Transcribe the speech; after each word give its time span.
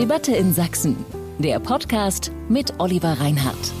Debatte 0.00 0.34
in 0.34 0.54
Sachsen. 0.54 0.96
Der 1.38 1.60
Podcast 1.60 2.32
mit 2.48 2.72
Oliver 2.78 3.20
Reinhardt. 3.20 3.74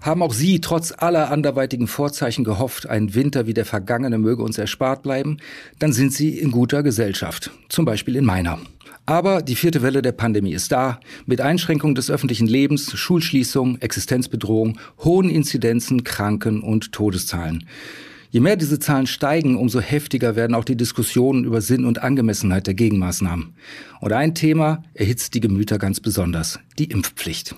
Haben 0.00 0.22
auch 0.22 0.32
Sie 0.32 0.62
trotz 0.62 0.94
aller 0.96 1.30
anderweitigen 1.30 1.88
Vorzeichen 1.88 2.42
gehofft, 2.42 2.88
ein 2.88 3.14
Winter 3.14 3.46
wie 3.46 3.52
der 3.52 3.66
vergangene 3.66 4.16
möge 4.16 4.42
uns 4.42 4.56
erspart 4.56 5.02
bleiben? 5.02 5.36
Dann 5.78 5.92
sind 5.92 6.14
Sie 6.14 6.38
in 6.38 6.50
guter 6.50 6.82
Gesellschaft, 6.82 7.50
zum 7.68 7.84
Beispiel 7.84 8.16
in 8.16 8.24
meiner. 8.24 8.58
Aber 9.04 9.42
die 9.42 9.56
vierte 9.56 9.82
Welle 9.82 10.00
der 10.00 10.12
Pandemie 10.12 10.54
ist 10.54 10.72
da, 10.72 10.98
mit 11.26 11.42
Einschränkung 11.42 11.94
des 11.94 12.10
öffentlichen 12.10 12.46
Lebens, 12.46 12.98
Schulschließung, 12.98 13.78
Existenzbedrohung, 13.82 14.78
hohen 15.04 15.28
Inzidenzen, 15.28 16.02
Kranken 16.02 16.62
und 16.62 16.92
Todeszahlen. 16.92 17.66
Je 18.30 18.40
mehr 18.40 18.56
diese 18.56 18.78
Zahlen 18.78 19.06
steigen, 19.06 19.56
umso 19.56 19.80
heftiger 19.80 20.36
werden 20.36 20.54
auch 20.54 20.64
die 20.64 20.76
Diskussionen 20.76 21.44
über 21.44 21.60
Sinn 21.60 21.84
und 21.84 22.02
Angemessenheit 22.02 22.66
der 22.66 22.74
Gegenmaßnahmen. 22.74 23.54
Und 24.00 24.12
ein 24.12 24.34
Thema 24.34 24.82
erhitzt 24.94 25.34
die 25.34 25.40
Gemüter 25.40 25.78
ganz 25.78 26.00
besonders, 26.00 26.58
die 26.78 26.86
Impfpflicht. 26.86 27.54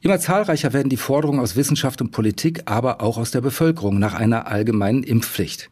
Immer 0.00 0.20
zahlreicher 0.20 0.72
werden 0.72 0.90
die 0.90 0.96
Forderungen 0.96 1.40
aus 1.40 1.56
Wissenschaft 1.56 2.00
und 2.00 2.12
Politik, 2.12 2.62
aber 2.66 3.00
auch 3.00 3.18
aus 3.18 3.30
der 3.30 3.40
Bevölkerung 3.40 3.98
nach 3.98 4.14
einer 4.14 4.46
allgemeinen 4.46 5.02
Impfpflicht. 5.02 5.70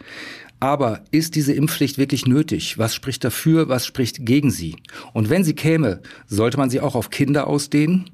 Aber 0.61 1.05
ist 1.11 1.35
diese 1.35 1.53
Impfpflicht 1.53 1.99
wirklich 1.99 2.27
nötig? 2.27 2.79
Was 2.79 2.95
spricht 2.95 3.23
dafür? 3.23 3.69
Was 3.69 3.85
spricht 3.85 4.25
gegen 4.25 4.51
sie? 4.51 4.77
Und 5.13 5.29
wenn 5.29 5.45
sie 5.45 5.55
käme, 5.55 6.01
sollte 6.27 6.57
man 6.57 6.71
sie 6.71 6.81
auch 6.81 6.95
auf 6.95 7.11
Kinder 7.11 7.47
ausdehnen? 7.47 8.11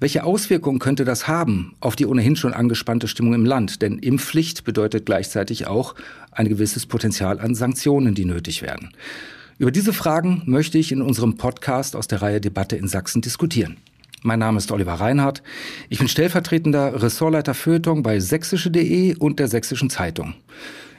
Welche 0.00 0.24
Auswirkungen 0.24 0.78
könnte 0.78 1.04
das 1.04 1.28
haben 1.28 1.74
auf 1.80 1.96
die 1.96 2.06
ohnehin 2.06 2.36
schon 2.36 2.54
angespannte 2.54 3.08
Stimmung 3.08 3.34
im 3.34 3.44
Land? 3.44 3.82
Denn 3.82 3.98
Impfpflicht 3.98 4.64
bedeutet 4.64 5.06
gleichzeitig 5.06 5.66
auch 5.66 5.94
ein 6.30 6.48
gewisses 6.48 6.86
Potenzial 6.86 7.40
an 7.40 7.54
Sanktionen, 7.54 8.14
die 8.14 8.24
nötig 8.24 8.62
werden. 8.62 8.90
Über 9.58 9.70
diese 9.70 9.92
Fragen 9.92 10.42
möchte 10.46 10.78
ich 10.78 10.92
in 10.92 11.02
unserem 11.02 11.36
Podcast 11.36 11.94
aus 11.94 12.08
der 12.08 12.22
Reihe 12.22 12.40
Debatte 12.40 12.76
in 12.76 12.88
Sachsen 12.88 13.22
diskutieren. 13.22 13.76
Mein 14.22 14.38
Name 14.38 14.58
ist 14.58 14.70
Oliver 14.70 14.94
Reinhardt. 14.94 15.42
Ich 15.88 15.98
bin 15.98 16.08
stellvertretender 16.08 17.02
Ressortleiter 17.02 17.54
Feuilleton 17.54 18.02
bei 18.02 18.20
sächsische.de 18.20 19.16
und 19.16 19.40
der 19.40 19.48
Sächsischen 19.48 19.90
Zeitung. 19.90 20.34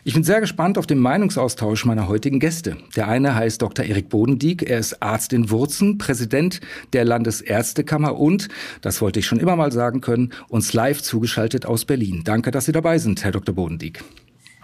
Ich 0.05 0.13
bin 0.13 0.23
sehr 0.25 0.41
gespannt 0.41 0.77
auf 0.77 0.85
den 0.85 0.99
Meinungsaustausch 0.99 1.85
meiner 1.85 2.09
heutigen 2.09 2.41
Gäste. 2.41 2.75
Der 2.97 3.07
eine 3.07 3.35
heißt 3.35 3.61
Dr. 3.61 3.85
Erik 3.85 4.09
Bodendieck. 4.09 4.61
Er 4.61 4.79
ist 4.79 5.01
Arzt 5.01 5.31
in 5.31 5.49
Wurzen, 5.49 5.97
Präsident 5.97 6.59
der 6.91 7.05
Landesärztekammer 7.05 8.19
und, 8.19 8.49
das 8.81 9.01
wollte 9.01 9.19
ich 9.19 9.25
schon 9.25 9.39
immer 9.39 9.55
mal 9.55 9.71
sagen 9.71 10.01
können, 10.01 10.33
uns 10.49 10.73
live 10.73 11.01
zugeschaltet 11.01 11.65
aus 11.65 11.85
Berlin. 11.85 12.23
Danke, 12.25 12.51
dass 12.51 12.65
Sie 12.65 12.73
dabei 12.73 12.97
sind, 12.97 13.23
Herr 13.23 13.31
Dr. 13.31 13.55
Bodendieck. 13.55 14.03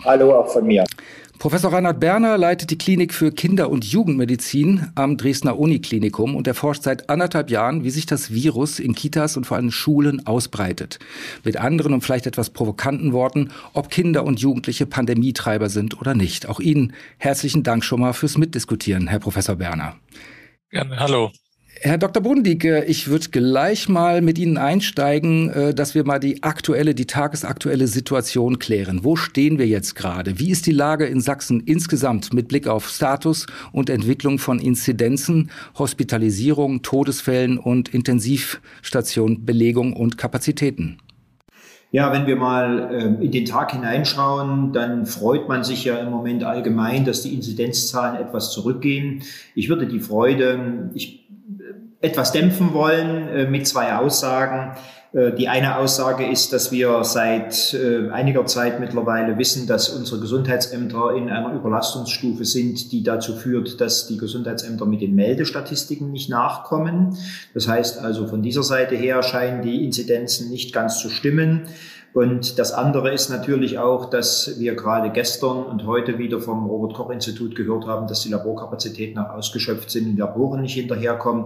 Hallo 0.04 0.38
auch 0.38 0.52
von 0.52 0.68
mir. 0.68 0.84
Professor 1.40 1.72
Reinhard 1.72 2.02
Berner 2.02 2.38
leitet 2.38 2.70
die 2.70 2.78
Klinik 2.78 3.14
für 3.14 3.32
Kinder- 3.32 3.70
und 3.70 3.86
Jugendmedizin 3.86 4.92
am 4.96 5.16
Dresdner 5.16 5.58
Uniklinikum 5.58 6.36
und 6.36 6.48
erforscht 6.48 6.84
seit 6.84 7.10
anderthalb 7.10 7.50
Jahren, 7.50 7.86
wie 7.86 7.92
sich 7.92 8.06
das 8.06 8.32
Virus 8.34 8.78
in 8.78 8.94
Kitas 8.94 9.38
und 9.38 9.46
vor 9.46 9.56
allem 9.56 9.72
Schulen 9.72 10.28
ausbreitet. 10.28 11.00
Mit 11.46 11.56
anderen 11.56 11.94
und 11.94 12.02
vielleicht 12.02 12.28
etwas 12.28 12.50
provokanten 12.50 13.14
Worten, 13.14 13.52
ob 13.72 13.90
Kinder 13.90 14.26
und 14.26 14.42
Jugendliche 14.42 14.86
Pandemietreiber 14.86 15.70
sind 15.70 16.02
oder 16.02 16.14
nicht. 16.14 16.50
Auch 16.50 16.60
Ihnen 16.60 16.92
herzlichen 17.18 17.64
Dank 17.64 17.86
schon 17.86 18.02
mal 18.02 18.12
fürs 18.12 18.38
Mitdiskutieren, 18.38 19.08
Herr 19.08 19.20
Professor 19.20 19.56
Berner. 19.56 19.96
Gerne, 20.72 21.00
hallo. 21.00 21.32
Herr 21.82 21.98
Dr. 21.98 22.22
Bodendieck, 22.22 22.66
ich 22.66 23.08
würde 23.08 23.30
gleich 23.30 23.88
mal 23.88 24.22
mit 24.22 24.38
Ihnen 24.38 24.58
einsteigen, 24.58 25.50
äh, 25.50 25.74
dass 25.74 25.96
wir 25.96 26.04
mal 26.04 26.20
die 26.20 26.44
aktuelle, 26.44 26.94
die 26.94 27.08
tagesaktuelle 27.08 27.88
Situation 27.88 28.60
klären. 28.60 29.06
Wo 29.06 29.16
stehen 29.16 29.58
wir 29.58 29.66
jetzt 29.66 29.96
gerade? 29.96 30.40
Wie 30.40 30.52
ist 30.52 30.66
die 30.66 30.74
Lage 30.74 31.06
in 31.06 31.22
Sachsen 31.22 31.62
insgesamt 31.62 32.34
mit 32.34 32.50
Blick 32.50 32.68
auf 32.68 32.90
Status 32.90 33.46
und 33.72 33.90
Entwicklung 33.90 34.40
von 34.40 34.60
Inzidenzen, 34.60 35.52
Hospitalisierung, 35.78 36.82
Todesfällen 36.82 37.58
und 37.58 37.94
Intensivstationbelegung 37.94 39.94
und 39.94 40.18
Kapazitäten? 40.18 40.98
Ja, 41.92 42.12
wenn 42.12 42.28
wir 42.28 42.36
mal 42.36 42.90
äh, 42.92 43.24
in 43.24 43.32
den 43.32 43.46
Tag 43.46 43.72
hineinschauen, 43.72 44.74
dann 44.74 45.06
freut 45.06 45.48
man 45.48 45.64
sich 45.64 45.86
ja 45.86 45.98
im 46.00 46.12
Moment 46.12 46.44
allgemein, 46.44 47.06
dass 47.06 47.22
die 47.22 47.34
Inzidenzzahlen 47.34 48.22
etwas 48.22 48.52
zurückgehen. 48.52 49.24
Ich 49.56 49.70
würde 49.70 49.88
die 49.88 50.02
Freude, 50.02 50.92
ich 50.94 51.29
etwas 52.02 52.32
dämpfen 52.32 52.74
wollen 52.74 53.28
äh, 53.28 53.46
mit 53.46 53.68
zwei 53.68 53.96
Aussagen. 53.96 54.78
Äh, 55.12 55.34
die 55.34 55.48
eine 55.48 55.78
Aussage 55.78 56.26
ist, 56.26 56.54
dass 56.54 56.72
wir 56.72 57.04
seit 57.04 57.74
äh, 57.74 58.10
einiger 58.12 58.46
Zeit 58.46 58.80
mittlerweile 58.80 59.38
wissen, 59.38 59.68
dass 59.68 59.90
unsere 59.90 60.22
Gesundheitsämter 60.22 61.16
in 61.16 61.30
einer 61.30 61.54
Überlastungsstufe 61.54 62.46
sind, 62.46 62.92
die 62.92 63.04
dazu 63.04 63.36
führt, 63.36 63.82
dass 63.82 64.08
die 64.08 64.18
Gesundheitsämter 64.18 64.86
mit 64.86 65.02
den 65.02 65.16
Meldestatistiken 65.16 66.12
nicht 66.12 66.30
nachkommen. 66.30 67.18
Das 67.54 67.68
heißt 67.68 68.00
also, 68.00 68.28
von 68.28 68.42
dieser 68.44 68.64
Seite 68.64 68.96
her 68.96 69.24
scheinen 69.24 69.62
die 69.62 69.84
Inzidenzen 69.84 70.50
nicht 70.50 70.74
ganz 70.74 71.00
zu 71.00 71.10
stimmen. 71.10 71.68
Und 72.14 72.58
das 72.58 72.72
andere 72.72 73.14
ist 73.14 73.30
natürlich 73.30 73.78
auch, 73.78 74.10
dass 74.10 74.60
wir 74.60 74.76
gerade 74.76 75.12
gestern 75.12 75.64
und 75.64 75.86
heute 75.86 76.18
wieder 76.18 76.40
vom 76.40 76.66
Robert 76.66 76.96
Koch 76.96 77.12
Institut 77.12 77.56
gehört 77.56 77.86
haben, 77.86 78.08
dass 78.08 78.22
die 78.22 78.30
Laborkapazitäten 78.30 79.20
auch 79.20 79.30
ausgeschöpft 79.30 79.92
sind 79.92 80.06
und 80.08 80.16
die 80.16 80.20
Labore 80.20 80.60
nicht 80.60 80.74
hinterherkommen. 80.74 81.46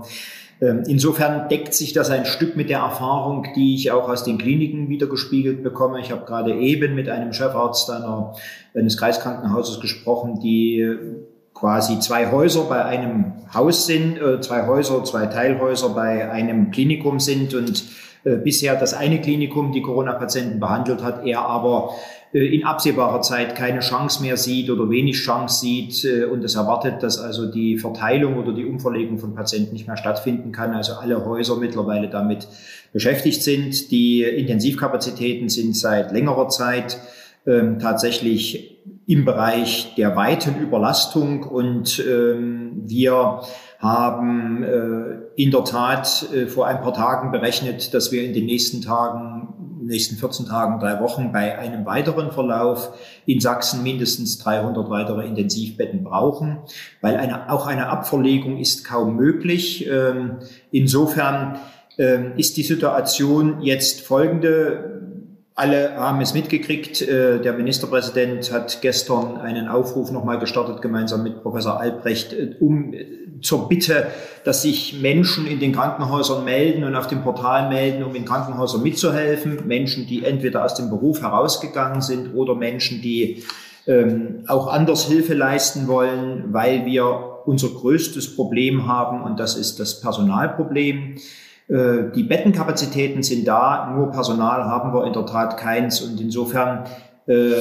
Ähm, 0.62 0.84
insofern 0.88 1.50
deckt 1.50 1.74
sich 1.74 1.92
das 1.92 2.10
ein 2.10 2.26
Stück 2.26 2.56
mit 2.56 2.70
der 2.70 2.80
Erfahrung, 2.80 3.48
die 3.56 3.76
ich 3.76 3.92
auch 3.92 4.08
aus 4.08 4.24
den 4.24 4.38
Kliniken 4.38 4.88
wieder 4.88 5.08
gespiegelt 5.08 5.64
bekomme. 5.64 6.00
Ich 6.00 6.12
habe 6.12 6.26
gerade 6.26 6.56
eben 6.56 6.96
mit 6.96 7.10
einem 7.10 7.34
Chefarzt 7.34 7.90
einer, 7.90 8.34
eines 8.74 8.98
Kreiskrankenhauses 8.98 9.82
gesprochen, 9.82 10.40
die 10.40 10.98
quasi 11.54 12.00
zwei 12.00 12.32
Häuser 12.32 12.64
bei 12.64 12.86
einem 12.86 13.34
Haus 13.54 13.86
sind, 13.86 14.18
äh, 14.18 14.40
zwei 14.42 14.66
Häuser, 14.66 15.04
zwei 15.04 15.26
Teilhäuser 15.26 15.90
bei 15.90 16.32
einem 16.32 16.72
Klinikum 16.72 17.20
sind 17.20 17.54
und 17.54 17.80
äh, 17.80 17.84
bisher 18.24 18.76
das 18.76 18.94
eine 18.94 19.20
Klinikum 19.20 19.72
die 19.72 19.82
Corona-Patienten 19.82 20.60
behandelt 20.60 21.04
hat, 21.04 21.26
er 21.26 21.42
aber 21.42 21.96
äh, 22.34 22.56
in 22.56 22.66
absehbarer 22.66 23.22
Zeit 23.22 23.56
keine 23.56 23.80
Chance 23.80 24.22
mehr 24.22 24.38
sieht 24.38 24.70
oder 24.70 24.90
wenig 24.90 25.18
Chance 25.18 25.60
sieht 25.60 26.04
äh, 26.04 26.26
und 26.26 26.44
es 26.44 26.56
erwartet, 26.56 27.04
dass 27.04 27.20
also 27.20 27.50
die 27.50 27.78
Verteilung 27.78 28.38
oder 28.38 28.54
die 28.54 28.66
Umverlegung 28.66 29.20
von 29.20 29.36
Patienten 29.36 29.74
nicht 29.74 29.88
mehr 29.88 29.98
stattfinden 29.98 30.52
kann. 30.52 30.74
Also 30.74 30.94
alle 30.94 31.24
Häuser 31.26 31.58
mittlerweile 31.58 32.10
damit 32.10 32.48
beschäftigt 32.92 33.44
sind. 33.44 33.92
Die 33.92 34.24
Intensivkapazitäten 34.24 35.50
sind 35.50 35.78
seit 35.78 36.12
längerer 36.12 36.50
Zeit 36.50 36.98
ähm, 37.46 37.80
tatsächlich 37.80 38.78
im 39.06 39.26
Bereich 39.26 39.96
der 39.96 40.16
weiten 40.16 40.62
Überlastung 40.62 41.44
und 41.44 42.04
ähm, 42.08 42.84
wir 42.86 43.42
haben 43.84 44.64
äh, 44.64 45.42
in 45.42 45.52
der 45.52 45.66
Tat 45.66 46.28
äh, 46.34 46.48
vor 46.48 46.68
ein 46.68 46.82
paar 46.82 46.94
Tagen 46.94 47.32
berechnet, 47.32 47.94
dass 47.94 48.12
wir 48.14 48.24
in 48.24 48.34
den 48.34 48.46
nächsten 48.46 48.82
Tagen 48.82 49.34
nächsten 49.86 50.16
14 50.16 50.46
Tagen, 50.46 50.80
drei 50.80 51.02
Wochen 51.02 51.34
bei 51.34 51.58
einem 51.58 51.86
weiteren 51.86 52.32
Verlauf 52.32 52.94
in 53.26 53.42
Sachsen 53.42 53.84
mindestens 53.84 54.38
300 54.40 54.90
weitere 54.90 55.28
Intensivbetten 55.28 56.06
brauchen, 56.06 56.60
weil 57.02 57.18
eine, 57.18 57.52
auch 57.52 57.68
eine 57.68 57.88
Abverlegung 57.88 58.58
ist 58.58 58.86
kaum 58.86 59.18
möglich. 59.18 59.86
Ähm, 59.88 60.38
insofern 60.72 61.60
ähm, 61.98 62.34
ist 62.38 62.56
die 62.56 62.64
Situation 62.64 63.62
jetzt 63.62 64.02
folgende. 64.02 65.03
Alle 65.56 65.96
haben 65.98 66.20
es 66.22 66.34
mitgekriegt. 66.34 67.02
Äh, 67.02 67.40
der 67.40 67.54
Ministerpräsident 67.54 68.52
hat 68.52 68.82
gestern 68.82 69.38
einen 69.38 69.68
Aufruf 69.68 70.12
nochmal 70.12 70.40
gestartet, 70.40 70.82
gemeinsam 70.82 71.22
mit 71.22 71.44
Professor 71.44 71.80
Albrecht, 71.80 72.34
äh, 72.34 72.56
um 72.60 72.94
äh, 72.94 73.06
zur 73.42 73.70
Bitte, 73.70 74.08
dass 74.46 74.64
sich 74.64 75.00
Menschen 75.00 75.46
in 75.46 75.60
den 75.60 75.74
Krankenhäusern 75.74 76.44
melden 76.44 76.84
und 76.84 76.96
auf 76.96 77.06
dem 77.06 77.22
Portal 77.22 77.70
melden, 77.70 78.04
um 78.04 78.16
in 78.16 78.26
Krankenhäusern 78.26 78.82
mitzuhelfen. 78.82 79.68
Menschen, 79.68 80.08
die 80.08 80.26
entweder 80.26 80.66
aus 80.66 80.74
dem 80.74 80.90
Beruf 80.90 81.22
herausgegangen 81.22 82.02
sind 82.02 82.34
oder 82.34 82.56
Menschen, 82.56 83.02
die 83.02 83.44
ähm, 83.86 84.46
auch 84.48 84.68
anders 84.68 85.06
Hilfe 85.06 85.36
leisten 85.36 85.88
wollen, 85.88 86.46
weil 86.52 86.86
wir 86.86 87.42
unser 87.46 87.70
größtes 87.70 88.36
Problem 88.36 88.88
haben 88.88 89.22
und 89.22 89.40
das 89.40 89.56
ist 89.56 89.80
das 89.80 90.02
Personalproblem. 90.02 91.18
Äh, 91.68 92.12
die 92.16 92.24
Bettenkapazitäten 92.24 93.24
sind 93.24 93.48
da, 93.48 93.92
nur 93.96 94.12
Personal 94.12 94.66
haben 94.66 94.94
wir 94.94 95.06
in 95.06 95.14
der 95.14 95.26
Tat 95.26 95.58
keins 95.58 96.02
und 96.02 96.20
insofern 96.20 96.86
äh, 97.28 97.52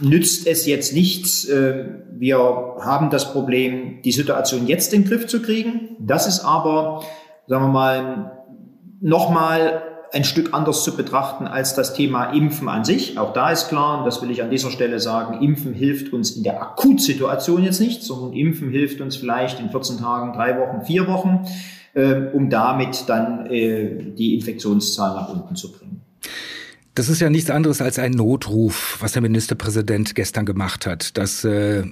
nützt 0.00 0.46
es 0.46 0.66
jetzt 0.66 0.94
nichts. 0.94 1.44
Äh, 1.46 1.84
wir 2.18 2.38
haben 2.80 3.10
das 3.10 3.32
Problem, 3.32 4.02
die 4.02 4.12
Situation 4.12 4.66
jetzt 4.66 4.92
in 4.92 5.02
den 5.02 5.08
Griff 5.08 5.26
zu 5.26 5.42
kriegen. 5.42 5.96
Das 5.98 6.26
ist 6.26 6.40
aber, 6.40 7.02
sagen 7.46 7.64
wir 7.64 7.72
mal, 7.72 8.32
nochmal 9.00 9.82
ein 10.12 10.24
Stück 10.24 10.52
anders 10.52 10.82
zu 10.82 10.96
betrachten 10.96 11.46
als 11.46 11.74
das 11.74 11.94
Thema 11.94 12.32
Impfen 12.32 12.68
an 12.68 12.84
sich. 12.84 13.18
Auch 13.18 13.32
da 13.32 13.50
ist 13.50 13.68
klar, 13.68 13.98
und 13.98 14.06
das 14.06 14.20
will 14.22 14.30
ich 14.30 14.42
an 14.42 14.50
dieser 14.50 14.70
Stelle 14.70 14.98
sagen, 14.98 15.40
Impfen 15.40 15.72
hilft 15.72 16.12
uns 16.12 16.32
in 16.32 16.42
der 16.42 16.60
Akutsituation 16.60 17.62
jetzt 17.62 17.80
nicht, 17.80 18.02
sondern 18.02 18.32
Impfen 18.32 18.70
hilft 18.70 19.00
uns 19.00 19.16
vielleicht 19.16 19.60
in 19.60 19.70
14 19.70 19.98
Tagen, 19.98 20.32
drei 20.32 20.58
Wochen, 20.58 20.82
vier 20.82 21.06
Wochen. 21.06 21.46
Ähm, 21.94 22.28
um 22.32 22.50
damit 22.50 23.08
dann 23.08 23.46
äh, 23.46 24.12
die 24.12 24.36
Infektionszahl 24.36 25.14
nach 25.14 25.28
unten 25.28 25.56
zu 25.56 25.72
bringen. 25.72 26.02
Das 26.94 27.08
ist 27.08 27.20
ja 27.20 27.30
nichts 27.30 27.50
anderes 27.50 27.80
als 27.80 27.98
ein 27.98 28.12
Notruf, 28.12 28.98
was 29.00 29.12
der 29.12 29.22
Ministerpräsident 29.22 30.14
gestern 30.14 30.46
gemacht 30.46 30.86
hat, 30.86 31.16
dass 31.18 31.42
äh, 31.42 31.84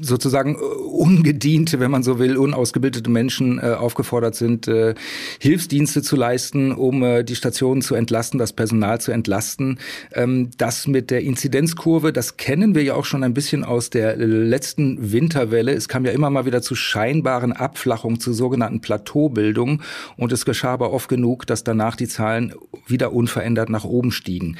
sozusagen 0.00 0.54
äh, 0.54 0.58
ungediente, 0.58 1.80
wenn 1.80 1.90
man 1.90 2.02
so 2.02 2.18
will, 2.18 2.36
unausgebildete 2.36 3.10
Menschen 3.10 3.58
äh, 3.58 3.72
aufgefordert 3.72 4.34
sind, 4.34 4.68
äh, 4.68 4.94
Hilfsdienste 5.40 6.02
zu 6.02 6.16
leisten, 6.16 6.72
um 6.72 7.02
äh, 7.02 7.24
die 7.24 7.36
Stationen 7.36 7.82
zu 7.82 7.94
entlasten, 7.94 8.38
das 8.38 8.52
Personal 8.52 9.00
zu 9.00 9.12
entlasten. 9.12 9.78
Ähm, 10.12 10.50
das 10.58 10.86
mit 10.86 11.10
der 11.10 11.22
Inzidenzkurve, 11.22 12.12
das 12.12 12.36
kennen 12.36 12.74
wir 12.74 12.82
ja 12.82 12.94
auch 12.94 13.04
schon 13.04 13.24
ein 13.24 13.34
bisschen 13.34 13.64
aus 13.64 13.90
der 13.90 14.16
letzten 14.16 15.12
Winterwelle. 15.12 15.72
Es 15.72 15.88
kam 15.88 16.04
ja 16.04 16.12
immer 16.12 16.30
mal 16.30 16.46
wieder 16.46 16.62
zu 16.62 16.74
scheinbaren 16.74 17.52
Abflachungen, 17.52 18.20
zu 18.20 18.32
sogenannten 18.32 18.80
Plateaubildungen. 18.80 19.82
Und 20.16 20.32
es 20.32 20.44
geschah 20.44 20.72
aber 20.72 20.92
oft 20.92 21.08
genug, 21.08 21.46
dass 21.46 21.64
danach 21.64 21.96
die 21.96 22.08
Zahlen 22.08 22.54
wieder 22.86 23.12
unverändert 23.12 23.70
nach 23.70 23.84
oben 23.84 24.12
stiegen. 24.12 24.56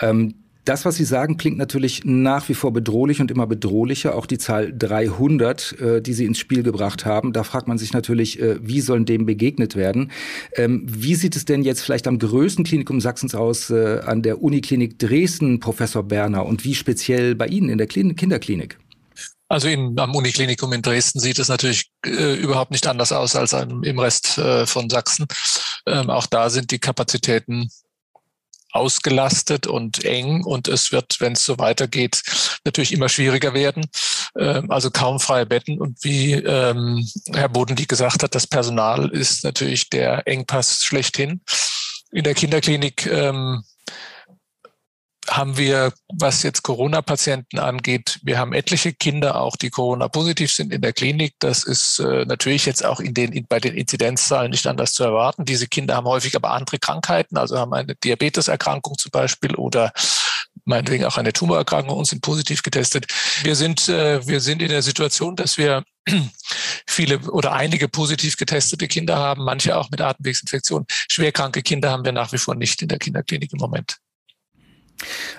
Ähm, 0.00 0.34
das, 0.64 0.84
was 0.84 0.96
Sie 0.96 1.04
sagen, 1.04 1.36
klingt 1.38 1.56
natürlich 1.56 2.04
nach 2.04 2.48
wie 2.48 2.54
vor 2.54 2.72
bedrohlich 2.72 3.20
und 3.20 3.30
immer 3.30 3.46
bedrohlicher. 3.46 4.14
Auch 4.14 4.26
die 4.26 4.38
Zahl 4.38 4.72
300, 4.76 5.80
äh, 5.80 6.02
die 6.02 6.12
Sie 6.12 6.26
ins 6.26 6.38
Spiel 6.38 6.62
gebracht 6.62 7.06
haben, 7.06 7.32
da 7.32 7.42
fragt 7.42 7.68
man 7.68 7.78
sich 7.78 7.92
natürlich, 7.92 8.40
äh, 8.40 8.58
wie 8.60 8.80
sollen 8.80 9.06
dem 9.06 9.24
begegnet 9.24 9.76
werden? 9.76 10.10
Ähm, 10.54 10.84
wie 10.86 11.14
sieht 11.14 11.36
es 11.36 11.44
denn 11.44 11.62
jetzt 11.62 11.82
vielleicht 11.82 12.06
am 12.06 12.18
größten 12.18 12.64
Klinikum 12.64 13.00
Sachsens 13.00 13.34
aus, 13.34 13.70
äh, 13.70 14.00
an 14.04 14.22
der 14.22 14.42
Uniklinik 14.42 14.98
Dresden, 14.98 15.60
Professor 15.60 16.02
Berner, 16.02 16.44
und 16.44 16.64
wie 16.64 16.74
speziell 16.74 17.34
bei 17.34 17.46
Ihnen 17.46 17.70
in 17.70 17.78
der 17.78 17.86
Klin 17.86 18.14
Kinderklinik? 18.16 18.78
Also 19.50 19.68
im, 19.68 19.98
am 19.98 20.14
Uniklinikum 20.14 20.74
in 20.74 20.82
Dresden 20.82 21.20
sieht 21.20 21.38
es 21.38 21.48
natürlich 21.48 21.90
äh, 22.04 22.34
überhaupt 22.34 22.70
nicht 22.70 22.86
anders 22.86 23.12
aus 23.12 23.34
als 23.34 23.54
im 23.54 23.98
Rest 23.98 24.36
äh, 24.36 24.66
von 24.66 24.90
Sachsen. 24.90 25.26
Ähm, 25.86 26.10
auch 26.10 26.26
da 26.26 26.50
sind 26.50 26.70
die 26.70 26.78
Kapazitäten 26.78 27.70
ausgelastet 28.72 29.66
und 29.66 30.04
eng 30.04 30.44
und 30.44 30.68
es 30.68 30.92
wird, 30.92 31.20
wenn 31.20 31.32
es 31.32 31.44
so 31.44 31.58
weitergeht, 31.58 32.22
natürlich 32.64 32.92
immer 32.92 33.08
schwieriger 33.08 33.54
werden. 33.54 33.86
Ähm, 34.36 34.70
also 34.70 34.90
kaum 34.90 35.20
freie 35.20 35.46
Betten 35.46 35.80
und 35.80 36.02
wie 36.04 36.32
ähm, 36.32 37.06
Herr 37.32 37.48
Bodendie 37.48 37.86
gesagt 37.86 38.22
hat, 38.22 38.34
das 38.34 38.46
Personal 38.46 39.08
ist 39.08 39.44
natürlich 39.44 39.88
der 39.90 40.26
Engpass 40.26 40.84
schlechthin. 40.84 41.40
In 42.10 42.24
der 42.24 42.34
Kinderklinik 42.34 43.06
ähm, 43.06 43.62
haben 45.30 45.56
wir, 45.56 45.92
was 46.08 46.42
jetzt 46.42 46.62
Corona-Patienten 46.62 47.58
angeht, 47.58 48.18
wir 48.22 48.38
haben 48.38 48.52
etliche 48.52 48.92
Kinder 48.92 49.40
auch, 49.40 49.56
die 49.56 49.70
Corona-positiv 49.70 50.52
sind 50.52 50.72
in 50.72 50.80
der 50.80 50.92
Klinik. 50.92 51.34
Das 51.38 51.64
ist 51.64 51.98
äh, 51.98 52.24
natürlich 52.24 52.66
jetzt 52.66 52.84
auch 52.84 53.00
in 53.00 53.14
den, 53.14 53.32
in, 53.32 53.46
bei 53.46 53.60
den 53.60 53.74
Inzidenzzahlen 53.74 54.50
nicht 54.50 54.66
anders 54.66 54.92
zu 54.92 55.04
erwarten. 55.04 55.44
Diese 55.44 55.66
Kinder 55.66 55.96
haben 55.96 56.06
häufig 56.06 56.34
aber 56.34 56.50
andere 56.52 56.78
Krankheiten, 56.78 57.36
also 57.36 57.58
haben 57.58 57.74
eine 57.74 57.94
Diabeteserkrankung 57.94 58.96
zum 58.96 59.10
Beispiel 59.10 59.54
oder 59.54 59.92
meinetwegen 60.64 61.04
auch 61.04 61.16
eine 61.16 61.32
Tumorerkrankung 61.32 61.96
und 61.96 62.06
sind 62.06 62.22
positiv 62.22 62.62
getestet. 62.62 63.06
Wir 63.42 63.56
sind, 63.56 63.88
äh, 63.88 64.26
wir 64.26 64.40
sind 64.40 64.62
in 64.62 64.68
der 64.68 64.82
Situation, 64.82 65.36
dass 65.36 65.58
wir 65.58 65.84
viele 66.86 67.18
oder 67.30 67.52
einige 67.52 67.88
positiv 67.88 68.36
getestete 68.36 68.88
Kinder 68.88 69.16
haben, 69.16 69.44
manche 69.44 69.76
auch 69.76 69.90
mit 69.90 70.00
Atemwegsinfektionen. 70.00 70.86
Schwerkranke 70.88 71.62
Kinder 71.62 71.90
haben 71.90 72.04
wir 72.04 72.12
nach 72.12 72.32
wie 72.32 72.38
vor 72.38 72.54
nicht 72.54 72.82
in 72.82 72.88
der 72.88 72.98
Kinderklinik 72.98 73.52
im 73.52 73.58
Moment. 73.58 73.98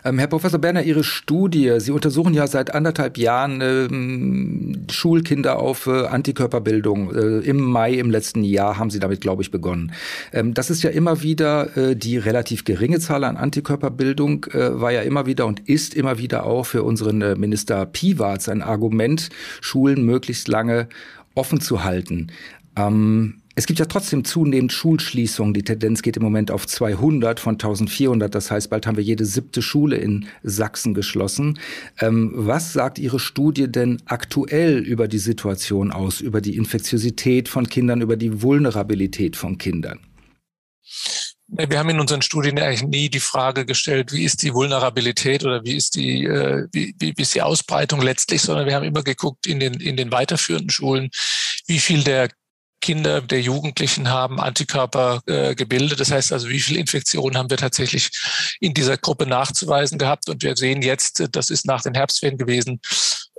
Ähm, 0.06 0.20
Herr 0.20 0.28
Professor 0.28 0.60
Berner, 0.60 0.84
Ihre 0.84 1.04
Studie, 1.04 1.76
Sie 1.80 1.92
untersuchen 1.92 2.34
ja 2.34 2.48
seit 2.48 2.74
anderthalb 2.74 3.18
Jahren 3.18 3.62
ähm, 3.62 4.86
Schulkinder 4.90 5.60
auf 5.60 5.88
äh, 5.88 6.06
Antikörperbildung. 6.08 7.14
Äh, 7.14 7.40
Im 7.40 7.62
Mai 7.62 7.94
im 7.94 8.10
letzten 8.10 8.44
Jahr 8.44 8.78
haben 8.78 8.90
Sie 8.90 9.00
damit, 9.00 9.22
glaube 9.22 9.42
ich, 9.42 9.52
begonnen. 9.52 9.92
Ähm, 10.32 10.54
das 10.54 10.70
ist 10.70 10.84
ja 10.84 10.90
immer 10.90 11.22
wieder 11.22 11.76
äh, 11.78 11.96
die 11.96 12.18
relativ 12.18 12.64
geringe 12.64 13.00
Zahl 13.00 13.24
an 13.24 13.38
Antikörperbildung, 13.38 14.46
äh, 14.52 14.80
war 14.80 14.92
ja 14.92 15.02
immer 15.02 15.26
wieder 15.26 15.46
und 15.46 15.68
ist 15.68 15.94
immer 15.94 16.18
wieder 16.18 16.46
auch 16.46 16.66
für 16.66 16.84
unseren 16.84 17.22
äh, 17.22 17.36
Minister 17.36 17.86
Piwarz 17.86 18.50
ein 18.50 18.62
Argument, 18.62 19.30
Schulen 19.62 20.06
möglichst 20.06 20.48
lange 20.48 20.88
offen 21.36 21.62
zu 21.62 21.84
halten. 21.84 22.28
Ähm, 22.76 23.42
es 23.60 23.66
gibt 23.66 23.80
ja 23.80 23.88
trotzdem 23.88 24.24
zunehmend 24.24 24.72
Schulschließungen. 24.72 25.54
Die 25.54 25.64
Tendenz 25.64 26.02
geht 26.02 26.16
im 26.16 26.24
Moment 26.24 26.50
auf 26.50 26.66
200 26.66 27.42
von 27.42 27.56
1400. 27.56 28.34
Das 28.34 28.52
heißt, 28.52 28.70
bald 28.70 28.88
haben 28.88 28.96
wir 28.96 29.04
jede 29.04 29.26
siebte 29.26 29.62
Schule 29.62 29.98
in 29.98 30.30
Sachsen 30.44 30.94
geschlossen. 30.94 31.60
Ähm, 32.00 32.32
was 32.34 32.72
sagt 32.72 33.00
Ihre 33.00 33.20
Studie 33.20 33.70
denn 33.70 34.02
aktuell 34.06 34.78
über 34.78 35.10
die 35.10 35.18
Situation 35.18 35.92
aus, 35.92 36.22
über 36.22 36.40
die 36.40 36.56
Infektiosität 36.56 37.50
von 37.50 37.68
Kindern, 37.68 38.00
über 38.00 38.16
die 38.16 38.42
Vulnerabilität 38.42 39.36
von 39.36 39.58
Kindern? 39.58 40.00
Wir 41.50 41.80
haben 41.80 41.90
in 41.90 42.00
unseren 42.00 42.22
Studien 42.22 42.58
eigentlich 42.60 42.84
nie 42.84 43.10
die 43.10 43.20
Frage 43.20 43.66
gestellt, 43.66 44.14
wie 44.14 44.24
ist 44.24 44.42
die 44.42 44.54
Vulnerabilität 44.54 45.44
oder 45.44 45.66
wie 45.66 45.76
ist 45.76 45.96
die, 45.96 46.24
äh, 46.24 46.66
wie, 46.72 46.96
wie 46.98 47.14
ist 47.18 47.36
die 47.36 47.42
Ausbreitung 47.42 48.02
letztlich, 48.02 48.42
sondern 48.42 48.68
wir 48.68 48.76
haben 48.76 48.86
immer 48.86 49.04
geguckt 49.04 49.48
in 49.48 49.60
den, 49.60 49.74
in 49.74 49.98
den 49.98 50.14
weiterführenden 50.14 50.70
Schulen, 50.70 51.10
wie 51.68 51.80
viel 51.80 52.04
der 52.04 52.30
Kinder 52.82 53.22
der 53.22 53.42
Jugendlichen 53.42 54.10
haben 54.10 54.40
Antikörper 54.40 55.22
äh, 55.26 55.56
gebildet. 55.56 56.00
Das 56.00 56.12
heißt 56.12 56.32
also, 56.32 56.50
wie 56.50 56.60
viele 56.60 56.80
Infektionen 56.80 57.38
haben 57.38 57.50
wir 57.50 57.58
tatsächlich 57.58 58.10
in 58.60 58.74
dieser 58.74 58.98
Gruppe 58.98 59.26
nachzuweisen 59.26 59.98
gehabt? 59.98 60.30
Und 60.30 60.44
wir 60.44 60.56
sehen 60.56 60.82
jetzt, 60.82 61.28
das 61.32 61.50
ist 61.50 61.66
nach 61.66 61.82
den 61.82 61.94
Herbstferien 61.94 62.38
gewesen, 62.38 62.80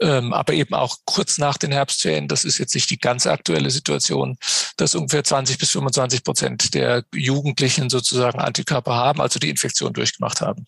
ähm, 0.01 0.33
aber 0.33 0.53
eben 0.55 0.75
auch 0.75 0.97
kurz 1.05 1.39
nach 1.39 1.57
den 1.59 1.73
Herbstferien, 1.73 2.29
das 2.29 2.45
ist 2.45 2.59
jetzt 2.59 2.75
nicht 2.75 2.91
die 2.91 2.99
ganz 2.99 3.27
aktuelle 3.27 3.71
Situation, 3.71 4.37
dass 4.77 4.95
ungefähr 4.95 5.25
20 5.25 5.59
bis 5.59 5.71
25 5.71 6.25
Prozent 6.25 6.75
der 6.75 7.05
Jugendlichen 7.15 7.91
sozusagen 7.91 8.41
Antikörper 8.41 8.95
haben, 8.95 9.21
also 9.21 9.39
die 9.39 9.51
Infektion 9.51 9.93
durchgemacht 9.93 10.41
haben. 10.41 10.67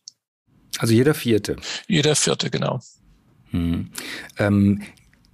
Also 0.78 0.94
jeder 0.94 1.14
vierte. 1.14 1.56
Jeder 1.86 2.16
vierte, 2.16 2.50
genau. 2.50 2.80
Hm. 3.50 3.90
Ähm, 4.38 4.82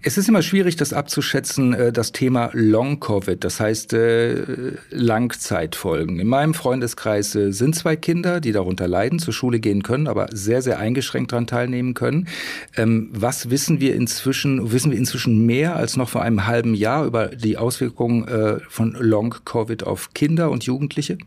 es 0.01 0.17
ist 0.17 0.29
immer 0.29 0.43
schwierig, 0.43 0.77
das 0.77 0.93
abzuschätzen, 0.93 1.75
äh, 1.75 1.93
das 1.93 2.13
Thema 2.13 2.51
Long-Covid, 2.53 3.43
das 3.43 3.59
heißt 3.59 3.95
äh, 3.95 4.73
Langzeitfolgen. 4.91 6.21
In 6.21 6.29
meinem 6.29 6.55
Freundeskreis 6.55 7.35
äh, 7.35 7.51
sind 7.51 7.75
zwei 7.75 7.97
Kinder, 7.97 8.41
die 8.41 8.53
darunter 8.53 8.87
leiden, 8.87 9.19
zur 9.19 9.35
Schule 9.35 9.59
gehen 9.59 9.83
können, 9.83 10.07
aber 10.07 10.29
sehr, 10.33 10.63
sehr 10.63 10.79
eingeschränkt 10.79 11.33
daran 11.33 11.49
teilnehmen 11.49 11.95
können. 11.95 12.29
Ähm, 12.77 13.11
was 13.13 13.51
wissen 13.51 13.81
wir 13.81 13.97
inzwischen? 13.97 14.71
Wissen 14.71 14.93
wir 14.93 14.99
inzwischen 14.99 15.45
mehr 15.47 15.75
als 15.75 15.97
noch 15.97 16.09
vor 16.09 16.23
einem 16.23 16.47
halben 16.47 16.75
Jahr 16.75 17.05
über 17.05 17.29
die 17.29 17.57
Auswirkungen 17.57 18.27
von 18.69 18.97
Long-Covid 18.99 19.85
auf 19.85 20.15
Kinder 20.15 20.51
und 20.51 20.65
Jugendliche? 20.65 21.19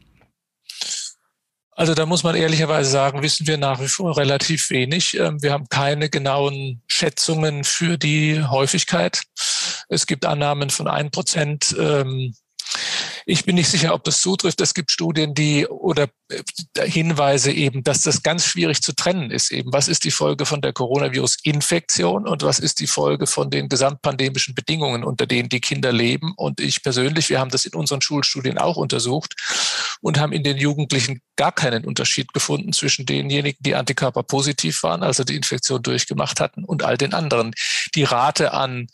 Also 1.81 1.95
da 1.95 2.05
muss 2.05 2.21
man 2.21 2.35
ehrlicherweise 2.35 2.91
sagen, 2.91 3.23
wissen 3.23 3.47
wir 3.47 3.57
nach 3.57 3.81
wie 3.81 3.87
vor 3.87 4.15
relativ 4.15 4.69
wenig. 4.69 5.17
Ähm, 5.17 5.41
wir 5.41 5.51
haben 5.51 5.67
keine 5.67 6.09
genauen 6.09 6.83
Schätzungen 6.85 7.63
für 7.63 7.97
die 7.97 8.43
Häufigkeit. 8.43 9.23
Es 9.89 10.05
gibt 10.05 10.27
Annahmen 10.27 10.69
von 10.69 10.87
ein 10.87 11.09
Prozent 11.09 11.75
ähm, 11.79 12.35
ich 13.31 13.45
bin 13.45 13.55
nicht 13.55 13.69
sicher, 13.69 13.93
ob 13.93 14.03
das 14.03 14.19
zutrifft. 14.19 14.59
Es 14.59 14.73
gibt 14.73 14.91
Studien, 14.91 15.33
die 15.33 15.65
oder 15.65 16.09
äh, 16.29 16.89
Hinweise 16.89 17.51
eben, 17.53 17.81
dass 17.81 18.01
das 18.01 18.23
ganz 18.23 18.45
schwierig 18.45 18.81
zu 18.81 18.93
trennen 18.93 19.31
ist. 19.31 19.51
Eben, 19.51 19.71
was 19.71 19.87
ist 19.87 20.03
die 20.03 20.11
Folge 20.11 20.45
von 20.45 20.59
der 20.59 20.73
Coronavirus-Infektion 20.73 22.27
und 22.27 22.43
was 22.43 22.59
ist 22.59 22.81
die 22.81 22.87
Folge 22.87 23.27
von 23.27 23.49
den 23.49 23.69
gesamtpandemischen 23.69 24.53
Bedingungen, 24.53 25.05
unter 25.05 25.27
denen 25.27 25.47
die 25.47 25.61
Kinder 25.61 25.93
leben? 25.93 26.33
Und 26.35 26.59
ich 26.59 26.83
persönlich, 26.83 27.29
wir 27.29 27.39
haben 27.39 27.51
das 27.51 27.63
in 27.63 27.73
unseren 27.73 28.01
Schulstudien 28.01 28.57
auch 28.57 28.75
untersucht 28.75 29.33
und 30.01 30.19
haben 30.19 30.33
in 30.33 30.43
den 30.43 30.57
Jugendlichen 30.57 31.21
gar 31.37 31.53
keinen 31.53 31.85
Unterschied 31.85 32.33
gefunden 32.33 32.73
zwischen 32.73 33.05
denjenigen, 33.05 33.63
die 33.63 33.75
Antikörper 33.75 34.23
positiv 34.23 34.83
waren, 34.83 35.03
also 35.03 35.23
die 35.23 35.37
Infektion 35.37 35.81
durchgemacht 35.81 36.41
hatten, 36.41 36.65
und 36.65 36.83
all 36.83 36.97
den 36.97 37.13
anderen. 37.13 37.53
Die 37.95 38.03
Rate 38.03 38.53
an 38.53 38.87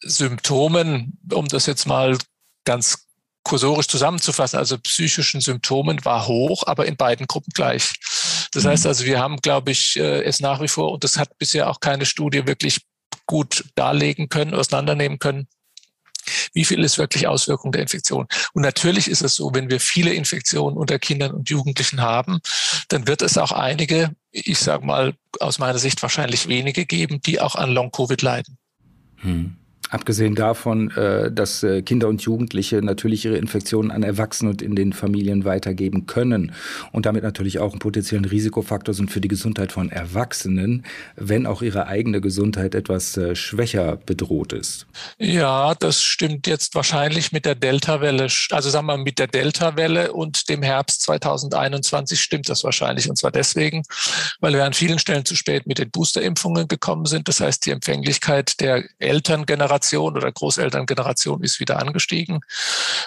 Symptomen, 0.00 1.18
um 1.30 1.46
das 1.46 1.66
jetzt 1.66 1.86
mal 1.86 2.16
ganz 2.64 3.05
kursorisch 3.46 3.86
zusammenzufassen, 3.86 4.58
also 4.58 4.76
psychischen 4.78 5.40
Symptomen, 5.40 6.04
war 6.04 6.26
hoch, 6.26 6.64
aber 6.66 6.86
in 6.86 6.96
beiden 6.96 7.28
Gruppen 7.28 7.52
gleich. 7.54 7.92
Das 8.52 8.64
mhm. 8.64 8.70
heißt 8.70 8.86
also, 8.86 9.04
wir 9.04 9.20
haben, 9.20 9.36
glaube 9.36 9.70
ich, 9.70 9.96
äh, 9.96 10.24
es 10.24 10.40
nach 10.40 10.60
wie 10.60 10.68
vor, 10.68 10.90
und 10.92 11.04
das 11.04 11.16
hat 11.16 11.38
bisher 11.38 11.70
auch 11.70 11.78
keine 11.78 12.06
Studie 12.06 12.46
wirklich 12.46 12.80
gut 13.26 13.64
darlegen 13.76 14.28
können, 14.28 14.52
auseinandernehmen 14.52 15.20
können, 15.20 15.46
wie 16.52 16.64
viel 16.64 16.82
ist 16.82 16.98
wirklich 16.98 17.28
Auswirkung 17.28 17.70
der 17.70 17.82
Infektion? 17.82 18.26
Und 18.52 18.62
natürlich 18.62 19.08
ist 19.08 19.22
es 19.22 19.36
so, 19.36 19.54
wenn 19.54 19.70
wir 19.70 19.78
viele 19.78 20.12
Infektionen 20.12 20.76
unter 20.76 20.98
Kindern 20.98 21.30
und 21.30 21.48
Jugendlichen 21.48 22.00
haben, 22.00 22.40
dann 22.88 23.06
wird 23.06 23.22
es 23.22 23.38
auch 23.38 23.52
einige, 23.52 24.10
ich 24.32 24.58
sage 24.58 24.84
mal 24.84 25.14
aus 25.38 25.60
meiner 25.60 25.78
Sicht 25.78 26.02
wahrscheinlich 26.02 26.48
wenige 26.48 26.84
geben, 26.84 27.20
die 27.20 27.40
auch 27.40 27.54
an 27.54 27.70
Long-Covid 27.70 28.20
leiden. 28.22 28.58
Hm. 29.18 29.56
Abgesehen 29.90 30.34
davon, 30.34 30.90
äh, 30.96 31.30
dass 31.30 31.62
äh, 31.62 31.82
Kinder 31.82 32.08
und 32.08 32.22
Jugendliche 32.22 32.82
natürlich 32.82 33.24
ihre 33.24 33.36
Infektionen 33.36 33.92
an 33.92 34.02
Erwachsene 34.02 34.50
und 34.50 34.60
in 34.60 34.74
den 34.74 34.92
Familien 34.92 35.44
weitergeben 35.44 36.06
können 36.06 36.52
und 36.90 37.06
damit 37.06 37.22
natürlich 37.22 37.60
auch 37.60 37.72
ein 37.72 37.78
potenziellen 37.78 38.24
Risikofaktor 38.24 38.94
sind 38.94 39.12
für 39.12 39.20
die 39.20 39.28
Gesundheit 39.28 39.70
von 39.70 39.90
Erwachsenen, 39.90 40.84
wenn 41.14 41.46
auch 41.46 41.62
ihre 41.62 41.86
eigene 41.86 42.20
Gesundheit 42.20 42.74
etwas 42.74 43.16
äh, 43.16 43.36
schwächer 43.36 43.96
bedroht 43.96 44.52
ist. 44.52 44.86
Ja, 45.18 45.74
das 45.76 46.02
stimmt 46.02 46.48
jetzt 46.48 46.74
wahrscheinlich 46.74 47.30
mit 47.30 47.44
der 47.44 47.54
Delta-Welle. 47.54 48.26
Also 48.50 48.70
sagen 48.70 48.86
wir 48.86 48.98
mit 48.98 49.20
der 49.20 49.28
Delta-Welle 49.28 50.12
und 50.12 50.48
dem 50.48 50.62
Herbst 50.62 51.02
2021 51.02 52.20
stimmt 52.20 52.48
das 52.48 52.64
wahrscheinlich. 52.64 53.08
Und 53.08 53.16
zwar 53.16 53.30
deswegen, 53.30 53.84
weil 54.40 54.54
wir 54.54 54.64
an 54.64 54.72
vielen 54.72 54.98
Stellen 54.98 55.24
zu 55.24 55.36
spät 55.36 55.66
mit 55.66 55.78
den 55.78 55.90
Boosterimpfungen 55.90 56.66
gekommen 56.66 57.06
sind. 57.06 57.28
Das 57.28 57.40
heißt, 57.40 57.66
die 57.66 57.70
Empfänglichkeit 57.70 58.58
der 58.60 58.82
Elterngeneration 58.98 59.75
Generation 59.76 60.16
oder 60.16 60.32
Großelterngeneration 60.32 61.42
ist 61.42 61.60
wieder 61.60 61.80
angestiegen. 61.80 62.40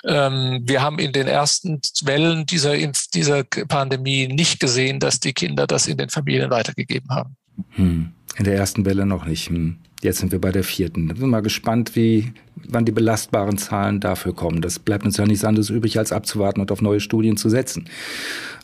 Ähm, 0.05 0.61
wir 0.63 0.81
haben 0.81 0.99
in 0.99 1.11
den 1.11 1.27
ersten 1.27 1.81
Wellen 2.03 2.45
dieser, 2.45 2.75
dieser 3.13 3.43
Pandemie 3.43 4.27
nicht 4.27 4.59
gesehen, 4.59 4.99
dass 4.99 5.19
die 5.19 5.33
Kinder 5.33 5.67
das 5.67 5.87
in 5.87 5.97
den 5.97 6.09
Familien 6.09 6.49
weitergegeben 6.49 7.09
haben. 7.09 7.35
Hm. 7.71 8.11
In 8.37 8.43
der 8.45 8.55
ersten 8.55 8.85
Welle 8.85 9.05
noch 9.05 9.25
nicht. 9.25 9.49
Hm. 9.49 9.79
Jetzt 10.01 10.19
sind 10.19 10.31
wir 10.31 10.39
bei 10.39 10.51
der 10.51 10.63
vierten. 10.63 11.19
Wir 11.19 11.27
mal 11.27 11.41
gespannt, 11.41 11.95
wie, 11.95 12.31
wann 12.67 12.85
die 12.85 12.91
belastbaren 12.91 13.57
Zahlen 13.57 13.99
dafür 13.99 14.33
kommen. 14.33 14.61
Das 14.61 14.79
bleibt 14.79 15.05
uns 15.05 15.17
ja 15.17 15.25
nichts 15.25 15.43
anderes 15.43 15.69
übrig, 15.69 15.97
als 15.97 16.11
abzuwarten 16.11 16.61
und 16.61 16.71
auf 16.71 16.81
neue 16.81 16.99
Studien 16.99 17.37
zu 17.37 17.49
setzen. 17.49 17.85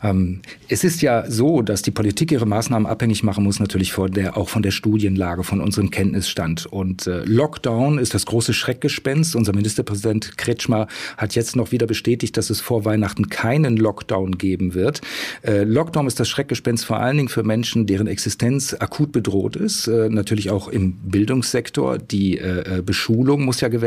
Ähm, 0.02 0.40
es 0.68 0.84
ist 0.84 1.02
ja 1.02 1.28
so, 1.28 1.62
dass 1.62 1.82
die 1.82 1.90
Politik 1.90 2.32
ihre 2.32 2.46
Maßnahmen 2.46 2.86
abhängig 2.86 3.22
machen 3.22 3.44
muss, 3.44 3.60
natürlich 3.60 3.92
von 3.92 4.10
der, 4.10 4.36
auch 4.36 4.48
von 4.48 4.62
der 4.62 4.70
Studienlage, 4.70 5.42
von 5.42 5.60
unserem 5.60 5.90
Kenntnisstand. 5.90 6.66
Und 6.66 7.06
äh, 7.06 7.24
Lockdown 7.24 7.98
ist 7.98 8.14
das 8.14 8.26
große 8.26 8.52
Schreckgespenst. 8.52 9.36
Unser 9.36 9.54
Ministerpräsident 9.54 10.36
Kretschmer 10.36 10.86
hat 11.16 11.34
jetzt 11.34 11.56
noch 11.56 11.72
wieder 11.72 11.86
bestätigt, 11.86 12.36
dass 12.36 12.50
es 12.50 12.60
vor 12.60 12.84
Weihnachten 12.84 13.28
keinen 13.28 13.76
Lockdown 13.76 14.38
geben 14.38 14.74
wird. 14.74 15.00
Äh, 15.42 15.64
Lockdown 15.64 16.06
ist 16.06 16.20
das 16.20 16.28
Schreckgespenst 16.28 16.84
vor 16.84 16.98
allen 16.98 17.16
Dingen 17.16 17.28
für 17.28 17.42
Menschen, 17.42 17.86
deren 17.86 18.06
Existenz 18.06 18.74
akut 18.78 19.12
bedroht 19.12 19.56
ist. 19.56 19.86
Äh, 19.86 20.08
natürlich 20.10 20.50
auch 20.50 20.68
im 20.68 20.92
Bildungssektor. 20.92 21.98
Die 21.98 22.38
äh, 22.38 22.78
äh, 22.78 22.82
Beschulung 22.82 23.44
muss 23.44 23.60
ja 23.60 23.68
gewährleistet 23.68 23.85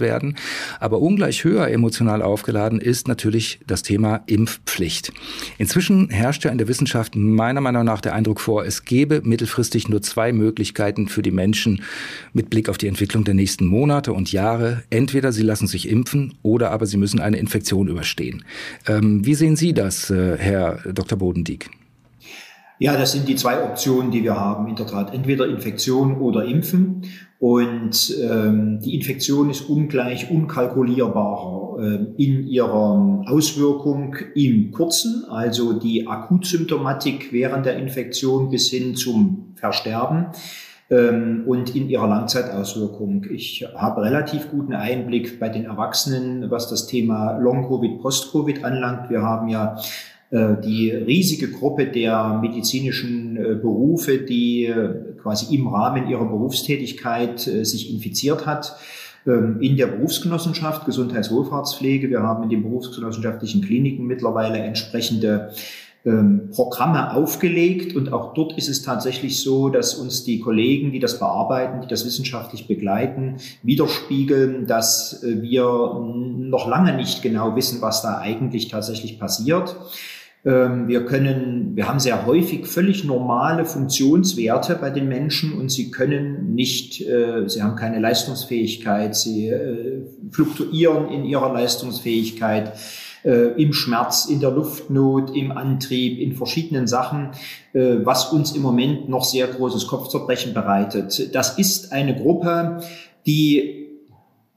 werden. 0.00 0.36
Aber 0.80 1.00
ungleich 1.00 1.44
höher 1.44 1.68
emotional 1.68 2.22
aufgeladen 2.22 2.80
ist 2.80 3.08
natürlich 3.08 3.60
das 3.66 3.82
Thema 3.82 4.22
Impfpflicht. 4.26 5.12
Inzwischen 5.58 6.08
herrscht 6.10 6.44
ja 6.44 6.50
in 6.50 6.58
der 6.58 6.68
Wissenschaft 6.68 7.16
meiner 7.16 7.60
Meinung 7.60 7.84
nach 7.84 8.00
der 8.00 8.14
Eindruck 8.14 8.40
vor, 8.40 8.64
es 8.64 8.84
gäbe 8.84 9.22
mittelfristig 9.24 9.88
nur 9.88 10.02
zwei 10.02 10.32
Möglichkeiten 10.32 11.08
für 11.08 11.22
die 11.22 11.30
Menschen 11.30 11.82
mit 12.32 12.50
Blick 12.50 12.68
auf 12.68 12.78
die 12.78 12.88
Entwicklung 12.88 13.24
der 13.24 13.34
nächsten 13.34 13.66
Monate 13.66 14.12
und 14.12 14.32
Jahre. 14.32 14.82
Entweder 14.90 15.32
sie 15.32 15.42
lassen 15.42 15.66
sich 15.66 15.88
impfen 15.88 16.34
oder 16.42 16.70
aber 16.70 16.86
sie 16.86 16.96
müssen 16.96 17.20
eine 17.20 17.38
Infektion 17.38 17.88
überstehen. 17.88 18.44
Ähm, 18.86 19.24
wie 19.24 19.34
sehen 19.34 19.56
Sie 19.56 19.72
das, 19.72 20.10
äh, 20.10 20.36
Herr 20.38 20.80
Dr. 20.92 21.18
Bodendieck? 21.18 21.70
Ja, 22.78 22.96
das 22.96 23.12
sind 23.12 23.26
die 23.26 23.36
zwei 23.36 23.64
Optionen, 23.64 24.10
die 24.10 24.22
wir 24.22 24.38
haben 24.38 24.68
in 24.68 24.76
der 24.76 24.86
Tat. 24.86 25.14
Entweder 25.14 25.46
Infektion 25.48 26.20
oder 26.20 26.44
Impfen. 26.44 27.02
Und 27.38 28.14
ähm, 28.22 28.80
die 28.80 28.94
Infektion 28.94 29.50
ist 29.50 29.68
ungleich 29.68 30.30
unkalkulierbarer 30.30 31.78
äh, 31.82 32.22
in 32.22 32.46
ihrer 32.46 33.24
Auswirkung 33.26 34.16
im 34.34 34.70
Kurzen, 34.70 35.26
also 35.28 35.74
die 35.74 36.06
Akutsymptomatik 36.06 37.32
während 37.32 37.66
der 37.66 37.76
Infektion 37.76 38.48
bis 38.48 38.70
hin 38.70 38.96
zum 38.96 39.52
Versterben 39.54 40.28
ähm, 40.88 41.44
und 41.46 41.76
in 41.76 41.90
ihrer 41.90 42.08
Langzeitauswirkung. 42.08 43.26
Ich 43.30 43.66
habe 43.74 44.02
relativ 44.02 44.50
guten 44.50 44.72
Einblick 44.72 45.38
bei 45.38 45.50
den 45.50 45.66
Erwachsenen, 45.66 46.50
was 46.50 46.70
das 46.70 46.86
Thema 46.86 47.36
Long-Covid, 47.38 48.00
Post-Covid 48.00 48.64
anlangt. 48.64 49.10
Wir 49.10 49.20
haben 49.20 49.48
ja 49.48 49.76
die 50.30 50.90
riesige 50.90 51.50
Gruppe 51.50 51.86
der 51.86 52.40
medizinischen 52.42 53.36
äh, 53.36 53.54
Berufe, 53.54 54.18
die 54.18 54.64
äh, 54.66 55.14
quasi 55.22 55.54
im 55.54 55.68
Rahmen 55.68 56.08
ihrer 56.08 56.24
Berufstätigkeit 56.24 57.40
sich 57.40 57.92
infiziert 57.92 58.44
hat 58.44 58.76
ähm, 59.26 59.60
in 59.60 59.76
der 59.76 59.88
Berufsgenossenschaft 59.88 60.84
Gesundheitswohlfahrtspflege. 60.84 62.10
Wir 62.10 62.22
haben 62.22 62.44
in 62.44 62.48
den 62.48 62.62
berufsgenossenschaftlichen 62.62 63.62
Kliniken 63.62 64.06
mittlerweile 64.06 64.58
entsprechende 64.58 65.50
ähm, 66.04 66.50
Programme 66.52 67.12
aufgelegt 67.14 67.96
und 67.96 68.12
auch 68.12 68.34
dort 68.34 68.56
ist 68.56 68.68
es 68.68 68.82
tatsächlich 68.82 69.40
so, 69.40 69.68
dass 69.68 69.94
uns 69.94 70.22
die 70.22 70.38
Kollegen, 70.38 70.92
die 70.92 71.00
das 71.00 71.18
bearbeiten, 71.18 71.80
die 71.80 71.88
das 71.88 72.04
wissenschaftlich 72.04 72.68
begleiten, 72.68 73.38
widerspiegeln, 73.64 74.68
dass 74.68 75.24
wir 75.24 75.64
noch 76.04 76.68
lange 76.68 76.94
nicht 76.94 77.22
genau 77.22 77.56
wissen, 77.56 77.82
was 77.82 78.02
da 78.02 78.18
eigentlich 78.18 78.68
tatsächlich 78.68 79.18
passiert. 79.18 79.76
Ähm, 80.46 80.86
wir 80.86 81.04
können, 81.04 81.72
wir 81.74 81.88
haben 81.88 81.98
sehr 81.98 82.24
häufig 82.24 82.66
völlig 82.66 83.02
normale 83.02 83.64
Funktionswerte 83.64 84.76
bei 84.76 84.90
den 84.90 85.08
Menschen 85.08 85.52
und 85.58 85.72
sie 85.72 85.90
können 85.90 86.54
nicht, 86.54 87.00
äh, 87.00 87.48
sie 87.48 87.62
haben 87.64 87.74
keine 87.74 87.98
Leistungsfähigkeit, 87.98 89.16
sie 89.16 89.48
äh, 89.48 90.02
fluktuieren 90.30 91.08
in 91.10 91.24
ihrer 91.24 91.52
Leistungsfähigkeit 91.52 92.74
äh, 93.24 93.60
im 93.60 93.72
Schmerz, 93.72 94.26
in 94.26 94.38
der 94.38 94.52
Luftnot, 94.52 95.36
im 95.36 95.50
Antrieb, 95.50 96.20
in 96.20 96.36
verschiedenen 96.36 96.86
Sachen, 96.86 97.30
was 97.72 98.32
uns 98.32 98.52
im 98.52 98.62
Moment 98.62 99.10
noch 99.10 99.24
sehr 99.24 99.46
großes 99.48 99.86
Kopfzerbrechen 99.86 100.54
bereitet. 100.54 101.34
Das 101.34 101.58
ist 101.58 101.92
eine 101.92 102.16
Gruppe, 102.16 102.80
die 103.26 103.86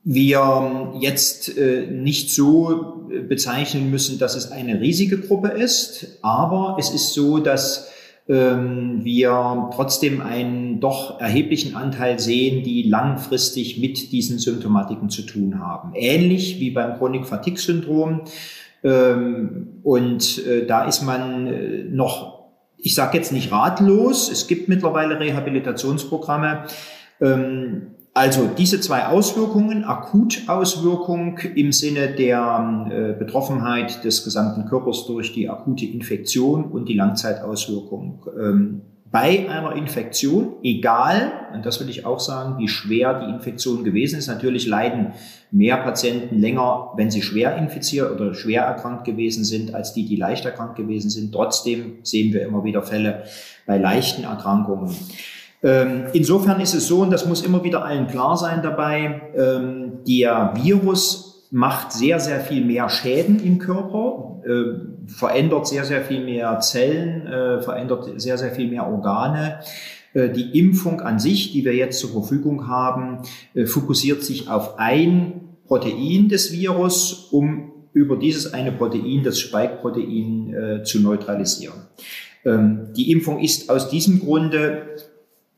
wir 0.05 0.93
jetzt 0.99 1.57
äh, 1.57 1.87
nicht 1.87 2.31
so 2.31 2.98
bezeichnen 3.27 3.89
müssen, 3.89 4.19
dass 4.19 4.35
es 4.35 4.51
eine 4.51 4.79
riesige 4.79 5.19
Gruppe 5.19 5.49
ist, 5.49 6.19
aber 6.21 6.77
es 6.79 6.91
ist 6.91 7.13
so, 7.13 7.39
dass 7.39 7.89
ähm, 8.29 9.03
wir 9.03 9.69
trotzdem 9.73 10.21
einen 10.21 10.79
doch 10.79 11.19
erheblichen 11.19 11.75
Anteil 11.75 12.19
sehen, 12.19 12.63
die 12.63 12.83
langfristig 12.83 13.79
mit 13.79 14.11
diesen 14.11 14.37
Symptomatiken 14.37 15.09
zu 15.09 15.23
tun 15.23 15.59
haben. 15.59 15.93
Ähnlich 15.95 16.59
wie 16.59 16.69
beim 16.69 16.97
Chronik-Fatigue-Syndrom. 16.97 18.21
Ähm, 18.83 19.79
und 19.83 20.45
äh, 20.45 20.65
da 20.67 20.85
ist 20.85 21.01
man 21.01 21.47
äh, 21.47 21.83
noch, 21.85 22.45
ich 22.77 22.93
sage 22.93 23.17
jetzt 23.17 23.33
nicht 23.33 23.51
ratlos, 23.51 24.31
es 24.31 24.47
gibt 24.47 24.69
mittlerweile 24.69 25.19
Rehabilitationsprogramme. 25.19 26.65
Ähm, 27.19 27.95
also 28.13 28.47
diese 28.47 28.81
zwei 28.81 29.05
Auswirkungen, 29.05 29.83
Akutauswirkung 29.83 31.37
im 31.55 31.71
Sinne 31.71 32.09
der 32.09 32.89
äh, 32.91 33.13
Betroffenheit 33.17 34.03
des 34.03 34.23
gesamten 34.23 34.65
Körpers 34.65 35.05
durch 35.05 35.33
die 35.33 35.49
akute 35.49 35.85
Infektion 35.85 36.65
und 36.65 36.89
die 36.89 36.95
Langzeitauswirkung. 36.95 38.25
Ähm, 38.37 38.81
bei 39.11 39.49
einer 39.49 39.75
Infektion, 39.75 40.57
egal, 40.61 41.31
und 41.53 41.65
das 41.65 41.79
will 41.79 41.89
ich 41.89 42.05
auch 42.05 42.19
sagen, 42.19 42.59
wie 42.59 42.67
schwer 42.67 43.19
die 43.19 43.31
Infektion 43.31 43.83
gewesen 43.83 44.19
ist, 44.19 44.27
natürlich 44.27 44.67
leiden 44.67 45.13
mehr 45.49 45.77
Patienten 45.77 46.37
länger, 46.37 46.91
wenn 46.95 47.09
sie 47.09 47.23
schwer 47.23 47.57
infiziert 47.57 48.11
oder 48.11 48.35
schwer 48.35 48.63
erkrankt 48.63 49.05
gewesen 49.05 49.43
sind, 49.43 49.73
als 49.73 49.93
die, 49.93 50.05
die 50.05 50.15
leicht 50.15 50.45
erkrankt 50.45 50.75
gewesen 50.75 51.09
sind. 51.09 51.33
Trotzdem 51.33 51.99
sehen 52.03 52.33
wir 52.33 52.43
immer 52.43 52.63
wieder 52.63 52.83
Fälle 52.83 53.23
bei 53.65 53.79
leichten 53.79 54.25
Erkrankungen. 54.25 54.95
Ähm, 55.61 56.05
insofern 56.13 56.61
ist 56.61 56.73
es 56.73 56.87
so, 56.87 57.01
und 57.01 57.11
das 57.11 57.25
muss 57.25 57.41
immer 57.41 57.63
wieder 57.63 57.83
allen 57.83 58.07
klar 58.07 58.37
sein 58.37 58.61
dabei, 58.61 59.21
ähm, 59.35 59.99
der 60.07 60.53
Virus 60.55 61.47
macht 61.51 61.91
sehr, 61.91 62.19
sehr 62.19 62.39
viel 62.39 62.63
mehr 62.63 62.89
Schäden 62.89 63.43
im 63.43 63.59
Körper, 63.59 64.41
äh, 64.45 65.07
verändert 65.07 65.67
sehr, 65.67 65.83
sehr 65.83 66.01
viel 66.01 66.23
mehr 66.23 66.59
Zellen, 66.59 67.27
äh, 67.27 67.61
verändert 67.61 68.21
sehr, 68.21 68.37
sehr 68.37 68.51
viel 68.51 68.69
mehr 68.69 68.87
Organe. 68.87 69.59
Äh, 70.13 70.29
die 70.29 70.57
Impfung 70.57 71.01
an 71.01 71.19
sich, 71.19 71.51
die 71.51 71.65
wir 71.65 71.75
jetzt 71.75 71.99
zur 71.99 72.11
Verfügung 72.11 72.67
haben, 72.67 73.23
fokussiert 73.65 74.23
sich 74.23 74.49
auf 74.49 74.77
ein 74.77 75.57
Protein 75.67 76.29
des 76.29 76.51
Virus, 76.51 77.29
um 77.31 77.71
über 77.93 78.15
dieses 78.15 78.53
eine 78.53 78.71
Protein, 78.71 79.23
das 79.23 79.39
Spike-Protein, 79.39 80.81
zu 80.83 80.99
neutralisieren. 80.99 81.87
Ähm, 82.45 82.89
die 82.95 83.11
Impfung 83.11 83.39
ist 83.39 83.69
aus 83.69 83.89
diesem 83.89 84.19
Grunde 84.19 84.83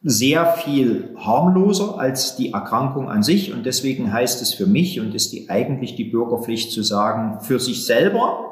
sehr 0.03 0.46
viel 0.53 1.15
harmloser 1.17 2.00
als 2.00 2.36
die 2.36 2.53
Erkrankung 2.53 3.10
an 3.10 3.22
sich. 3.22 3.53
Und 3.53 3.65
deswegen 3.65 4.12
heißt 4.12 4.41
es 4.41 4.53
für 4.53 4.65
mich 4.65 5.00
und 5.00 5.13
ist 5.13 5.31
die 5.31 5.50
eigentlich 5.50 5.96
die 5.96 6.05
Bürgerpflicht 6.05 6.72
zu 6.72 6.81
sagen, 6.81 7.39
für 7.41 7.60
sich 7.60 7.86
selber 7.86 8.48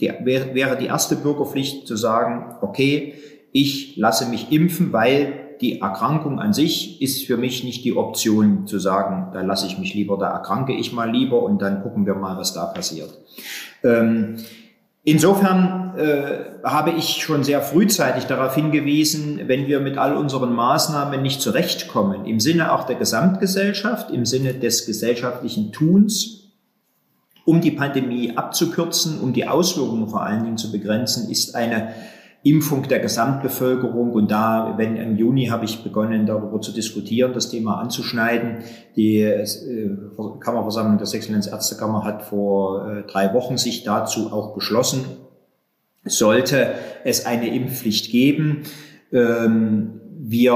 der, 0.00 0.24
wäre 0.24 0.76
die 0.76 0.86
erste 0.86 1.16
Bürgerpflicht 1.16 1.86
zu 1.86 1.96
sagen, 1.96 2.54
okay, 2.62 3.14
ich 3.52 3.96
lasse 3.96 4.28
mich 4.28 4.50
impfen, 4.50 4.92
weil 4.92 5.56
die 5.60 5.80
Erkrankung 5.80 6.40
an 6.40 6.52
sich 6.54 7.02
ist 7.02 7.26
für 7.26 7.36
mich 7.36 7.64
nicht 7.64 7.84
die 7.84 7.94
Option 7.94 8.66
zu 8.66 8.78
sagen, 8.78 9.28
da 9.32 9.42
lasse 9.42 9.66
ich 9.66 9.78
mich 9.78 9.92
lieber, 9.94 10.16
da 10.16 10.30
erkranke 10.30 10.72
ich 10.72 10.92
mal 10.92 11.10
lieber 11.10 11.42
und 11.42 11.60
dann 11.60 11.82
gucken 11.82 12.06
wir 12.06 12.14
mal, 12.14 12.38
was 12.38 12.54
da 12.54 12.64
passiert. 12.66 13.10
Ähm, 13.84 14.36
insofern 15.04 15.79
äh, 16.00 16.44
habe 16.64 16.90
ich 16.90 17.22
schon 17.22 17.44
sehr 17.44 17.62
frühzeitig 17.62 18.24
darauf 18.24 18.54
hingewiesen, 18.54 19.42
wenn 19.46 19.66
wir 19.66 19.80
mit 19.80 19.98
all 19.98 20.16
unseren 20.16 20.52
Maßnahmen 20.54 21.22
nicht 21.22 21.40
zurechtkommen, 21.40 22.24
im 22.24 22.40
Sinne 22.40 22.72
auch 22.72 22.84
der 22.84 22.96
Gesamtgesellschaft, 22.96 24.10
im 24.10 24.24
Sinne 24.24 24.54
des 24.54 24.86
gesellschaftlichen 24.86 25.72
Tuns, 25.72 26.54
um 27.44 27.60
die 27.60 27.70
Pandemie 27.70 28.36
abzukürzen, 28.36 29.20
um 29.20 29.32
die 29.32 29.46
Auswirkungen 29.46 30.08
vor 30.08 30.22
allen 30.22 30.44
Dingen 30.44 30.56
zu 30.56 30.72
begrenzen, 30.72 31.30
ist 31.30 31.54
eine 31.54 31.94
Impfung 32.42 32.88
der 32.88 33.00
Gesamtbevölkerung. 33.00 34.12
Und 34.12 34.30
da, 34.30 34.74
wenn 34.76 34.96
im 34.96 35.16
Juni 35.16 35.46
habe 35.46 35.64
ich 35.64 35.82
begonnen, 35.82 36.26
darüber 36.26 36.60
zu 36.60 36.72
diskutieren, 36.72 37.32
das 37.34 37.50
Thema 37.50 37.78
anzuschneiden. 37.78 38.58
Die 38.96 39.20
äh, 39.20 39.44
Kammerversammlung 40.40 40.98
der 40.98 41.06
Sächsischen 41.06 41.42
hat 41.42 42.22
vor 42.22 42.88
äh, 42.88 43.02
drei 43.06 43.34
Wochen 43.34 43.58
sich 43.58 43.84
dazu 43.84 44.32
auch 44.32 44.54
beschlossen, 44.54 45.04
sollte 46.04 46.74
es 47.04 47.26
eine 47.26 47.54
Impfpflicht 47.54 48.10
geben. 48.10 48.62
Ähm, 49.12 50.00
wir 50.18 50.52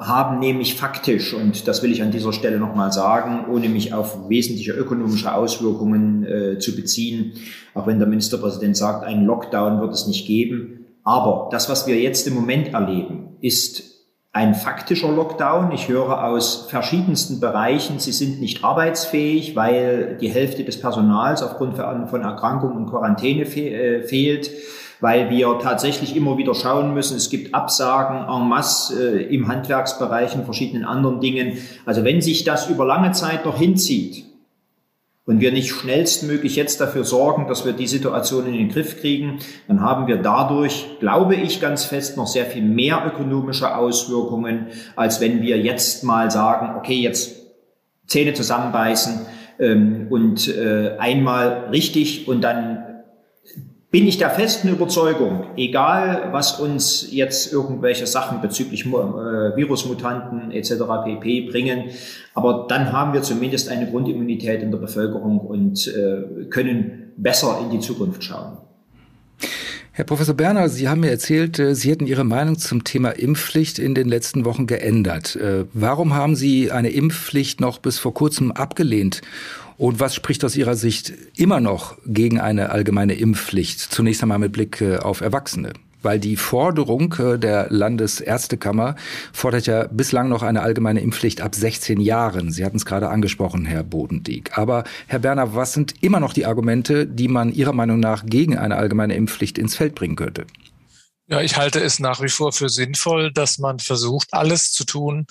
haben 0.00 0.38
nämlich 0.38 0.74
faktisch, 0.74 1.34
und 1.34 1.66
das 1.66 1.82
will 1.82 1.90
ich 1.90 2.02
an 2.02 2.10
dieser 2.10 2.32
Stelle 2.32 2.58
nochmal 2.58 2.92
sagen, 2.92 3.46
ohne 3.52 3.68
mich 3.68 3.92
auf 3.92 4.28
wesentliche 4.28 4.72
ökonomische 4.72 5.34
Auswirkungen 5.34 6.24
äh, 6.24 6.58
zu 6.58 6.76
beziehen, 6.76 7.32
auch 7.74 7.86
wenn 7.86 7.98
der 7.98 8.08
Ministerpräsident 8.08 8.76
sagt, 8.76 9.04
einen 9.04 9.26
Lockdown 9.26 9.80
wird 9.80 9.92
es 9.92 10.06
nicht 10.06 10.26
geben. 10.26 10.86
Aber 11.02 11.48
das, 11.50 11.68
was 11.68 11.86
wir 11.86 11.98
jetzt 12.00 12.26
im 12.26 12.34
Moment 12.34 12.74
erleben, 12.74 13.36
ist 13.40 13.87
ein 14.38 14.54
faktischer 14.54 15.10
Lockdown. 15.10 15.72
Ich 15.72 15.88
höre 15.88 16.22
aus 16.22 16.68
verschiedensten 16.70 17.40
Bereichen, 17.40 17.98
sie 17.98 18.12
sind 18.12 18.40
nicht 18.40 18.62
arbeitsfähig, 18.62 19.56
weil 19.56 20.16
die 20.20 20.28
Hälfte 20.28 20.62
des 20.62 20.80
Personals 20.80 21.42
aufgrund 21.42 21.76
von 21.76 22.22
Erkrankung 22.22 22.76
und 22.76 22.86
Quarantäne 22.86 23.42
äh, 23.42 24.02
fehlt 24.02 24.50
weil 25.00 25.30
wir 25.30 25.60
tatsächlich 25.60 26.16
immer 26.16 26.38
wieder 26.38 26.56
schauen 26.56 26.92
müssen. 26.92 27.16
Es 27.16 27.30
gibt 27.30 27.54
Absagen 27.54 28.28
en 28.28 28.48
masse 28.48 29.20
äh, 29.20 29.32
im 29.32 29.46
Handwerksbereich 29.46 30.34
und 30.34 30.44
verschiedenen 30.44 30.84
anderen 30.84 31.20
Dingen. 31.20 31.58
Also 31.86 32.02
wenn 32.02 32.20
sich 32.20 32.42
das 32.42 32.68
über 32.68 32.84
lange 32.84 33.12
Zeit 33.12 33.44
noch 33.44 33.56
hinzieht, 33.56 34.24
und 35.28 35.40
wir 35.40 35.52
nicht 35.52 35.68
schnellstmöglich 35.68 36.56
jetzt 36.56 36.80
dafür 36.80 37.04
sorgen, 37.04 37.48
dass 37.48 37.66
wir 37.66 37.74
die 37.74 37.86
Situation 37.86 38.46
in 38.46 38.54
den 38.54 38.70
Griff 38.70 38.98
kriegen, 38.98 39.40
dann 39.68 39.82
haben 39.82 40.06
wir 40.06 40.16
dadurch, 40.16 40.86
glaube 41.00 41.34
ich 41.34 41.60
ganz 41.60 41.84
fest, 41.84 42.16
noch 42.16 42.26
sehr 42.26 42.46
viel 42.46 42.62
mehr 42.62 43.02
ökonomische 43.06 43.76
Auswirkungen, 43.76 44.68
als 44.96 45.20
wenn 45.20 45.42
wir 45.42 45.58
jetzt 45.58 46.02
mal 46.02 46.30
sagen, 46.30 46.78
okay, 46.78 46.94
jetzt 46.94 47.42
Zähne 48.06 48.32
zusammenbeißen 48.32 49.26
ähm, 49.58 50.06
und 50.08 50.48
äh, 50.48 50.96
einmal 50.98 51.68
richtig 51.72 52.26
und 52.26 52.40
dann 52.40 52.87
bin 53.90 54.06
ich 54.06 54.18
der 54.18 54.30
festen 54.30 54.68
Überzeugung, 54.68 55.44
egal 55.56 56.28
was 56.32 56.60
uns 56.60 57.08
jetzt 57.10 57.52
irgendwelche 57.52 58.06
Sachen 58.06 58.42
bezüglich 58.42 58.84
äh, 58.84 58.90
Virusmutanten 58.90 60.50
etc. 60.50 60.72
pp 61.04 61.48
bringen, 61.50 61.84
aber 62.34 62.66
dann 62.68 62.92
haben 62.92 63.14
wir 63.14 63.22
zumindest 63.22 63.70
eine 63.70 63.90
Grundimmunität 63.90 64.62
in 64.62 64.70
der 64.70 64.78
Bevölkerung 64.78 65.38
und 65.38 65.88
äh, 65.88 66.44
können 66.50 67.12
besser 67.16 67.60
in 67.62 67.70
die 67.70 67.80
Zukunft 67.80 68.22
schauen. 68.22 68.58
Herr 69.92 70.04
Professor 70.04 70.34
Berner, 70.34 70.68
Sie 70.68 70.88
haben 70.88 71.00
mir 71.00 71.10
erzählt, 71.10 71.58
äh, 71.58 71.74
Sie 71.74 71.90
hätten 71.90 72.06
Ihre 72.06 72.24
Meinung 72.24 72.58
zum 72.58 72.84
Thema 72.84 73.10
Impfpflicht 73.10 73.78
in 73.78 73.94
den 73.94 74.06
letzten 74.06 74.44
Wochen 74.44 74.66
geändert. 74.66 75.34
Äh, 75.34 75.64
warum 75.72 76.14
haben 76.14 76.36
Sie 76.36 76.70
eine 76.70 76.90
Impfpflicht 76.90 77.60
noch 77.60 77.78
bis 77.78 77.98
vor 77.98 78.12
kurzem 78.12 78.52
abgelehnt? 78.52 79.22
Und 79.78 80.00
was 80.00 80.16
spricht 80.16 80.44
aus 80.44 80.56
Ihrer 80.56 80.74
Sicht 80.74 81.12
immer 81.36 81.60
noch 81.60 81.96
gegen 82.04 82.40
eine 82.40 82.70
allgemeine 82.70 83.14
Impfpflicht? 83.14 83.78
Zunächst 83.78 84.22
einmal 84.22 84.40
mit 84.40 84.52
Blick 84.52 84.80
äh, 84.80 84.96
auf 84.96 85.20
Erwachsene. 85.20 85.72
Weil 86.02 86.18
die 86.18 86.34
Forderung 86.34 87.14
äh, 87.20 87.38
der 87.38 87.68
Landesärztekammer 87.70 88.96
fordert 89.32 89.68
ja 89.68 89.86
bislang 89.86 90.28
noch 90.28 90.42
eine 90.42 90.62
allgemeine 90.62 91.00
Impfpflicht 91.00 91.40
ab 91.42 91.54
16 91.54 92.00
Jahren. 92.00 92.50
Sie 92.50 92.64
hatten 92.64 92.76
es 92.76 92.86
gerade 92.86 93.08
angesprochen, 93.08 93.66
Herr 93.66 93.84
Bodendieck. 93.84 94.58
Aber 94.58 94.82
Herr 95.06 95.20
Berner, 95.20 95.54
was 95.54 95.74
sind 95.74 95.94
immer 96.00 96.18
noch 96.18 96.32
die 96.32 96.46
Argumente, 96.46 97.06
die 97.06 97.28
man 97.28 97.52
Ihrer 97.52 97.72
Meinung 97.72 98.00
nach 98.00 98.26
gegen 98.26 98.58
eine 98.58 98.76
allgemeine 98.76 99.14
Impfpflicht 99.14 99.58
ins 99.58 99.76
Feld 99.76 99.94
bringen 99.94 100.16
könnte? 100.16 100.44
Ja, 101.30 101.42
ich 101.42 101.56
halte 101.58 101.80
es 101.80 101.98
nach 101.98 102.22
wie 102.22 102.30
vor 102.30 102.52
für 102.52 102.70
sinnvoll, 102.70 103.30
dass 103.30 103.58
man 103.58 103.80
versucht, 103.80 104.32
alles 104.32 104.72
zu 104.72 104.84
tun, 104.84 105.26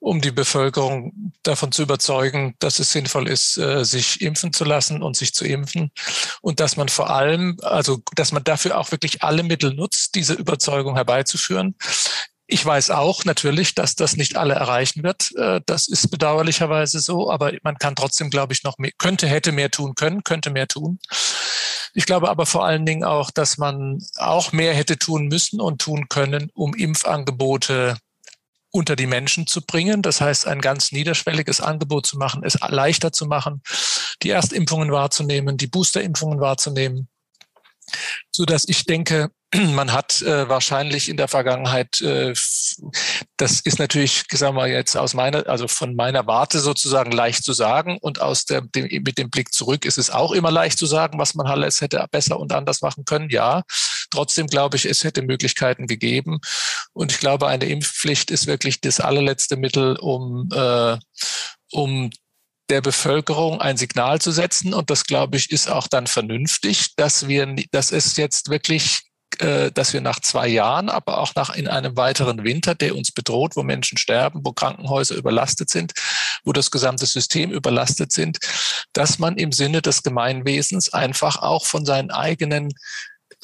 um 0.00 0.22
die 0.22 0.30
Bevölkerung 0.30 1.32
davon 1.42 1.70
zu 1.70 1.82
überzeugen, 1.82 2.54
dass 2.60 2.78
es 2.78 2.92
sinnvoll 2.92 3.28
ist, 3.28 3.58
äh, 3.58 3.84
sich 3.84 4.22
impfen 4.22 4.54
zu 4.54 4.64
lassen 4.64 5.02
und 5.02 5.16
sich 5.16 5.34
zu 5.34 5.44
impfen. 5.44 5.90
Und 6.40 6.60
dass 6.60 6.78
man 6.78 6.88
vor 6.88 7.10
allem, 7.10 7.58
also, 7.60 8.00
dass 8.14 8.32
man 8.32 8.42
dafür 8.42 8.78
auch 8.78 8.90
wirklich 8.90 9.22
alle 9.22 9.42
Mittel 9.42 9.74
nutzt, 9.74 10.14
diese 10.14 10.32
Überzeugung 10.32 10.94
herbeizuführen. 10.94 11.74
Ich 12.46 12.64
weiß 12.64 12.90
auch 12.90 13.26
natürlich, 13.26 13.74
dass 13.74 13.96
das 13.96 14.16
nicht 14.16 14.36
alle 14.36 14.54
erreichen 14.54 15.02
wird. 15.02 15.30
Äh, 15.36 15.60
das 15.66 15.88
ist 15.88 16.10
bedauerlicherweise 16.10 17.00
so, 17.00 17.30
aber 17.30 17.52
man 17.62 17.76
kann 17.76 17.94
trotzdem, 17.96 18.30
glaube 18.30 18.54
ich, 18.54 18.64
noch 18.64 18.78
mehr, 18.78 18.92
könnte, 18.96 19.26
hätte 19.26 19.52
mehr 19.52 19.70
tun 19.70 19.94
können, 19.94 20.24
könnte 20.24 20.48
mehr 20.48 20.68
tun. 20.68 20.98
Ich 21.94 22.06
glaube 22.06 22.28
aber 22.28 22.44
vor 22.44 22.64
allen 22.64 22.84
Dingen 22.84 23.04
auch, 23.04 23.30
dass 23.30 23.56
man 23.56 24.04
auch 24.16 24.52
mehr 24.52 24.74
hätte 24.74 24.98
tun 24.98 25.28
müssen 25.28 25.60
und 25.60 25.80
tun 25.80 26.08
können, 26.08 26.50
um 26.52 26.74
Impfangebote 26.74 27.96
unter 28.72 28.96
die 28.96 29.06
Menschen 29.06 29.46
zu 29.46 29.62
bringen. 29.62 30.02
Das 30.02 30.20
heißt, 30.20 30.48
ein 30.48 30.60
ganz 30.60 30.90
niederschwelliges 30.90 31.60
Angebot 31.60 32.06
zu 32.06 32.18
machen, 32.18 32.42
es 32.44 32.58
leichter 32.68 33.12
zu 33.12 33.26
machen, 33.26 33.62
die 34.22 34.30
Erstimpfungen 34.30 34.90
wahrzunehmen, 34.90 35.56
die 35.56 35.68
Boosterimpfungen 35.68 36.40
wahrzunehmen, 36.40 37.08
so 38.32 38.44
dass 38.44 38.68
ich 38.68 38.84
denke, 38.84 39.30
man 39.74 39.92
hat 39.92 40.22
äh, 40.22 40.48
wahrscheinlich 40.48 41.08
in 41.08 41.16
der 41.16 41.28
Vergangenheit, 41.28 42.00
äh, 42.00 42.32
das 43.36 43.60
ist 43.60 43.78
natürlich, 43.78 44.24
sagen 44.32 44.56
wir 44.56 44.66
jetzt 44.66 44.96
aus 44.96 45.14
meiner, 45.14 45.46
also 45.48 45.68
von 45.68 45.94
meiner 45.94 46.26
Warte 46.26 46.60
sozusagen 46.60 47.12
leicht 47.12 47.44
zu 47.44 47.52
sagen 47.52 47.98
und 48.00 48.20
aus 48.20 48.44
der, 48.44 48.62
dem, 48.62 48.88
mit 49.04 49.18
dem 49.18 49.30
Blick 49.30 49.52
zurück 49.52 49.84
ist 49.84 49.98
es 49.98 50.10
auch 50.10 50.32
immer 50.32 50.50
leicht 50.50 50.78
zu 50.78 50.86
sagen, 50.86 51.18
was 51.18 51.34
man 51.34 51.46
alles 51.46 51.80
hätte 51.80 52.04
besser 52.10 52.38
und 52.38 52.52
anders 52.52 52.82
machen 52.82 53.04
können. 53.04 53.30
Ja, 53.30 53.62
trotzdem 54.10 54.46
glaube 54.46 54.76
ich, 54.76 54.86
es 54.86 55.04
hätte 55.04 55.22
Möglichkeiten 55.22 55.86
gegeben 55.86 56.40
und 56.92 57.12
ich 57.12 57.18
glaube, 57.18 57.46
eine 57.48 57.66
Impfpflicht 57.66 58.30
ist 58.30 58.46
wirklich 58.46 58.80
das 58.80 59.00
allerletzte 59.00 59.56
Mittel, 59.56 59.96
um 59.96 60.48
äh, 60.52 60.98
um 61.70 62.10
der 62.70 62.80
Bevölkerung 62.80 63.60
ein 63.60 63.76
Signal 63.76 64.20
zu 64.20 64.30
setzen. 64.30 64.72
Und 64.72 64.88
das, 64.88 65.04
glaube 65.04 65.36
ich, 65.36 65.50
ist 65.50 65.68
auch 65.68 65.86
dann 65.86 66.06
vernünftig, 66.06 66.94
dass 66.96 67.28
wir, 67.28 67.54
dass 67.72 67.92
es 67.92 68.16
jetzt 68.16 68.48
wirklich 68.48 69.02
dass 69.38 69.92
wir 69.92 70.00
nach 70.00 70.20
zwei 70.20 70.48
Jahren, 70.48 70.88
aber 70.88 71.18
auch 71.18 71.34
nach 71.34 71.54
in 71.54 71.68
einem 71.68 71.96
weiteren 71.96 72.44
Winter, 72.44 72.74
der 72.74 72.96
uns 72.96 73.12
bedroht, 73.12 73.56
wo 73.56 73.62
Menschen 73.62 73.98
sterben, 73.98 74.40
wo 74.44 74.52
Krankenhäuser 74.52 75.14
überlastet 75.14 75.70
sind, 75.70 75.92
wo 76.44 76.52
das 76.52 76.70
gesamte 76.70 77.06
System 77.06 77.50
überlastet 77.50 78.12
sind, 78.12 78.38
dass 78.92 79.18
man 79.18 79.36
im 79.36 79.52
Sinne 79.52 79.82
des 79.82 80.02
Gemeinwesens 80.02 80.92
einfach 80.92 81.36
auch 81.36 81.66
von 81.66 81.84
seinen 81.84 82.10
eigenen 82.10 82.72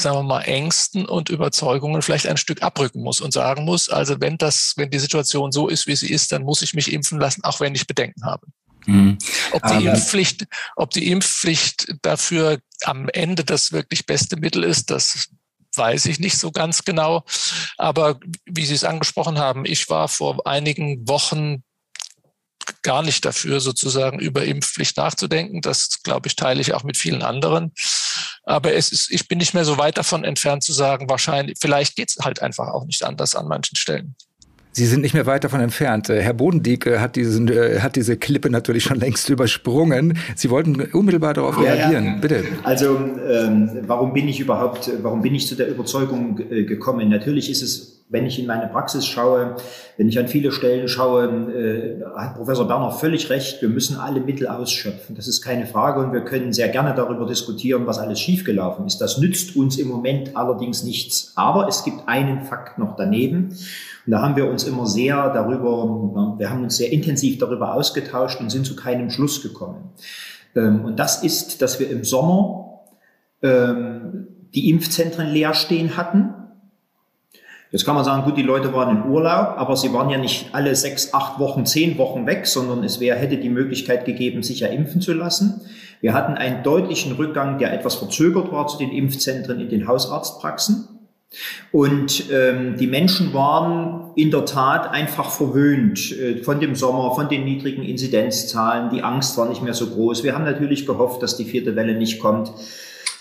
sagen 0.01 0.17
wir 0.17 0.23
mal, 0.23 0.43
Ängsten 0.43 1.05
und 1.05 1.29
Überzeugungen 1.29 2.03
vielleicht 2.03 2.27
ein 2.27 2.37
Stück 2.37 2.63
abrücken 2.63 3.03
muss 3.03 3.21
und 3.21 3.33
sagen 3.33 3.65
muss, 3.65 3.89
also 3.89 4.21
wenn 4.21 4.39
das, 4.39 4.75
wenn 4.77 4.91
die 4.91 4.99
Situation 4.99 5.53
so 5.53 5.69
ist, 5.69 5.87
wie 5.87 5.97
sie 5.97 6.11
ist, 6.11 6.33
dann 6.33 6.43
muss 6.43 6.63
ich 6.63 6.75
mich 6.75 6.93
impfen 6.93 7.21
lassen, 7.21 7.45
auch 7.45 7.61
wenn 7.61 7.75
ich 7.75 7.87
Bedenken 7.87 8.25
habe. 8.25 8.47
Mhm. 8.87 9.19
Ob 9.53 9.63
die 9.67 9.87
Impfpflicht, 9.87 10.47
ob 10.77 10.91
die 10.91 11.11
Impfpflicht 11.11 11.95
dafür 12.03 12.61
am 12.83 13.09
Ende 13.09 13.45
das 13.45 13.73
wirklich 13.73 14.07
beste 14.07 14.37
Mittel 14.37 14.65
ist, 14.65 14.91
das 14.91 15.29
weiß 15.77 16.07
ich 16.07 16.19
nicht 16.19 16.39
so 16.39 16.51
ganz 16.51 16.85
genau. 16.85 17.25
Aber 17.77 18.19
wie 18.47 18.67
Sie 18.67 18.75
es 18.75 18.85
angesprochen 18.85 19.39
haben, 19.39 19.65
ich 19.65 19.89
war 19.89 20.09
vor 20.09 20.47
einigen 20.47 21.09
Wochen 21.09 21.63
gar 22.83 23.03
nicht 23.03 23.25
dafür, 23.25 23.61
sozusagen 23.61 24.19
über 24.19 24.45
Impfpflicht 24.45 24.97
nachzudenken. 24.97 25.61
Das, 25.61 26.03
glaube 26.03 26.29
ich, 26.29 26.37
teile 26.37 26.61
ich 26.61 26.75
auch 26.75 26.85
mit 26.85 26.97
vielen 26.97 27.23
anderen. 27.23 27.73
Aber 28.45 28.75
es 28.75 28.91
ist, 28.93 29.11
ich 29.11 29.29
bin 29.29 29.39
nicht 29.39 29.55
mehr 29.55 29.65
so 29.65 29.79
weit 29.79 29.99
davon 29.99 30.25
entfernt 30.25 30.63
zu 30.63 30.73
sagen, 30.73 31.09
wahrscheinlich, 31.09 31.59
vielleicht 31.61 31.97
geht 31.97 32.11
es 32.11 32.25
halt 32.25 32.43
einfach 32.43 32.69
auch 32.69 32.85
nicht 32.85 33.03
anders 33.03 33.35
an 33.35 33.49
manchen 33.49 33.77
Stellen. 33.77 34.17
Sie 34.73 34.87
sind 34.87 35.01
nicht 35.01 35.15
mehr 35.15 35.27
weit 35.27 35.45
davon 35.45 35.61
entfernt. 35.61 36.09
Äh, 36.11 36.23
Herr 36.23 36.35
Bodendieck 36.35 36.87
hat, 36.87 37.17
diesen, 37.17 37.49
äh, 37.49 37.81
hat 37.81 37.97
diese 37.97 38.17
Klippe 38.17 38.51
natürlich 38.51 38.85
schon 38.85 39.01
längst 39.01 39.29
übersprungen. 39.29 40.19
Sie 40.37 40.51
wollten 40.51 40.81
unmittelbar 40.93 41.35
darauf 41.35 41.57
ja, 41.57 41.73
reagieren. 41.73 42.05
Ja. 42.05 42.19
Bitte. 42.21 42.45
Also 42.63 42.97
ähm, 43.29 43.71
warum 43.87 44.13
bin 44.13 44.29
ich 44.29 44.41
überhaupt, 44.41 44.91
warum 45.03 45.23
bin 45.23 45.35
ich 45.35 45.47
zu 45.47 45.57
der 45.57 45.69
Überzeugung 45.69 46.39
äh, 46.51 46.65
gekommen? 46.65 47.09
Natürlich 47.09 47.51
ist 47.51 47.63
es 47.63 48.00
wenn 48.11 48.27
ich 48.27 48.41
in 48.41 48.47
meine 48.47 48.67
Praxis 48.67 49.07
schaue, 49.07 49.57
wenn 49.97 50.09
ich 50.09 50.19
an 50.19 50.27
viele 50.27 50.51
Stellen 50.51 50.89
schaue, 50.89 51.27
äh, 51.27 52.05
hat 52.17 52.35
Professor 52.35 52.67
Berner 52.67 52.91
völlig 52.91 53.31
recht. 53.31 53.63
Wir 53.63 53.69
müssen 53.69 53.97
alle 53.99 54.21
Mittel 54.21 54.49
ausschöpfen. 54.49 55.15
Das 55.15 55.29
ist 55.29 55.43
keine 55.43 55.65
Frage 55.67 56.01
und 56.01 56.13
wir 56.13 56.23
können 56.25 56.53
sehr 56.53 56.69
gerne 56.69 56.93
darüber 56.95 57.25
diskutieren, 57.25 57.87
was 57.87 57.99
alles 57.99 58.21
schiefgelaufen 58.21 58.85
ist. 58.85 58.99
Das 58.99 59.19
nützt 59.19 59.55
uns 59.55 59.79
im 59.79 59.87
Moment 59.87 60.37
allerdings 60.37 60.83
nichts. 60.83 61.33
Aber 61.37 61.69
es 61.69 61.85
gibt 61.85 62.09
einen 62.09 62.43
Fakt 62.43 62.79
noch 62.79 62.97
daneben. 62.97 63.51
Und 64.07 64.11
da 64.11 64.23
haben 64.23 64.35
wir 64.35 64.51
uns 64.51 64.65
immer 64.65 64.87
sehr 64.87 65.33
darüber, 65.33 66.35
wir 66.37 66.51
haben 66.51 66.65
uns 66.65 66.79
sehr 66.79 66.91
intensiv 66.91 67.39
darüber 67.39 67.75
ausgetauscht 67.75 68.41
und 68.41 68.51
sind 68.51 68.67
zu 68.67 68.75
keinem 68.75 69.11
Schluss 69.11 69.41
gekommen. 69.41 69.93
Ähm, 70.57 70.85
und 70.85 70.99
das 70.99 71.23
ist, 71.23 71.63
dass 71.63 71.79
wir 71.79 71.89
im 71.89 72.03
Sommer 72.03 72.81
ähm, 73.41 74.27
die 74.53 74.69
Impfzentren 74.69 75.29
leer 75.29 75.55
stehen 75.55 75.97
hatten. 75.97 76.35
Jetzt 77.73 77.85
kann 77.85 77.95
man 77.95 78.05
sagen, 78.05 78.25
gut, 78.25 78.37
die 78.37 78.43
Leute 78.43 78.73
waren 78.73 78.97
in 78.97 79.11
Urlaub, 79.11 79.55
aber 79.57 79.77
sie 79.77 79.93
waren 79.93 80.11
ja 80.11 80.19
nicht 80.19 80.49
alle 80.53 80.75
sechs, 80.75 81.15
acht 81.15 81.39
Wochen, 81.39 81.67
zehn 81.67 81.99
Wochen 81.99 82.27
weg, 82.27 82.47
sondern 82.47 82.83
es 82.83 82.99
wäre, 82.99 83.17
hätte 83.17 83.37
die 83.37 83.49
Möglichkeit 83.49 84.05
gegeben, 84.05 84.43
sich 84.43 84.61
ja 84.61 84.69
impfen 84.69 85.01
zu 85.01 85.13
lassen. 85.13 85.61
Wir 86.01 86.13
hatten 86.13 86.35
einen 86.35 86.65
deutlichen 86.65 87.13
Rückgang, 87.13 87.59
der 87.59 87.73
etwas 87.73 87.95
verzögert 87.95 88.51
war 88.51 88.67
zu 88.67 88.79
den 88.79 88.91
Impfzentren 88.91 89.61
in 89.61 89.69
den 89.69 89.87
Hausarztpraxen. 89.87 90.89
Und 91.71 92.25
ähm, 92.33 92.77
die 92.77 92.89
Menschen 92.89 93.33
waren 93.33 94.11
in 94.17 94.33
der 94.33 94.47
Tat 94.47 94.91
einfach 94.91 95.31
verwöhnt 95.31 96.11
äh, 96.11 96.43
von 96.43 96.59
dem 96.59 96.75
Sommer, 96.75 97.15
von 97.15 97.29
den 97.29 97.45
niedrigen 97.45 97.85
Inzidenzzahlen. 97.85 98.91
Die 98.91 99.05
Angst 99.05 99.39
war 99.39 99.49
nicht 99.49 99.63
mehr 99.63 99.75
so 99.75 99.87
groß. 99.87 100.25
Wir 100.25 100.35
haben 100.35 100.45
natürlich 100.45 100.87
gehofft, 100.87 101.23
dass 101.23 101.37
die 101.37 101.45
vierte 101.45 101.77
Welle 101.77 101.95
nicht 101.95 102.19
kommt. 102.19 102.51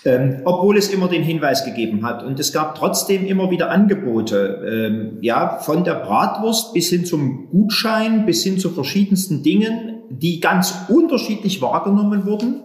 Ähm, 0.02 0.40
obwohl 0.46 0.78
es 0.78 0.88
immer 0.88 1.08
den 1.08 1.22
Hinweis 1.22 1.66
gegeben 1.66 2.06
hat. 2.06 2.22
Und 2.22 2.40
es 2.40 2.54
gab 2.54 2.74
trotzdem 2.74 3.26
immer 3.26 3.50
wieder 3.50 3.70
Angebote, 3.70 4.64
ähm, 4.66 5.18
ja, 5.20 5.58
von 5.58 5.84
der 5.84 5.96
Bratwurst 5.96 6.72
bis 6.72 6.88
hin 6.88 7.04
zum 7.04 7.50
Gutschein, 7.50 8.24
bis 8.24 8.42
hin 8.42 8.58
zu 8.58 8.70
verschiedensten 8.70 9.42
Dingen, 9.42 9.98
die 10.08 10.40
ganz 10.40 10.74
unterschiedlich 10.88 11.60
wahrgenommen 11.60 12.24
wurden. 12.24 12.62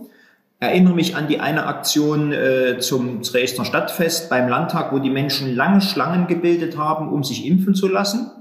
Erinnere 0.61 0.93
mich 0.93 1.17
an 1.17 1.27
die 1.27 1.41
eine 1.41 1.65
Aktion 1.65 2.31
äh, 2.31 2.77
zum 2.79 3.21
Dresdner 3.21 3.65
Stadtfest 3.65 4.29
beim 4.29 4.47
Landtag, 4.47 4.93
wo 4.93 4.99
die 4.99 5.09
Menschen 5.09 5.53
lange 5.53 5.81
Schlangen 5.81 6.27
gebildet 6.27 6.77
haben, 6.77 7.11
um 7.11 7.25
sich 7.25 7.45
impfen 7.45 7.75
zu 7.75 7.89
lassen, 7.89 8.31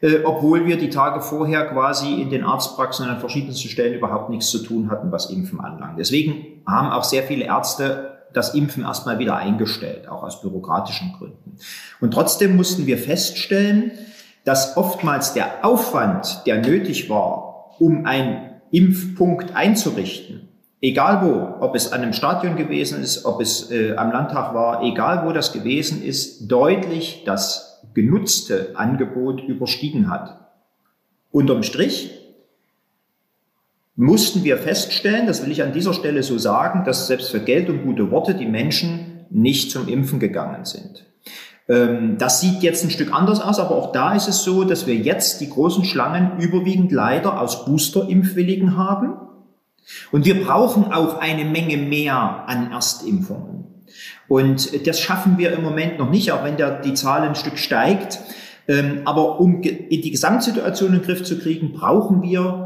äh, 0.00 0.20
obwohl 0.24 0.64
wir 0.64 0.78
die 0.78 0.88
Tage 0.88 1.20
vorher 1.20 1.66
quasi 1.66 2.22
in 2.22 2.30
den 2.30 2.44
Arztpraxen 2.44 3.06
an 3.06 3.20
verschiedensten 3.20 3.68
Stellen 3.68 3.92
überhaupt 3.92 4.30
nichts 4.30 4.48
zu 4.48 4.60
tun 4.60 4.90
hatten, 4.90 5.12
was 5.12 5.28
Impfen 5.28 5.60
anlangt. 5.60 5.98
Deswegen 5.98 6.62
haben 6.66 6.88
auch 6.88 7.04
sehr 7.04 7.24
viele 7.24 7.44
Ärzte 7.44 8.11
das 8.34 8.54
Impfen 8.54 8.84
erstmal 8.84 9.18
wieder 9.18 9.36
eingestellt, 9.36 10.08
auch 10.08 10.22
aus 10.22 10.40
bürokratischen 10.40 11.14
Gründen. 11.18 11.56
Und 12.00 12.12
trotzdem 12.12 12.56
mussten 12.56 12.86
wir 12.86 12.98
feststellen, 12.98 13.92
dass 14.44 14.76
oftmals 14.76 15.34
der 15.34 15.64
Aufwand, 15.64 16.42
der 16.46 16.60
nötig 16.60 17.08
war, 17.08 17.76
um 17.78 18.06
einen 18.06 18.60
Impfpunkt 18.70 19.54
einzurichten, 19.54 20.48
egal 20.80 21.22
wo, 21.22 21.64
ob 21.64 21.74
es 21.74 21.92
an 21.92 22.02
einem 22.02 22.12
Stadion 22.12 22.56
gewesen 22.56 23.02
ist, 23.02 23.24
ob 23.24 23.40
es 23.40 23.70
äh, 23.70 23.94
am 23.96 24.10
Landtag 24.10 24.54
war, 24.54 24.82
egal 24.82 25.26
wo 25.26 25.32
das 25.32 25.52
gewesen 25.52 26.02
ist, 26.02 26.50
deutlich 26.50 27.22
das 27.24 27.82
genutzte 27.94 28.72
Angebot 28.74 29.42
überstiegen 29.42 30.10
hat. 30.10 30.40
Unterm 31.30 31.62
Strich 31.62 32.21
mussten 34.02 34.44
wir 34.44 34.58
feststellen, 34.58 35.26
das 35.26 35.44
will 35.44 35.52
ich 35.52 35.62
an 35.62 35.72
dieser 35.72 35.94
Stelle 35.94 36.22
so 36.22 36.36
sagen, 36.36 36.84
dass 36.84 37.06
selbst 37.06 37.30
für 37.30 37.40
Geld 37.40 37.68
und 37.68 37.84
gute 37.84 38.10
Worte 38.10 38.34
die 38.34 38.46
Menschen 38.46 39.26
nicht 39.30 39.70
zum 39.70 39.88
Impfen 39.88 40.18
gegangen 40.18 40.64
sind. 40.64 41.04
Ähm, 41.68 42.16
das 42.18 42.40
sieht 42.40 42.62
jetzt 42.62 42.84
ein 42.84 42.90
Stück 42.90 43.14
anders 43.14 43.40
aus, 43.40 43.58
aber 43.58 43.76
auch 43.76 43.92
da 43.92 44.14
ist 44.14 44.28
es 44.28 44.42
so, 44.42 44.64
dass 44.64 44.86
wir 44.86 44.96
jetzt 44.96 45.40
die 45.40 45.48
großen 45.48 45.84
Schlangen 45.84 46.38
überwiegend 46.40 46.90
leider 46.90 47.40
aus 47.40 47.64
Booster-Impfwilligen 47.64 48.76
haben. 48.76 49.14
Und 50.10 50.26
wir 50.26 50.42
brauchen 50.42 50.92
auch 50.92 51.18
eine 51.18 51.44
Menge 51.44 51.76
mehr 51.76 52.44
an 52.46 52.72
Erstimpfungen. 52.72 53.64
Und 54.26 54.86
das 54.86 55.00
schaffen 55.00 55.38
wir 55.38 55.52
im 55.52 55.62
Moment 55.62 55.98
noch 55.98 56.10
nicht, 56.10 56.32
auch 56.32 56.44
wenn 56.44 56.56
der, 56.56 56.80
die 56.80 56.94
Zahl 56.94 57.22
ein 57.22 57.34
Stück 57.34 57.58
steigt. 57.58 58.18
Ähm, 58.68 59.02
aber 59.04 59.40
um 59.40 59.62
die 59.62 60.10
Gesamtsituation 60.10 60.92
in 60.92 60.98
den 61.00 61.04
Griff 61.04 61.24
zu 61.24 61.38
kriegen, 61.38 61.72
brauchen 61.72 62.22
wir 62.22 62.61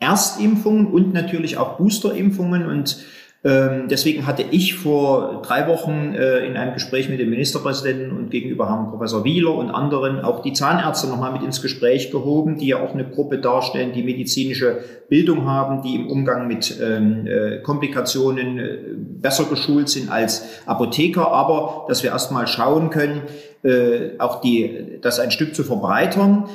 Erstimpfungen 0.00 0.86
und 0.86 1.12
natürlich 1.12 1.56
auch 1.56 1.76
Boosterimpfungen. 1.78 2.66
Und 2.66 3.04
ähm, 3.44 3.86
deswegen 3.88 4.26
hatte 4.26 4.44
ich 4.50 4.74
vor 4.74 5.42
drei 5.42 5.68
Wochen 5.68 6.14
äh, 6.14 6.44
in 6.44 6.56
einem 6.56 6.74
Gespräch 6.74 7.08
mit 7.08 7.20
dem 7.20 7.30
Ministerpräsidenten 7.30 8.10
und 8.10 8.30
gegenüber 8.30 8.68
Herrn 8.68 8.90
Professor 8.90 9.22
Wieler 9.22 9.54
und 9.54 9.70
anderen 9.70 10.20
auch 10.20 10.42
die 10.42 10.52
Zahnärzte 10.52 11.06
nochmal 11.06 11.32
mit 11.32 11.42
ins 11.42 11.62
Gespräch 11.62 12.10
gehoben, 12.10 12.58
die 12.58 12.66
ja 12.66 12.82
auch 12.82 12.94
eine 12.94 13.08
Gruppe 13.08 13.38
darstellen, 13.38 13.92
die 13.92 14.02
medizinische 14.02 14.78
Bildung 15.08 15.46
haben, 15.46 15.82
die 15.82 15.94
im 15.94 16.08
Umgang 16.08 16.48
mit 16.48 16.80
ähm, 16.80 17.26
äh, 17.28 17.58
Komplikationen 17.58 18.58
äh, 18.58 18.78
besser 18.96 19.44
geschult 19.44 19.88
sind 19.88 20.10
als 20.10 20.66
Apotheker, 20.66 21.30
aber 21.30 21.86
dass 21.86 22.02
wir 22.02 22.10
erstmal 22.10 22.48
schauen 22.48 22.90
können, 22.90 23.22
äh, 23.62 24.18
auch 24.18 24.40
die, 24.40 24.98
das 25.00 25.20
ein 25.20 25.30
Stück 25.30 25.54
zu 25.54 25.62
verbreitern. 25.62 26.48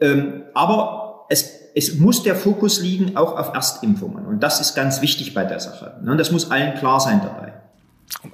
Ähm, 0.00 0.42
aber 0.54 1.26
es 1.28 1.65
es 1.76 1.94
muss 1.98 2.22
der 2.22 2.34
Fokus 2.34 2.80
liegen 2.80 3.16
auch 3.18 3.36
auf 3.36 3.54
Erstimpfungen. 3.54 4.24
Und 4.24 4.42
das 4.42 4.62
ist 4.62 4.74
ganz 4.74 5.02
wichtig 5.02 5.34
bei 5.34 5.44
der 5.44 5.60
Sache. 5.60 5.92
Und 6.00 6.16
das 6.16 6.32
muss 6.32 6.50
allen 6.50 6.74
klar 6.74 7.00
sein 7.00 7.20
dabei. 7.22 7.52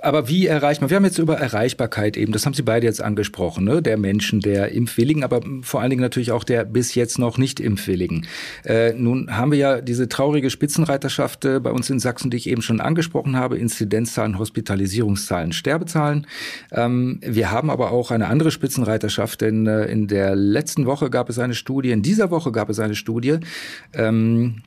Aber 0.01 0.29
wie 0.29 0.47
erreicht 0.47 0.81
man? 0.81 0.91
Wir 0.91 0.97
haben 0.97 1.05
jetzt 1.05 1.19
über 1.19 1.39
Erreichbarkeit 1.39 2.17
eben, 2.17 2.33
das 2.33 2.47
haben 2.47 2.55
Sie 2.55 2.63
beide 2.63 2.87
jetzt 2.87 3.03
angesprochen, 3.03 3.65
ne? 3.65 3.83
der 3.83 3.97
Menschen, 3.97 4.41
der 4.41 4.73
Impfwilligen, 4.73 5.25
aber 5.25 5.41
vor 5.63 5.81
allen 5.81 5.91
Dingen 5.91 6.03
natürlich 6.03 6.33
auch 6.33 6.45
der 6.45 6.65
bis 6.65 6.95
jetzt 6.95 7.19
noch 7.19 7.39
nicht 7.39 7.61
Impfwilligen. 7.61 8.27
Äh, 8.65 8.93
nun 8.95 9.37
haben 9.37 9.51
wir 9.51 9.59
ja 9.59 9.81
diese 9.81 10.09
traurige 10.09 10.51
Spitzenreiterschaft 10.51 11.45
äh, 11.45 11.61
bei 11.61 11.71
uns 11.71 11.91
in 11.91 11.99
Sachsen, 11.99 12.31
die 12.31 12.37
ich 12.37 12.49
eben 12.49 12.63
schon 12.63 12.81
angesprochen 12.81 13.37
habe, 13.37 13.59
Inzidenzzahlen, 13.59 14.39
Hospitalisierungszahlen, 14.39 15.53
Sterbezahlen. 15.53 16.27
Ähm, 16.71 17.19
wir 17.23 17.51
haben 17.51 17.71
aber 17.71 17.93
auch 17.93 18.11
eine 18.11 18.29
andere 18.29 18.51
Spitzenreiterschaft, 18.51 19.41
denn 19.41 19.67
äh, 19.67 19.87
in 19.87 20.07
der 20.07 20.37
letzten 20.37 20.87
Woche 20.87 21.11
gab 21.11 21.29
es 21.29 21.39
eine 21.39 21.55
Studie, 21.55 21.91
in 21.91 22.03
dieser 22.03 22.31
Woche 22.31 22.53
gab 22.53 22.69
es 22.69 22.79
eine 22.79 22.95
Studie, 22.95 23.39
ähm, 23.95 24.63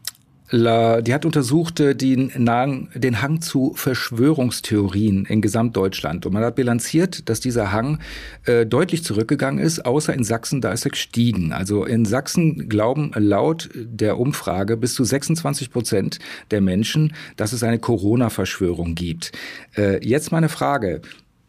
die 0.51 1.13
hat 1.13 1.25
untersucht 1.25 1.79
äh, 1.79 1.95
den, 1.95 2.31
den 2.35 3.21
Hang 3.21 3.41
zu 3.41 3.73
Verschwörungstheorien 3.75 5.25
in 5.25 5.41
Gesamtdeutschland. 5.41 6.25
Und 6.25 6.33
man 6.33 6.43
hat 6.43 6.55
bilanziert, 6.55 7.29
dass 7.29 7.39
dieser 7.39 7.71
Hang 7.71 7.99
äh, 8.45 8.65
deutlich 8.65 9.03
zurückgegangen 9.03 9.63
ist, 9.63 9.85
außer 9.85 10.13
in 10.13 10.23
Sachsen, 10.23 10.61
da 10.61 10.71
ist 10.71 10.85
er 10.85 10.91
gestiegen. 10.91 11.51
Also 11.51 11.83
in 11.85 12.05
Sachsen 12.05 12.69
glauben 12.69 13.11
laut 13.15 13.69
der 13.73 14.19
Umfrage 14.19 14.77
bis 14.77 14.93
zu 14.93 15.03
26 15.03 15.71
Prozent 15.71 16.19
der 16.51 16.61
Menschen, 16.61 17.13
dass 17.37 17.51
es 17.51 17.63
eine 17.63 17.79
Corona-Verschwörung 17.79 18.93
gibt. 18.93 19.31
Äh, 19.75 20.05
jetzt 20.07 20.31
meine 20.31 20.49
Frage. 20.49 21.01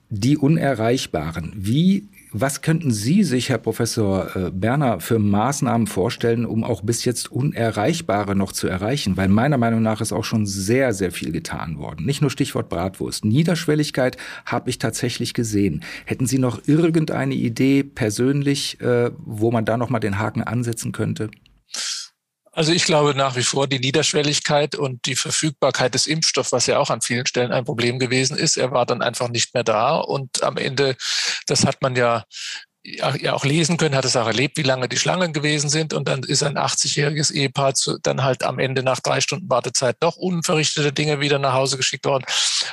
Die 0.08 0.38
Unerreichbaren. 0.38 1.52
Wie 1.56 2.06
was 2.40 2.60
könnten 2.60 2.90
Sie 2.90 3.24
sich, 3.24 3.48
Herr 3.48 3.58
Professor 3.58 4.36
äh, 4.36 4.50
Berner, 4.50 5.00
für 5.00 5.18
Maßnahmen 5.18 5.86
vorstellen, 5.86 6.44
um 6.44 6.64
auch 6.64 6.82
bis 6.82 7.04
jetzt 7.04 7.32
Unerreichbare 7.32 8.36
noch 8.36 8.52
zu 8.52 8.68
erreichen? 8.68 9.16
Weil 9.16 9.28
meiner 9.28 9.56
Meinung 9.56 9.82
nach 9.82 10.00
ist 10.00 10.12
auch 10.12 10.24
schon 10.24 10.44
sehr, 10.44 10.92
sehr 10.92 11.12
viel 11.12 11.32
getan 11.32 11.78
worden. 11.78 12.04
Nicht 12.04 12.20
nur 12.20 12.30
Stichwort 12.30 12.68
Bratwurst. 12.68 13.24
Niederschwelligkeit 13.24 14.18
habe 14.44 14.68
ich 14.68 14.78
tatsächlich 14.78 15.32
gesehen. 15.32 15.82
Hätten 16.04 16.26
Sie 16.26 16.38
noch 16.38 16.60
irgendeine 16.66 17.34
Idee 17.34 17.82
persönlich, 17.82 18.80
äh, 18.80 19.10
wo 19.24 19.50
man 19.50 19.64
da 19.64 19.76
noch 19.76 19.88
mal 19.88 20.00
den 20.00 20.18
Haken 20.18 20.42
ansetzen 20.42 20.92
könnte? 20.92 21.30
Also 22.56 22.72
ich 22.72 22.84
glaube 22.84 23.14
nach 23.14 23.36
wie 23.36 23.42
vor 23.42 23.66
die 23.66 23.78
Niederschwelligkeit 23.78 24.76
und 24.76 25.04
die 25.04 25.14
Verfügbarkeit 25.14 25.92
des 25.92 26.06
Impfstoffs, 26.06 26.52
was 26.52 26.66
ja 26.66 26.78
auch 26.78 26.88
an 26.88 27.02
vielen 27.02 27.26
Stellen 27.26 27.52
ein 27.52 27.66
Problem 27.66 27.98
gewesen 27.98 28.38
ist. 28.38 28.56
Er 28.56 28.70
war 28.70 28.86
dann 28.86 29.02
einfach 29.02 29.28
nicht 29.28 29.52
mehr 29.52 29.62
da 29.62 29.96
und 29.96 30.42
am 30.42 30.56
Ende, 30.56 30.96
das 31.46 31.66
hat 31.66 31.82
man 31.82 31.96
ja 31.96 32.24
ja 32.86 33.32
auch 33.32 33.44
lesen 33.44 33.76
können, 33.76 33.96
hat 33.96 34.04
es 34.04 34.16
auch 34.16 34.28
erlebt, 34.28 34.56
wie 34.56 34.62
lange 34.62 34.88
die 34.88 34.96
Schlangen 34.96 35.32
gewesen 35.32 35.68
sind. 35.68 35.92
Und 35.92 36.06
dann 36.06 36.22
ist 36.22 36.44
ein 36.44 36.56
80-jähriges 36.56 37.32
Ehepaar 37.32 37.74
zu, 37.74 37.98
dann 37.98 38.22
halt 38.22 38.44
am 38.44 38.60
Ende 38.60 38.84
nach 38.84 39.00
drei 39.00 39.20
Stunden 39.20 39.50
Wartezeit 39.50 39.96
doch 39.98 40.16
unverrichtete 40.16 40.92
Dinge 40.92 41.20
wieder 41.20 41.40
nach 41.40 41.52
Hause 41.52 41.76
geschickt 41.76 42.06
worden. 42.06 42.24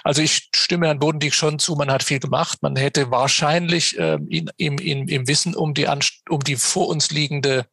Also 0.03 0.21
ich 0.21 0.49
stimme 0.55 0.85
Herrn 0.85 0.99
Bodendieck 0.99 1.33
schon 1.33 1.57
zu, 1.57 1.75
man 1.75 1.89
hat 1.91 2.03
viel 2.03 2.19
gemacht. 2.19 2.59
Man 2.61 2.75
hätte 2.75 3.09
wahrscheinlich 3.09 3.97
äh, 3.97 4.19
in, 4.29 4.51
im, 4.57 4.77
im, 4.77 5.07
im 5.07 5.27
Wissen 5.27 5.55
um 5.55 5.73
die, 5.73 5.87
um 6.29 6.43
die 6.43 6.57
vor 6.57 6.89
uns 6.89 7.09
liegende 7.09 7.65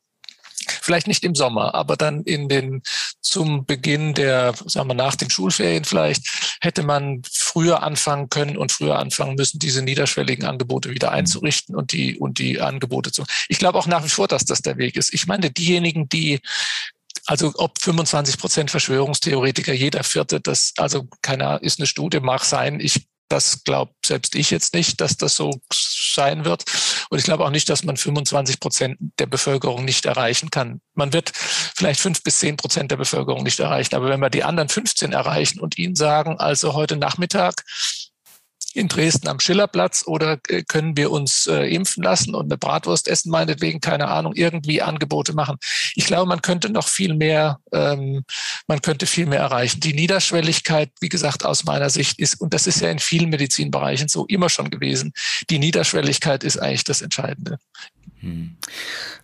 vielleicht 0.70 1.06
nicht 1.06 1.24
im 1.24 1.34
Sommer, 1.34 1.74
aber 1.74 1.96
dann 1.96 2.22
in 2.22 2.48
den 2.48 2.82
zum 3.20 3.66
Beginn 3.66 4.14
der, 4.14 4.54
sagen 4.66 4.88
wir 4.88 4.94
nach 4.94 5.14
den 5.14 5.30
Schulferien 5.30 5.84
vielleicht, 5.84 6.58
hätte 6.60 6.82
man 6.82 7.22
früher 7.30 7.82
anfangen 7.82 8.28
können 8.28 8.56
und 8.56 8.72
früher 8.72 8.98
anfangen 8.98 9.36
müssen, 9.36 9.58
diese 9.58 9.82
niederschwelligen 9.82 10.44
Angebote 10.44 10.90
wieder 10.90 11.10
mhm. 11.10 11.16
einzurichten 11.16 11.74
und 11.74 11.92
die 11.92 12.18
und 12.18 12.38
die 12.38 12.60
Angebote 12.60 13.12
zu. 13.12 13.24
Ich 13.48 13.58
glaube 13.58 13.78
auch 13.78 13.86
nach 13.86 14.04
wie 14.04 14.08
vor, 14.08 14.28
dass 14.28 14.44
das 14.44 14.62
der 14.62 14.78
Weg 14.78 14.96
ist. 14.96 15.12
Ich 15.14 15.26
meine, 15.26 15.50
diejenigen, 15.50 16.08
die 16.08 16.40
also 17.26 17.52
ob 17.56 17.80
25 17.80 18.38
Prozent 18.38 18.70
Verschwörungstheoretiker, 18.70 19.72
jeder 19.72 20.02
vierte, 20.02 20.40
das 20.40 20.72
also 20.76 21.06
keiner 21.22 21.62
ist 21.62 21.78
eine 21.78 21.86
Studie, 21.86 22.20
mag 22.20 22.44
sein. 22.44 22.80
Ich 22.80 23.06
das 23.30 23.62
glaubt 23.64 24.06
selbst 24.06 24.34
ich 24.34 24.50
jetzt 24.50 24.74
nicht, 24.74 25.00
dass 25.00 25.16
das 25.16 25.36
so 25.36 25.60
sein 25.72 26.44
wird. 26.44 26.64
Und 27.10 27.18
ich 27.18 27.24
glaube 27.24 27.44
auch 27.44 27.50
nicht, 27.50 27.68
dass 27.68 27.84
man 27.84 27.96
25 27.96 28.58
Prozent 28.60 28.98
der 29.18 29.26
Bevölkerung 29.26 29.84
nicht 29.84 30.04
erreichen 30.04 30.50
kann. 30.50 30.80
Man 30.94 31.12
wird 31.12 31.32
vielleicht 31.34 32.00
fünf 32.00 32.22
bis 32.22 32.38
zehn 32.40 32.56
Prozent 32.56 32.90
der 32.90 32.96
Bevölkerung 32.96 33.44
nicht 33.44 33.60
erreichen. 33.60 33.94
Aber 33.94 34.08
wenn 34.08 34.20
wir 34.20 34.30
die 34.30 34.44
anderen 34.44 34.68
15 34.68 35.12
erreichen 35.12 35.60
und 35.60 35.78
ihnen 35.78 35.94
sagen, 35.94 36.38
also 36.38 36.74
heute 36.74 36.96
Nachmittag 36.96 37.64
in 38.74 38.88
Dresden 38.88 39.28
am 39.28 39.40
Schillerplatz 39.40 40.04
oder 40.06 40.38
äh, 40.48 40.62
können 40.62 40.96
wir 40.96 41.10
uns 41.10 41.46
äh, 41.46 41.64
impfen 41.74 42.02
lassen 42.02 42.34
und 42.34 42.46
eine 42.46 42.58
Bratwurst 42.58 43.08
essen, 43.08 43.30
meinetwegen, 43.30 43.80
keine 43.80 44.08
Ahnung, 44.08 44.34
irgendwie 44.34 44.82
Angebote 44.82 45.32
machen. 45.34 45.56
Ich 45.94 46.06
glaube, 46.06 46.28
man 46.28 46.42
könnte 46.42 46.70
noch 46.70 46.88
viel 46.88 47.14
mehr, 47.14 47.58
ähm, 47.72 48.24
man 48.66 48.80
könnte 48.80 49.06
viel 49.06 49.26
mehr 49.26 49.40
erreichen. 49.40 49.80
Die 49.80 49.94
Niederschwelligkeit, 49.94 50.90
wie 51.00 51.08
gesagt, 51.08 51.44
aus 51.44 51.64
meiner 51.64 51.90
Sicht 51.90 52.18
ist, 52.18 52.40
und 52.40 52.54
das 52.54 52.66
ist 52.66 52.80
ja 52.80 52.90
in 52.90 52.98
vielen 52.98 53.30
Medizinbereichen 53.30 54.08
so 54.08 54.26
immer 54.26 54.48
schon 54.48 54.70
gewesen, 54.70 55.12
die 55.48 55.58
Niederschwelligkeit 55.58 56.44
ist 56.44 56.58
eigentlich 56.58 56.84
das 56.84 57.02
Entscheidende. 57.02 57.58
Hm. 58.20 58.50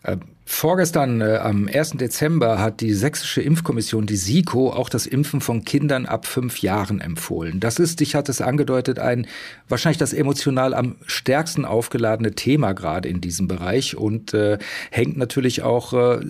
Äh, 0.02 0.16
vorgestern, 0.48 1.20
äh, 1.20 1.38
am 1.42 1.68
1. 1.68 1.98
Dezember, 1.98 2.60
hat 2.60 2.80
die 2.80 2.94
Sächsische 2.94 3.42
Impfkommission, 3.42 4.06
die 4.06 4.16
SIKO, 4.16 4.70
auch 4.70 4.88
das 4.88 5.06
Impfen 5.06 5.40
von 5.40 5.64
Kindern 5.64 6.06
ab 6.06 6.24
fünf 6.26 6.62
Jahren 6.62 7.00
empfohlen. 7.00 7.58
Das 7.58 7.80
ist, 7.80 8.00
ich 8.00 8.14
hatte 8.14 8.30
es 8.30 8.40
angedeutet, 8.40 9.00
ein 9.00 9.26
wahrscheinlich 9.68 9.98
das 9.98 10.12
emotional 10.12 10.72
am 10.72 10.96
stärksten 11.06 11.64
aufgeladene 11.64 12.32
Thema 12.32 12.72
gerade 12.72 13.08
in 13.08 13.20
diesem 13.20 13.48
Bereich 13.48 13.96
und 13.96 14.34
äh, 14.34 14.58
hängt 14.90 15.16
natürlich 15.16 15.62
auch 15.62 15.92
äh, 15.92 16.20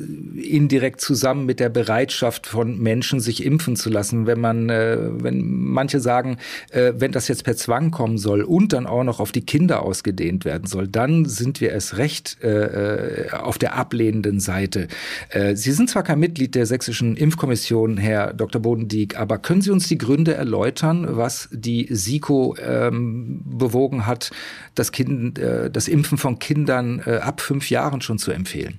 indirekt 0.40 1.02
zusammen 1.02 1.44
mit 1.44 1.60
der 1.60 1.68
Bereitschaft 1.68 2.46
von 2.46 2.78
Menschen, 2.78 3.20
sich 3.20 3.44
impfen 3.44 3.76
zu 3.76 3.90
lassen. 3.90 4.26
Wenn 4.26 4.40
man, 4.40 4.70
äh, 4.70 4.96
wenn 5.22 5.46
manche 5.46 6.00
sagen, 6.00 6.38
äh, 6.70 6.94
wenn 6.96 7.12
das 7.12 7.28
jetzt 7.28 7.44
per 7.44 7.56
Zwang 7.56 7.90
kommen 7.90 8.16
soll 8.16 8.40
und 8.42 8.72
dann 8.72 8.86
auch 8.86 9.04
noch 9.04 9.20
auf 9.20 9.30
die 9.30 9.44
Kinder 9.44 9.82
ausgedehnt 9.82 10.46
werden 10.46 10.66
soll, 10.66 10.88
dann 10.88 11.26
sind 11.26 11.60
wir 11.60 11.74
es 11.74 11.98
recht 11.98 12.38
äh, 12.42 12.55
äh, 12.56 13.36
auf 13.36 13.58
der 13.58 13.74
ablehnenden 13.74 14.40
Seite. 14.40 14.88
Äh, 15.30 15.56
Sie 15.56 15.72
sind 15.72 15.90
zwar 15.90 16.02
kein 16.02 16.18
Mitglied 16.18 16.54
der 16.54 16.66
sächsischen 16.66 17.16
Impfkommission, 17.16 17.96
Herr 17.96 18.32
Dr. 18.32 18.60
Bodendieck, 18.60 19.18
aber 19.18 19.38
können 19.38 19.62
Sie 19.62 19.70
uns 19.70 19.88
die 19.88 19.98
Gründe 19.98 20.34
erläutern, 20.34 21.06
was 21.10 21.48
die 21.52 21.88
SIKO 21.90 22.56
ähm, 22.60 23.42
bewogen 23.44 24.06
hat, 24.06 24.30
das, 24.74 24.92
kind, 24.92 25.38
äh, 25.38 25.70
das 25.70 25.88
Impfen 25.88 26.18
von 26.18 26.38
Kindern 26.38 27.02
äh, 27.04 27.16
ab 27.16 27.40
fünf 27.40 27.70
Jahren 27.70 28.00
schon 28.00 28.18
zu 28.18 28.30
empfehlen? 28.30 28.78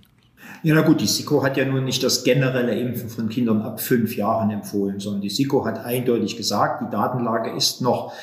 Ja, 0.63 0.73
na 0.73 0.81
gut, 0.81 1.01
die 1.01 1.07
SIKO 1.07 1.43
hat 1.43 1.57
ja 1.57 1.65
nun 1.65 1.85
nicht 1.85 2.03
das 2.03 2.23
generelle 2.23 2.77
Impfen 2.79 3.09
von 3.09 3.29
Kindern 3.29 3.61
ab 3.61 3.79
fünf 3.79 4.15
Jahren 4.15 4.49
empfohlen, 4.49 4.99
sondern 4.99 5.21
die 5.21 5.29
SIKO 5.29 5.65
hat 5.65 5.85
eindeutig 5.85 6.35
gesagt, 6.35 6.81
die 6.81 6.89
Datenlage 6.89 7.51
ist 7.51 7.81
noch 7.81 8.13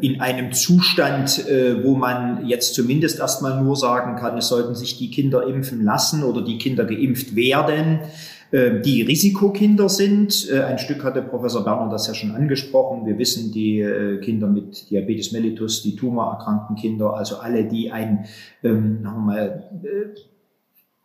in 0.00 0.20
einem 0.20 0.52
Zustand, 0.52 1.46
äh, 1.48 1.84
wo 1.84 1.94
man 1.94 2.46
jetzt 2.46 2.74
zumindest 2.74 3.18
erstmal 3.18 3.62
nur 3.62 3.76
sagen 3.76 4.16
kann, 4.16 4.38
es 4.38 4.48
sollten 4.48 4.74
sich 4.74 4.98
die 4.98 5.10
Kinder 5.10 5.46
impfen 5.46 5.84
lassen 5.84 6.22
oder 6.22 6.42
die 6.42 6.58
Kinder 6.58 6.84
geimpft 6.84 7.36
werden 7.36 8.00
ähm, 8.50 8.80
die 8.82 9.02
Risikokinder 9.02 9.90
sind. 9.90 10.48
Äh, 10.50 10.62
ein 10.62 10.78
Stück 10.78 11.04
hatte 11.04 11.20
Professor 11.20 11.64
Berner 11.64 11.90
das 11.90 12.06
ja 12.06 12.14
schon 12.14 12.30
angesprochen. 12.30 13.04
Wir 13.04 13.18
wissen, 13.18 13.52
die 13.52 13.80
äh, 13.80 14.20
Kinder 14.20 14.46
mit 14.46 14.88
Diabetes 14.90 15.32
mellitus, 15.32 15.82
die 15.82 15.94
tumorerkrankten 15.94 16.76
Kinder, 16.76 17.14
also 17.14 17.36
alle, 17.36 17.64
die 17.64 17.90
ein 17.90 18.24
ähm, 18.62 19.02
mal, 19.02 19.70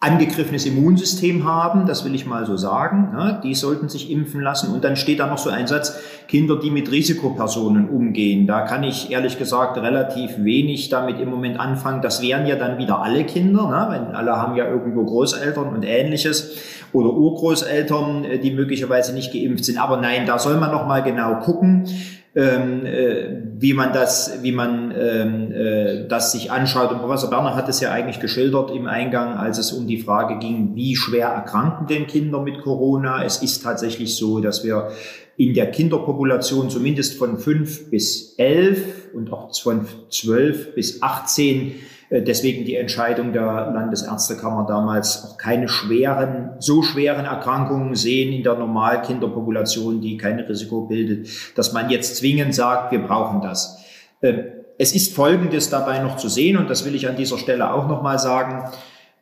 angegriffenes 0.03 0.65
Immunsystem 0.65 1.45
haben, 1.45 1.85
das 1.87 2.03
will 2.03 2.13
ich 2.13 2.25
mal 2.25 2.45
so 2.45 2.57
sagen, 2.57 3.11
ne, 3.13 3.39
die 3.43 3.55
sollten 3.55 3.87
sich 3.87 4.11
impfen 4.11 4.41
lassen. 4.41 4.73
Und 4.73 4.83
dann 4.83 4.95
steht 4.95 5.19
da 5.19 5.27
noch 5.27 5.37
so 5.37 5.49
ein 5.49 5.65
Satz, 5.65 5.97
Kinder, 6.27 6.59
die 6.59 6.71
mit 6.71 6.91
Risikopersonen 6.91 7.87
umgehen. 7.87 8.45
Da 8.45 8.61
kann 8.61 8.83
ich 8.83 9.11
ehrlich 9.11 9.39
gesagt 9.39 9.77
relativ 9.77 10.43
wenig 10.43 10.89
damit 10.89 11.19
im 11.19 11.29
Moment 11.29 11.59
anfangen. 11.59 12.01
Das 12.01 12.21
wären 12.21 12.45
ja 12.45 12.57
dann 12.57 12.77
wieder 12.77 13.01
alle 13.01 13.23
Kinder, 13.23 13.69
ne, 13.69 13.87
wenn 13.89 14.15
alle 14.15 14.35
haben 14.35 14.55
ja 14.55 14.67
irgendwo 14.67 15.05
Großeltern 15.05 15.69
und 15.69 15.83
ähnliches 15.83 16.57
oder 16.93 17.13
Urgroßeltern, 17.13 18.25
äh, 18.25 18.39
die 18.39 18.51
möglicherweise 18.51 19.13
nicht 19.13 19.33
geimpft 19.33 19.65
sind. 19.65 19.77
Aber 19.77 19.97
nein, 19.97 20.25
da 20.25 20.39
soll 20.39 20.57
man 20.57 20.71
noch 20.71 20.87
mal 20.87 21.01
genau 21.01 21.39
gucken 21.39 21.87
ähm, 22.35 22.85
äh, 22.85 23.41
wie 23.59 23.73
man 23.73 23.93
das, 23.93 24.39
wie 24.41 24.51
man 24.51 24.91
ähm, 24.97 25.51
äh, 25.51 26.07
das 26.07 26.31
sich 26.31 26.51
anschaut. 26.51 26.91
Und 26.91 26.99
Professor 26.99 27.29
Berner 27.29 27.55
hat 27.55 27.69
es 27.69 27.79
ja 27.79 27.91
eigentlich 27.91 28.19
geschildert 28.19 28.71
im 28.71 28.87
Eingang, 28.87 29.35
als 29.37 29.59
es 29.59 29.71
um 29.71 29.87
die 29.87 29.99
Frage 29.99 30.39
ging, 30.39 30.75
wie 30.75 30.95
schwer 30.95 31.27
erkranken 31.27 31.87
denn 31.87 32.07
Kinder 32.07 32.41
mit 32.41 32.61
Corona. 32.61 33.23
Es 33.23 33.43
ist 33.43 33.61
tatsächlich 33.61 34.15
so, 34.15 34.39
dass 34.39 34.63
wir 34.63 34.89
in 35.37 35.53
der 35.53 35.69
Kinderpopulation 35.71 36.69
zumindest 36.69 37.17
von 37.17 37.37
fünf 37.37 37.89
bis 37.89 38.35
elf 38.37 39.13
und 39.13 39.31
auch 39.31 39.55
von 39.55 39.85
zwölf 40.09 40.73
bis 40.73 41.01
achtzehn 41.01 41.73
deswegen 42.21 42.65
die 42.65 42.75
Entscheidung 42.75 43.33
der 43.33 43.71
Landesärztekammer 43.73 44.65
damals 44.67 45.25
auch 45.25 45.37
keine 45.37 45.67
schweren, 45.67 46.51
so 46.59 46.83
schweren 46.83 47.25
Erkrankungen 47.25 47.95
sehen 47.95 48.33
in 48.33 48.43
der 48.43 48.55
Normalkinderpopulation, 48.55 49.99
die 49.99 50.17
kein 50.17 50.39
Risiko 50.39 50.81
bildet, 50.81 51.27
dass 51.57 51.73
man 51.73 51.89
jetzt 51.89 52.17
zwingend 52.17 52.53
sagt, 52.53 52.91
wir 52.91 52.99
brauchen 52.99 53.41
das. 53.41 53.79
Ähm, 54.21 54.43
es 54.77 54.93
ist 54.93 55.15
Folgendes 55.15 55.69
dabei 55.69 55.99
noch 55.99 56.17
zu 56.17 56.29
sehen, 56.29 56.57
und 56.57 56.69
das 56.69 56.85
will 56.85 56.95
ich 56.95 57.07
an 57.07 57.15
dieser 57.15 57.37
Stelle 57.37 57.73
auch 57.73 57.87
nochmal 57.87 58.19
sagen. 58.19 58.71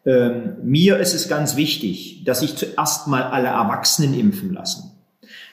Ähm, 0.06 0.56
mir 0.64 0.98
ist 0.98 1.14
es 1.14 1.30
ganz 1.30 1.56
wichtig, 1.56 2.24
dass 2.26 2.40
sich 2.40 2.56
zuerst 2.56 3.08
mal 3.08 3.24
alle 3.24 3.50
Erwachsenen 3.50 4.14
impfen 4.14 4.54
lassen. 4.54 4.91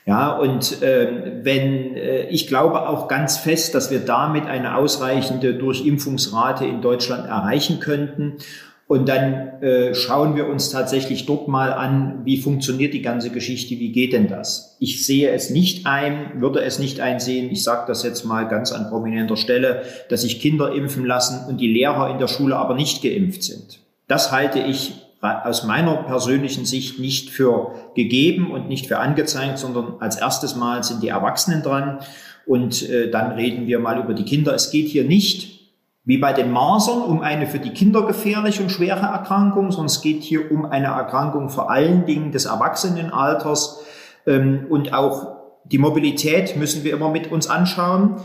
Ja, 0.09 0.39
und 0.39 0.81
äh, 0.81 1.43
wenn 1.43 1.95
äh, 1.95 2.31
ich 2.31 2.47
glaube 2.47 2.89
auch 2.89 3.09
ganz 3.09 3.37
fest, 3.37 3.75
dass 3.75 3.91
wir 3.91 3.99
damit 3.99 4.47
eine 4.47 4.75
ausreichende 4.75 5.53
Durchimpfungsrate 5.53 6.65
in 6.65 6.81
Deutschland 6.81 7.29
erreichen 7.29 7.79
könnten. 7.79 8.39
Und 8.87 9.07
dann 9.07 9.61
äh, 9.61 9.95
schauen 9.95 10.35
wir 10.35 10.47
uns 10.47 10.71
tatsächlich 10.71 11.27
dort 11.27 11.47
mal 11.47 11.75
an, 11.75 12.23
wie 12.25 12.41
funktioniert 12.41 12.95
die 12.95 13.03
ganze 13.03 13.29
Geschichte, 13.29 13.75
wie 13.75 13.93
geht 13.93 14.15
denn 14.15 14.29
das? 14.29 14.79
Ich 14.81 15.05
sehe 15.05 15.31
es 15.31 15.51
nicht 15.51 15.87
ein, 15.87 16.41
würde 16.41 16.63
es 16.63 16.79
nicht 16.79 17.01
einsehen, 17.01 17.51
ich 17.51 17.63
sage 17.63 17.85
das 17.87 18.03
jetzt 18.03 18.25
mal 18.25 18.49
ganz 18.49 18.73
an 18.73 18.89
prominenter 18.89 19.37
Stelle, 19.37 19.83
dass 20.09 20.23
sich 20.23 20.41
Kinder 20.41 20.73
impfen 20.73 21.05
lassen 21.05 21.47
und 21.51 21.61
die 21.61 21.71
Lehrer 21.71 22.11
in 22.11 22.19
der 22.19 22.29
Schule 22.29 22.57
aber 22.57 22.75
nicht 22.75 23.03
geimpft 23.03 23.43
sind. 23.43 23.81
Das 24.07 24.33
halte 24.33 24.59
ich 24.59 24.98
aus 25.21 25.65
meiner 25.65 25.97
persönlichen 26.05 26.65
Sicht 26.65 27.01
nicht 27.01 27.31
für 27.31 27.75
gegeben 27.95 28.51
und 28.53 28.69
nicht 28.69 28.87
für 28.87 28.99
angezeigt, 28.99 29.59
sondern 29.59 29.95
als 29.99 30.17
erstes 30.17 30.55
Mal 30.55 30.85
sind 30.85 31.03
die 31.03 31.09
Erwachsenen 31.09 31.63
dran 31.63 31.99
und 32.47 32.89
äh, 32.89 33.11
dann 33.11 33.33
reden 33.33 33.67
wir 33.67 33.79
mal 33.79 33.99
über 33.99 34.15
die 34.15 34.25
Kinder. 34.25 34.55
Es 34.55 34.71
geht 34.71 34.89
hier 34.89 35.05
nicht 35.05 35.59
wie 36.05 36.19
bei 36.19 36.33
den 36.33 36.51
Masern 36.53 37.03
um 37.03 37.21
eine 37.21 37.47
für 37.47 37.59
die 37.59 37.75
Kinder 37.75 38.07
gefährliche 38.07 38.63
und 38.63 38.71
schwere 38.71 39.07
Erkrankung, 39.07 39.73
sondern 39.73 39.87
es 39.87 40.01
geht 40.01 40.23
hier 40.23 40.51
um 40.51 40.65
eine 40.65 40.87
Erkrankung 40.87 41.51
vor 41.51 41.71
allen 41.71 42.07
Dingen 42.07 42.33
des 42.33 42.47
Erwachsenenalters 42.47 43.85
ähm, 44.27 44.67
und 44.71 44.95
auch 44.95 45.37
die 45.65 45.79
Mobilität 45.79 46.57
müssen 46.57 46.85
wir 46.85 46.95
immer 46.95 47.11
mit 47.11 47.31
uns 47.31 47.49
anschauen. 47.49 48.17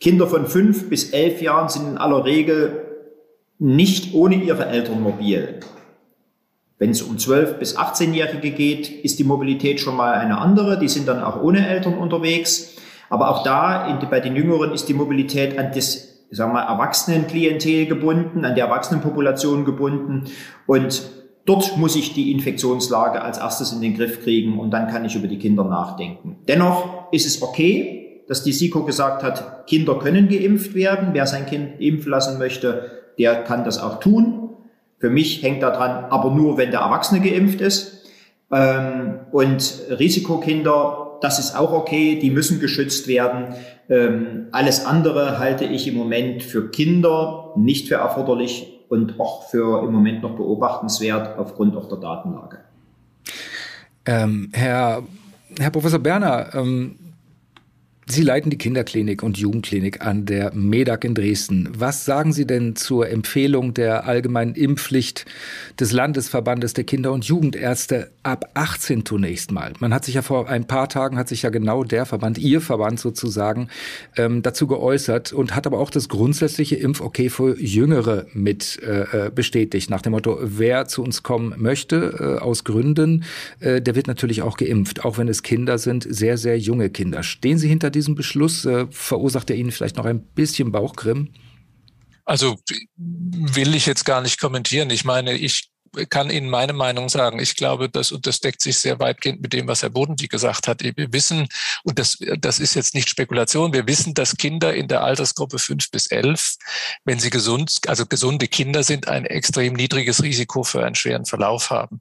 Kinder 0.00 0.26
von 0.26 0.46
fünf 0.46 0.88
bis 0.88 1.10
elf 1.10 1.42
Jahren 1.42 1.68
sind 1.68 1.88
in 1.88 1.98
aller 1.98 2.24
Regel 2.24 2.82
nicht 3.58 4.14
ohne 4.14 4.36
ihre 4.36 4.66
Eltern 4.66 5.02
mobil. 5.02 5.60
Wenn 6.78 6.90
es 6.90 7.02
um 7.02 7.16
12- 7.16 7.54
bis 7.54 7.78
18-Jährige 7.78 8.50
geht, 8.50 8.90
ist 8.90 9.18
die 9.18 9.24
Mobilität 9.24 9.80
schon 9.80 9.96
mal 9.96 10.14
eine 10.14 10.38
andere. 10.38 10.78
Die 10.78 10.88
sind 10.88 11.08
dann 11.08 11.22
auch 11.22 11.42
ohne 11.42 11.66
Eltern 11.66 11.94
unterwegs. 11.96 12.76
Aber 13.08 13.30
auch 13.30 13.42
da, 13.44 13.86
in, 13.86 14.10
bei 14.10 14.20
den 14.20 14.36
Jüngeren, 14.36 14.72
ist 14.72 14.88
die 14.88 14.94
Mobilität 14.94 15.58
an 15.58 15.70
das, 15.74 16.26
sagen 16.30 16.52
wir 16.52 16.60
Erwachsenenklientel 16.60 17.86
gebunden, 17.86 18.44
an 18.44 18.54
die 18.54 18.60
Erwachsenenpopulation 18.60 19.64
gebunden. 19.64 20.24
Und 20.66 21.02
dort 21.46 21.78
muss 21.78 21.96
ich 21.96 22.12
die 22.12 22.32
Infektionslage 22.32 23.22
als 23.22 23.38
erstes 23.38 23.72
in 23.72 23.80
den 23.80 23.96
Griff 23.96 24.22
kriegen 24.22 24.58
und 24.58 24.70
dann 24.72 24.88
kann 24.88 25.04
ich 25.04 25.14
über 25.14 25.28
die 25.28 25.38
Kinder 25.38 25.64
nachdenken. 25.64 26.38
Dennoch 26.48 27.10
ist 27.12 27.26
es 27.26 27.40
okay, 27.40 28.24
dass 28.28 28.42
die 28.42 28.52
SIKO 28.52 28.84
gesagt 28.84 29.22
hat, 29.22 29.66
Kinder 29.66 29.98
können 29.98 30.28
geimpft 30.28 30.74
werden. 30.74 31.10
Wer 31.12 31.26
sein 31.26 31.46
Kind 31.46 31.80
impfen 31.80 32.10
lassen 32.10 32.38
möchte, 32.38 32.90
der 33.18 33.44
kann 33.44 33.64
das 33.64 33.78
auch 33.78 34.00
tun. 34.00 34.45
Für 34.98 35.10
mich 35.10 35.42
hängt 35.42 35.62
da 35.62 35.70
dran, 35.70 36.06
aber 36.10 36.30
nur, 36.30 36.56
wenn 36.56 36.70
der 36.70 36.80
Erwachsene 36.80 37.20
geimpft 37.20 37.60
ist. 37.60 38.06
Ähm, 38.50 39.20
und 39.32 39.82
Risikokinder, 39.90 41.18
das 41.20 41.38
ist 41.38 41.56
auch 41.56 41.72
okay, 41.72 42.18
die 42.18 42.30
müssen 42.30 42.60
geschützt 42.60 43.08
werden. 43.08 43.54
Ähm, 43.88 44.48
alles 44.52 44.84
andere 44.84 45.38
halte 45.38 45.64
ich 45.64 45.86
im 45.86 45.96
Moment 45.96 46.42
für 46.42 46.70
Kinder 46.70 47.52
nicht 47.56 47.88
für 47.88 47.96
erforderlich 47.96 48.84
und 48.88 49.18
auch 49.20 49.48
für 49.48 49.84
im 49.84 49.92
Moment 49.92 50.22
noch 50.22 50.36
beobachtenswert 50.36 51.38
aufgrund 51.38 51.76
auch 51.76 51.88
der 51.88 51.98
Datenlage. 51.98 52.58
Ähm, 54.06 54.50
Herr, 54.52 55.02
Herr 55.58 55.70
Professor 55.70 55.98
Berner, 55.98 56.54
ähm, 56.54 56.96
Sie 58.08 58.22
leiten 58.22 58.50
die 58.50 58.56
Kinderklinik 58.56 59.24
und 59.24 59.36
Jugendklinik 59.36 60.00
an 60.06 60.26
der 60.26 60.54
MEDAG 60.54 61.02
in 61.04 61.16
Dresden. 61.16 61.68
Was 61.76 62.04
sagen 62.04 62.32
Sie 62.32 62.46
denn 62.46 62.76
zur 62.76 63.08
Empfehlung 63.10 63.74
der 63.74 64.06
allgemeinen 64.06 64.54
Impfpflicht 64.54 65.24
des 65.80 65.90
Landesverbandes 65.90 66.72
der 66.72 66.84
Kinder- 66.84 67.10
und 67.12 67.24
Jugendärzte 67.24 68.12
ab 68.22 68.48
18 68.54 69.04
zunächst 69.04 69.50
mal? 69.50 69.72
Man 69.80 69.92
hat 69.92 70.04
sich 70.04 70.14
ja 70.14 70.22
vor 70.22 70.48
ein 70.48 70.68
paar 70.68 70.88
Tagen, 70.88 71.18
hat 71.18 71.28
sich 71.28 71.42
ja 71.42 71.50
genau 71.50 71.82
der 71.82 72.06
Verband, 72.06 72.38
Ihr 72.38 72.60
Verband 72.60 73.00
sozusagen, 73.00 73.70
ähm, 74.16 74.40
dazu 74.40 74.68
geäußert 74.68 75.32
und 75.32 75.56
hat 75.56 75.66
aber 75.66 75.80
auch 75.80 75.90
das 75.90 76.08
grundsätzliche 76.08 76.76
Impf-Okay 76.76 77.28
für 77.28 77.60
Jüngere 77.60 78.26
mit 78.32 78.80
äh, 78.84 79.26
äh, 79.26 79.30
bestätigt. 79.34 79.90
Nach 79.90 80.00
dem 80.00 80.12
Motto, 80.12 80.38
wer 80.40 80.86
zu 80.86 81.02
uns 81.02 81.24
kommen 81.24 81.54
möchte, 81.56 82.38
äh, 82.38 82.40
aus 82.40 82.62
Gründen, 82.62 83.24
äh, 83.58 83.82
der 83.82 83.96
wird 83.96 84.06
natürlich 84.06 84.42
auch 84.42 84.56
geimpft, 84.56 85.04
auch 85.04 85.18
wenn 85.18 85.26
es 85.26 85.42
Kinder 85.42 85.78
sind, 85.78 86.06
sehr, 86.08 86.38
sehr 86.38 86.56
junge 86.56 86.88
Kinder. 86.88 87.24
Stehen 87.24 87.58
Sie 87.58 87.66
hinter 87.66 87.95
diesen 87.96 88.14
Beschluss? 88.14 88.64
Äh, 88.64 88.86
verursacht 88.90 89.50
er 89.50 89.56
Ihnen 89.56 89.72
vielleicht 89.72 89.96
noch 89.96 90.04
ein 90.04 90.22
bisschen 90.22 90.70
Bauchgrimm? 90.70 91.30
Also 92.24 92.56
will 92.96 93.74
ich 93.74 93.86
jetzt 93.86 94.04
gar 94.04 94.20
nicht 94.20 94.40
kommentieren. 94.40 94.90
Ich 94.90 95.04
meine, 95.04 95.34
ich 95.34 95.70
kann 96.08 96.30
Ihnen 96.30 96.50
meine 96.50 96.72
Meinung 96.72 97.08
sagen. 97.08 97.38
Ich 97.38 97.56
glaube, 97.56 97.88
das, 97.88 98.12
und 98.12 98.26
das 98.26 98.40
deckt 98.40 98.60
sich 98.60 98.78
sehr 98.78 98.98
weitgehend 98.98 99.40
mit 99.40 99.52
dem, 99.52 99.66
was 99.66 99.82
Herr 99.82 99.90
Bodendieck 99.90 100.30
gesagt 100.30 100.68
hat. 100.68 100.82
Wir 100.82 101.12
wissen, 101.12 101.48
und 101.84 101.98
das, 101.98 102.18
das 102.38 102.58
ist 102.58 102.74
jetzt 102.74 102.94
nicht 102.94 103.08
Spekulation, 103.08 103.72
wir 103.72 103.86
wissen, 103.86 104.14
dass 104.14 104.36
Kinder 104.36 104.74
in 104.74 104.88
der 104.88 105.02
Altersgruppe 105.02 105.58
fünf 105.58 105.90
bis 105.90 106.08
elf, 106.08 106.56
wenn 107.04 107.18
sie 107.18 107.30
gesund, 107.30 107.80
also 107.86 108.06
gesunde 108.06 108.48
Kinder 108.48 108.82
sind, 108.82 109.08
ein 109.08 109.24
extrem 109.26 109.74
niedriges 109.74 110.22
Risiko 110.22 110.62
für 110.62 110.84
einen 110.84 110.94
schweren 110.94 111.24
Verlauf 111.24 111.70
haben. 111.70 112.00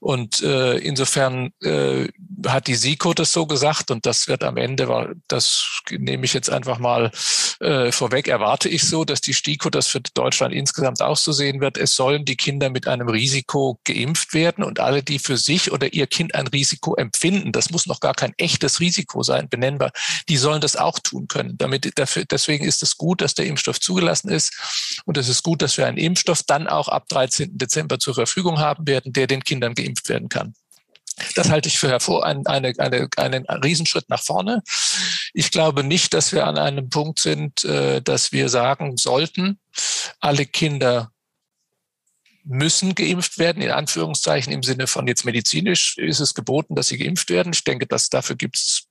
Und 0.00 0.42
äh, 0.42 0.78
insofern 0.78 1.52
äh, 1.62 2.08
hat 2.46 2.66
die 2.66 2.74
SIKO 2.74 3.14
das 3.14 3.32
so 3.32 3.46
gesagt, 3.46 3.90
und 3.90 4.06
das 4.06 4.28
wird 4.28 4.44
am 4.44 4.56
Ende, 4.56 5.16
das 5.28 5.80
nehme 5.90 6.24
ich 6.24 6.32
jetzt 6.32 6.50
einfach 6.50 6.78
mal 6.78 7.10
äh, 7.60 7.92
vorweg, 7.92 8.28
erwarte 8.28 8.68
ich 8.68 8.84
so, 8.84 9.04
dass 9.04 9.20
die 9.20 9.34
STIKO 9.34 9.70
das 9.70 9.88
für 9.88 10.00
Deutschland 10.00 10.54
insgesamt 10.54 11.02
auch 11.02 11.16
so 11.16 11.32
sehen 11.32 11.60
wird. 11.60 11.76
Es 11.76 11.96
sollen 11.96 12.24
die 12.24 12.36
Kinder 12.36 12.70
mit 12.70 12.86
einem 12.86 13.08
Risiko 13.08 13.27
Risiko 13.28 13.78
geimpft 13.84 14.32
werden 14.32 14.64
und 14.64 14.80
alle, 14.80 15.02
die 15.02 15.18
für 15.18 15.36
sich 15.36 15.70
oder 15.70 15.92
ihr 15.92 16.06
Kind 16.06 16.34
ein 16.34 16.46
Risiko 16.46 16.94
empfinden, 16.94 17.52
das 17.52 17.70
muss 17.70 17.86
noch 17.86 18.00
gar 18.00 18.14
kein 18.14 18.32
echtes 18.38 18.80
Risiko 18.80 19.22
sein, 19.22 19.50
benennbar, 19.50 19.92
die 20.30 20.38
sollen 20.38 20.62
das 20.62 20.76
auch 20.76 20.98
tun 20.98 21.28
können. 21.28 21.58
Damit, 21.58 21.98
dafür, 21.98 22.24
deswegen 22.24 22.64
ist 22.64 22.82
es 22.82 22.96
gut, 22.96 23.20
dass 23.20 23.34
der 23.34 23.44
Impfstoff 23.44 23.80
zugelassen 23.80 24.30
ist 24.30 25.02
und 25.04 25.18
es 25.18 25.28
ist 25.28 25.42
gut, 25.42 25.60
dass 25.60 25.76
wir 25.76 25.86
einen 25.86 25.98
Impfstoff 25.98 26.42
dann 26.42 26.66
auch 26.66 26.88
ab 26.88 27.06
13. 27.10 27.58
Dezember 27.58 27.98
zur 27.98 28.14
Verfügung 28.14 28.60
haben 28.60 28.86
werden, 28.86 29.12
der 29.12 29.26
den 29.26 29.44
Kindern 29.44 29.74
geimpft 29.74 30.08
werden 30.08 30.30
kann. 30.30 30.54
Das 31.34 31.50
halte 31.50 31.68
ich 31.68 31.78
für 31.78 31.88
hervor, 31.88 32.24
einen, 32.24 32.46
eine, 32.46 32.72
eine, 32.78 33.08
einen 33.16 33.44
Riesenschritt 33.46 34.08
nach 34.08 34.22
vorne. 34.22 34.62
Ich 35.34 35.50
glaube 35.50 35.84
nicht, 35.84 36.14
dass 36.14 36.32
wir 36.32 36.46
an 36.46 36.56
einem 36.56 36.88
Punkt 36.88 37.18
sind, 37.18 37.64
äh, 37.64 38.00
dass 38.00 38.32
wir 38.32 38.48
sagen 38.48 38.96
sollten, 38.96 39.58
alle 40.20 40.46
Kinder 40.46 41.10
müssen 42.48 42.94
geimpft 42.94 43.38
werden, 43.38 43.62
in 43.62 43.70
Anführungszeichen 43.70 44.52
im 44.52 44.62
Sinne 44.62 44.86
von 44.86 45.06
jetzt 45.06 45.24
medizinisch 45.24 45.98
ist 45.98 46.20
es 46.20 46.34
geboten, 46.34 46.74
dass 46.74 46.88
sie 46.88 46.96
geimpft 46.96 47.28
werden. 47.28 47.52
Ich 47.52 47.62
denke, 47.62 47.86
dass 47.86 48.08
dafür 48.08 48.36
gibt 48.36 48.56
es 48.56 48.88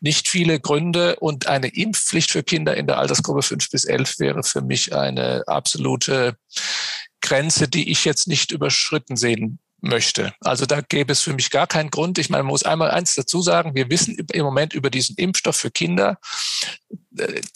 nicht 0.00 0.28
viele 0.28 0.60
Gründe 0.60 1.16
und 1.16 1.48
eine 1.48 1.68
Impfpflicht 1.68 2.30
für 2.30 2.44
Kinder 2.44 2.76
in 2.76 2.86
der 2.86 2.98
Altersgruppe 2.98 3.42
fünf 3.42 3.68
bis 3.70 3.84
elf 3.84 4.18
wäre 4.20 4.44
für 4.44 4.62
mich 4.62 4.94
eine 4.94 5.42
absolute 5.48 6.36
Grenze, 7.20 7.66
die 7.66 7.90
ich 7.90 8.04
jetzt 8.04 8.28
nicht 8.28 8.52
überschritten 8.52 9.16
sehen 9.16 9.58
möchte. 9.80 10.32
Also 10.40 10.64
da 10.64 10.80
gäbe 10.80 11.12
es 11.12 11.22
für 11.22 11.34
mich 11.34 11.50
gar 11.50 11.66
keinen 11.66 11.90
Grund. 11.90 12.18
Ich 12.18 12.30
meine, 12.30 12.44
man 12.44 12.50
muss 12.50 12.62
einmal 12.62 12.90
eins 12.92 13.14
dazu 13.14 13.42
sagen, 13.42 13.74
wir 13.74 13.90
wissen 13.90 14.16
im 14.32 14.44
Moment 14.44 14.74
über 14.74 14.90
diesen 14.90 15.16
Impfstoff 15.16 15.56
für 15.56 15.70
Kinder 15.70 16.18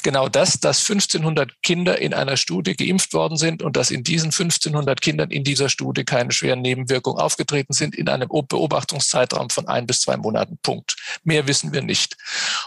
genau 0.03 0.29
das, 0.29 0.61
dass 0.61 0.81
1500 0.81 1.62
Kinder 1.62 1.99
in 1.99 2.14
einer 2.14 2.37
Studie 2.37 2.75
geimpft 2.75 3.12
worden 3.12 3.37
sind 3.37 3.62
und 3.62 3.77
dass 3.77 3.90
in 3.90 4.05
diesen 4.05 4.27
1500 4.27 5.01
Kindern 5.01 5.31
in 5.31 5.44
dieser 5.44 5.68
Studie 5.68 6.05
keine 6.05 6.33
schweren 6.33 6.62
Nebenwirkungen 6.62 7.20
aufgetreten 7.20 7.73
sind 7.73 7.94
in 7.94 8.09
einem 8.09 8.29
Beobachtungszeitraum 8.29 9.51
von 9.51 9.68
ein 9.68 9.87
bis 9.87 10.01
zwei 10.01 10.16
Monaten. 10.16 10.59
Punkt. 10.62 10.96
Mehr 11.25 11.46
wissen 11.46 11.73
wir 11.73 11.83
nicht. 11.83 12.16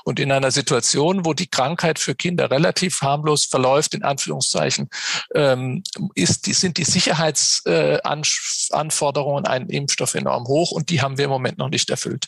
Und 0.04 0.20
in 0.20 0.32
einer 0.32 0.52
Situation, 0.52 1.26
wo 1.26 1.34
die 1.34 1.48
Krankheit 1.48 2.00
für 2.00 2.16
Kinder 2.16 2.52
relativ 2.52 3.02
harmlos 3.02 3.46
verläuft, 3.46 3.94
in 3.94 4.04
Anführungszeichen, 4.04 4.90
ähm, 5.36 5.84
ist, 6.16 6.46
sind 6.46 6.78
die 6.78 6.84
Sicherheitsanforderungen 6.84 9.46
äh, 9.46 9.48
an 9.48 9.54
einen 9.54 9.70
Impfstoff 9.70 10.16
enorm 10.16 10.48
hoch 10.48 10.72
und 10.72 10.90
die 10.90 11.02
haben 11.02 11.18
wir 11.18 11.26
im 11.26 11.32
Moment 11.32 11.58
noch 11.58 11.70
nicht 11.70 11.90
erfüllt. 11.90 12.28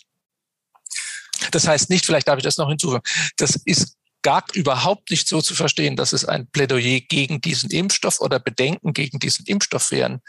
Das 1.51 1.67
heißt 1.67 1.89
nicht, 1.89 2.05
vielleicht 2.05 2.27
darf 2.27 2.37
ich 2.37 2.43
das 2.43 2.57
noch 2.57 2.69
hinzufügen, 2.69 3.03
das 3.37 3.55
ist 3.65 3.95
gar 4.25 4.43
überhaupt 4.53 5.11
nicht 5.11 5.27
so 5.27 5.39
zu 5.39 5.53
verstehen, 5.53 5.95
dass 5.95 6.11
es 6.11 6.25
ein 6.25 6.47
Plädoyer 6.47 7.01
gegen 7.01 7.41
diesen 7.41 7.69
Impfstoff 7.69 8.19
oder 8.19 8.39
Bedenken 8.39 8.91
gegen 8.91 9.19
diesen 9.19 9.45
Impfstoff 9.45 9.91
wären. 9.91 10.19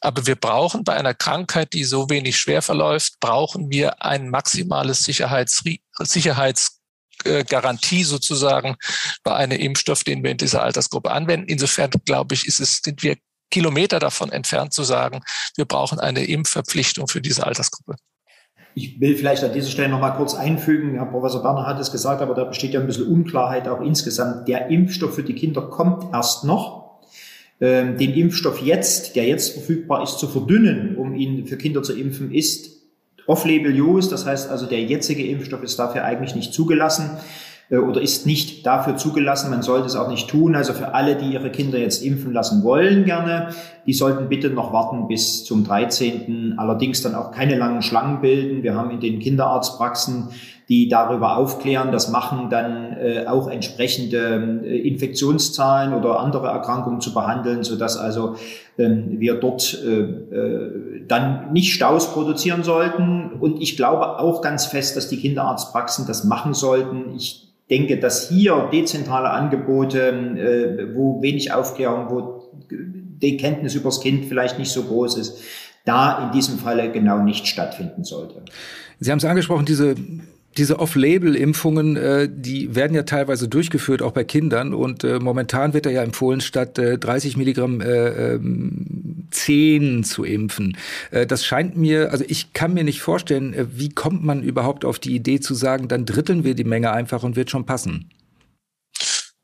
Aber 0.00 0.26
wir 0.26 0.34
brauchen 0.34 0.82
bei 0.82 0.94
einer 0.94 1.12
Krankheit, 1.12 1.74
die 1.74 1.84
so 1.84 2.08
wenig 2.08 2.38
schwer 2.38 2.62
verläuft, 2.62 3.20
brauchen 3.20 3.70
wir 3.70 4.02
ein 4.02 4.30
maximales 4.30 5.04
Sicherheits, 5.04 5.62
Sicherheitsgarantie 5.98 8.04
sozusagen 8.04 8.76
bei 9.22 9.34
einem 9.34 9.60
Impfstoff, 9.60 10.04
den 10.04 10.24
wir 10.24 10.30
in 10.30 10.38
dieser 10.38 10.62
Altersgruppe 10.62 11.10
anwenden. 11.10 11.46
Insofern 11.46 11.90
glaube 12.06 12.34
ich, 12.34 12.46
ist 12.46 12.60
es, 12.60 12.80
sind 12.82 13.02
wir 13.02 13.18
Kilometer 13.50 13.98
davon 13.98 14.32
entfernt 14.32 14.72
zu 14.72 14.84
sagen, 14.84 15.22
wir 15.54 15.66
brauchen 15.66 16.00
eine 16.00 16.24
Impfverpflichtung 16.24 17.08
für 17.08 17.20
diese 17.20 17.46
Altersgruppe. 17.46 17.96
Ich 18.76 19.00
will 19.00 19.16
vielleicht 19.16 19.44
an 19.44 19.52
dieser 19.52 19.70
Stelle 19.70 19.88
noch 19.88 20.00
mal 20.00 20.10
kurz 20.10 20.34
einfügen, 20.34 20.94
Herr 20.94 21.06
Professor 21.06 21.42
Berner 21.42 21.66
hat 21.66 21.78
es 21.78 21.92
gesagt, 21.92 22.20
aber 22.20 22.34
da 22.34 22.42
besteht 22.42 22.72
ja 22.72 22.80
ein 22.80 22.86
bisschen 22.86 23.06
Unklarheit 23.06 23.68
auch 23.68 23.80
insgesamt. 23.80 24.48
Der 24.48 24.68
Impfstoff 24.68 25.14
für 25.14 25.22
die 25.22 25.34
Kinder 25.34 25.62
kommt 25.62 26.12
erst 26.12 26.44
noch. 26.44 26.84
Ähm, 27.60 27.96
den 27.98 28.14
Impfstoff 28.14 28.60
jetzt, 28.60 29.14
der 29.14 29.24
jetzt 29.26 29.52
verfügbar 29.52 30.02
ist, 30.02 30.18
zu 30.18 30.26
verdünnen, 30.26 30.96
um 30.96 31.14
ihn 31.14 31.46
für 31.46 31.56
Kinder 31.56 31.84
zu 31.84 31.96
impfen, 31.96 32.32
ist 32.32 32.82
off-label-use. 33.26 34.10
Das 34.10 34.26
heißt 34.26 34.50
also, 34.50 34.66
der 34.66 34.82
jetzige 34.82 35.24
Impfstoff 35.24 35.62
ist 35.62 35.78
dafür 35.78 36.04
eigentlich 36.04 36.34
nicht 36.34 36.52
zugelassen. 36.52 37.10
Äh, 37.70 37.78
oder 37.78 38.00
ist 38.00 38.26
nicht 38.26 38.66
dafür 38.66 38.96
zugelassen. 38.96 39.50
Man 39.50 39.62
sollte 39.62 39.86
es 39.86 39.96
auch 39.96 40.08
nicht 40.08 40.28
tun. 40.28 40.54
Also 40.54 40.72
für 40.72 40.94
alle, 40.94 41.16
die 41.16 41.32
ihre 41.32 41.50
Kinder 41.50 41.78
jetzt 41.78 42.02
impfen 42.02 42.32
lassen 42.32 42.62
wollen, 42.62 43.04
gerne, 43.04 43.48
die 43.86 43.92
sollten 43.92 44.28
bitte 44.28 44.50
noch 44.50 44.72
warten 44.72 45.08
bis 45.08 45.44
zum 45.44 45.64
13. 45.64 46.54
Allerdings 46.56 47.02
dann 47.02 47.14
auch 47.14 47.32
keine 47.32 47.56
langen 47.56 47.82
Schlangen 47.82 48.20
bilden. 48.20 48.62
Wir 48.62 48.74
haben 48.74 48.90
in 48.90 49.00
den 49.00 49.18
Kinderarztpraxen 49.18 50.28
die 50.66 50.88
darüber 50.88 51.36
aufklären. 51.36 51.92
Das 51.92 52.08
machen 52.08 52.48
dann 52.48 52.94
äh, 52.94 53.26
auch 53.26 53.48
entsprechende 53.48 54.62
äh, 54.64 54.88
Infektionszahlen 54.88 55.92
oder 55.92 56.20
andere 56.20 56.46
Erkrankungen 56.46 57.02
zu 57.02 57.12
behandeln, 57.12 57.64
sodass 57.64 57.98
also 57.98 58.36
ähm, 58.78 59.20
wir 59.20 59.34
dort 59.34 59.78
dann 61.06 61.52
nicht 61.52 61.74
Staus 61.74 62.14
produzieren 62.14 62.62
sollten. 62.62 63.32
Und 63.38 63.60
ich 63.60 63.76
glaube 63.76 64.18
auch 64.18 64.40
ganz 64.40 64.64
fest, 64.64 64.96
dass 64.96 65.10
die 65.10 65.18
Kinderarztpraxen 65.18 66.06
das 66.06 66.24
machen 66.24 66.54
sollten. 66.54 67.14
Ich 67.14 67.43
denke, 67.70 67.98
dass 67.98 68.28
hier 68.28 68.68
dezentrale 68.72 69.30
Angebote, 69.30 70.08
äh, 70.08 70.94
wo 70.94 71.22
wenig 71.22 71.52
Aufklärung, 71.52 72.10
wo 72.10 72.52
die 72.70 73.36
Kenntnis 73.36 73.74
übers 73.74 74.00
Kind 74.00 74.26
vielleicht 74.26 74.58
nicht 74.58 74.70
so 74.70 74.82
groß 74.84 75.16
ist, 75.16 75.38
da 75.84 76.26
in 76.26 76.32
diesem 76.32 76.58
Falle 76.58 76.90
genau 76.90 77.18
nicht 77.22 77.46
stattfinden 77.46 78.04
sollte. 78.04 78.42
Sie 79.00 79.10
haben 79.10 79.18
es 79.18 79.24
angesprochen, 79.24 79.66
diese 79.66 79.94
diese 80.56 80.78
Off-Label-Impfungen, 80.78 81.96
äh, 81.96 82.28
die 82.32 82.74
werden 82.74 82.94
ja 82.94 83.02
teilweise 83.02 83.48
durchgeführt, 83.48 84.02
auch 84.02 84.12
bei 84.12 84.24
Kindern. 84.24 84.74
Und 84.74 85.04
äh, 85.04 85.18
momentan 85.18 85.74
wird 85.74 85.86
da 85.86 85.90
ja 85.90 86.02
empfohlen, 86.02 86.40
statt 86.40 86.78
äh, 86.78 86.98
30 86.98 87.36
Milligramm 87.36 87.80
äh, 87.80 88.34
ähm, 88.34 89.26
10 89.30 90.04
zu 90.04 90.24
impfen. 90.24 90.76
Äh, 91.10 91.26
das 91.26 91.44
scheint 91.44 91.76
mir, 91.76 92.12
also 92.12 92.24
ich 92.26 92.52
kann 92.52 92.74
mir 92.74 92.84
nicht 92.84 93.00
vorstellen, 93.00 93.54
äh, 93.54 93.66
wie 93.72 93.90
kommt 93.90 94.24
man 94.24 94.42
überhaupt 94.42 94.84
auf 94.84 94.98
die 94.98 95.14
Idee 95.14 95.40
zu 95.40 95.54
sagen, 95.54 95.88
dann 95.88 96.06
dritteln 96.06 96.44
wir 96.44 96.54
die 96.54 96.64
Menge 96.64 96.92
einfach 96.92 97.22
und 97.22 97.36
wird 97.36 97.50
schon 97.50 97.66
passen. 97.66 98.08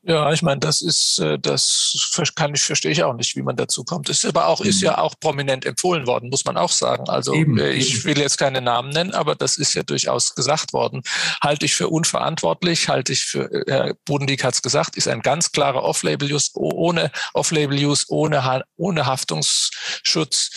Ja, 0.03 0.33
ich 0.33 0.41
meine, 0.41 0.59
das 0.59 0.81
ist, 0.81 1.19
äh, 1.19 1.37
das 1.37 2.11
kann 2.35 2.55
ich, 2.55 2.63
verstehe 2.63 2.91
ich 2.91 3.03
auch 3.03 3.13
nicht, 3.13 3.35
wie 3.35 3.43
man 3.43 3.55
dazu 3.55 3.83
kommt. 3.83 4.09
Ist 4.09 4.25
aber 4.25 4.47
auch, 4.47 4.61
ist 4.61 4.81
mhm. 4.81 4.87
ja 4.87 4.97
auch 4.97 5.13
prominent 5.19 5.63
empfohlen 5.63 6.07
worden, 6.07 6.29
muss 6.29 6.43
man 6.43 6.57
auch 6.57 6.71
sagen. 6.71 7.07
Also 7.07 7.35
eben, 7.35 7.59
äh, 7.59 7.73
ich 7.73 7.93
eben. 7.93 8.03
will 8.05 8.17
jetzt 8.17 8.39
keine 8.39 8.61
Namen 8.61 8.89
nennen, 8.89 9.13
aber 9.13 9.35
das 9.35 9.57
ist 9.57 9.75
ja 9.75 9.83
durchaus 9.83 10.33
gesagt 10.33 10.73
worden. 10.73 11.03
Halte 11.43 11.67
ich 11.67 11.75
für 11.75 11.89
unverantwortlich, 11.89 12.89
halte 12.89 13.13
ich 13.13 13.25
für, 13.25 13.51
äh, 13.51 13.63
Herr 13.67 13.93
Bodendieck 14.05 14.43
hat 14.43 14.55
es 14.55 14.63
gesagt, 14.63 14.97
ist 14.97 15.07
ein 15.07 15.21
ganz 15.21 15.51
klarer 15.51 15.83
Off-Label-Use, 15.83 16.49
ohne 16.55 17.11
Off-Label-Use, 17.35 18.05
ohne, 18.09 18.63
ohne 18.77 19.05
Haftungsschutz 19.05 20.49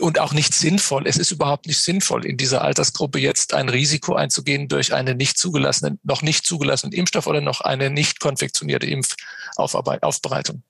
und 0.00 0.18
auch 0.18 0.32
nicht 0.32 0.54
sinnvoll. 0.54 1.06
Es 1.06 1.18
ist 1.18 1.32
überhaupt 1.32 1.66
nicht 1.66 1.80
sinnvoll, 1.80 2.24
in 2.24 2.38
dieser 2.38 2.62
Altersgruppe 2.62 3.18
jetzt 3.18 3.52
ein 3.52 3.68
Risiko 3.68 4.14
einzugehen 4.14 4.68
durch 4.68 4.94
einen 4.94 5.18
nicht 5.18 5.36
zugelassenen, 5.36 6.00
noch 6.02 6.22
nicht 6.22 6.46
zugelassenen 6.46 6.94
Impfstoff 6.94 7.26
oder 7.26 7.42
noch 7.42 7.60
eine 7.60 7.90
nicht 7.90 8.20
konfektionierte 8.20 8.85
Impfaufbereitung. 8.90 10.62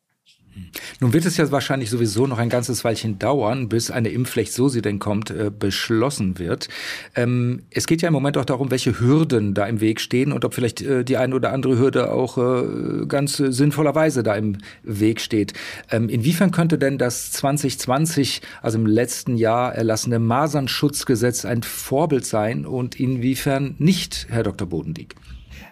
Nun 1.01 1.13
wird 1.13 1.27
es 1.27 1.37
ja 1.37 1.51
wahrscheinlich 1.51 1.91
sowieso 1.91 2.27
noch 2.27 2.39
ein 2.39 2.49
ganzes 2.49 2.85
Weilchen 2.85 3.19
dauern, 3.19 3.69
bis 3.69 3.91
eine 3.91 4.09
Impfpflicht, 4.09 4.53
so 4.53 4.69
sie 4.69 4.83
denn 4.83 4.99
kommt, 4.99 5.31
äh, 5.31 5.51
beschlossen 5.57 6.39
wird. 6.39 6.69
Ähm, 7.15 7.65
es 7.71 7.87
geht 7.87 8.03
ja 8.03 8.09
im 8.09 8.15
Moment 8.15 8.39
auch 8.39 8.45
darum, 8.45 8.71
welche 8.71 8.99
Hürden 8.99 9.55
da 9.55 9.67
im 9.67 9.81
Weg 9.81 10.01
stehen 10.01 10.33
und 10.33 10.45
ob 10.45 10.55
vielleicht 10.55 10.81
äh, 10.81 11.05
die 11.05 11.19
eine 11.19 11.35
oder 11.35 11.53
andere 11.53 11.79
Hürde 11.79 12.11
auch 12.11 12.39
äh, 12.39 13.07
ganz 13.07 13.37
sinnvollerweise 13.37 14.23
da 14.23 14.35
im 14.35 14.59
Weg 14.83 15.21
steht. 15.21 15.53
Ähm, 15.91 16.09
inwiefern 16.09 16.51
könnte 16.51 16.79
denn 16.79 16.99
das 16.99 17.33
2020, 17.33 18.41
also 18.63 18.79
im 18.79 18.87
letzten 18.87 19.37
Jahr 19.37 19.75
erlassene 19.75 20.19
Masernschutzgesetz 20.19 21.45
ein 21.45 21.63
Vorbild 21.63 22.25
sein 22.25 22.65
und 22.65 22.99
inwiefern 22.99 23.75
nicht, 23.79 24.27
Herr 24.31 24.43
Dr. 24.43 24.69
Bodendieck? 24.69 25.15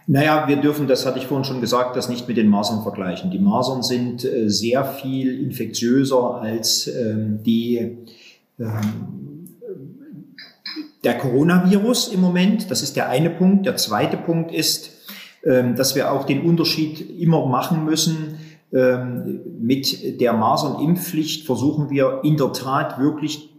Naja, 0.06 0.46
wir 0.48 0.56
dürfen, 0.56 0.86
das 0.86 1.06
hatte 1.06 1.18
ich 1.18 1.26
vorhin 1.26 1.44
schon 1.44 1.62
gesagt, 1.62 1.96
das 1.96 2.08
nicht 2.08 2.28
mit 2.28 2.36
den 2.36 2.48
Masern 2.48 2.82
vergleichen. 2.82 3.30
Die 3.30 3.38
Masern 3.38 3.82
sind 3.82 4.24
äh, 4.24 4.50
sehr 4.50 4.84
viel 4.84 5.42
infektiöser 5.42 6.42
als 6.42 6.86
ähm, 6.88 7.42
die, 7.42 7.96
ähm, 8.58 9.48
der 11.02 11.16
Coronavirus 11.16 12.08
im 12.08 12.20
Moment. 12.20 12.70
Das 12.70 12.82
ist 12.82 12.96
der 12.96 13.08
eine 13.08 13.30
Punkt. 13.30 13.64
Der 13.64 13.76
zweite 13.76 14.18
Punkt 14.18 14.52
ist, 14.52 14.90
ähm, 15.42 15.74
dass 15.74 15.94
wir 15.94 16.12
auch 16.12 16.26
den 16.26 16.42
Unterschied 16.42 17.18
immer 17.18 17.46
machen 17.46 17.84
müssen. 17.84 18.38
Mit 19.60 20.20
der 20.20 20.32
Masernimpfpflicht 20.32 21.46
versuchen 21.46 21.90
wir 21.90 22.22
in 22.24 22.36
der 22.36 22.52
Tat 22.52 22.98
wirklich 22.98 23.50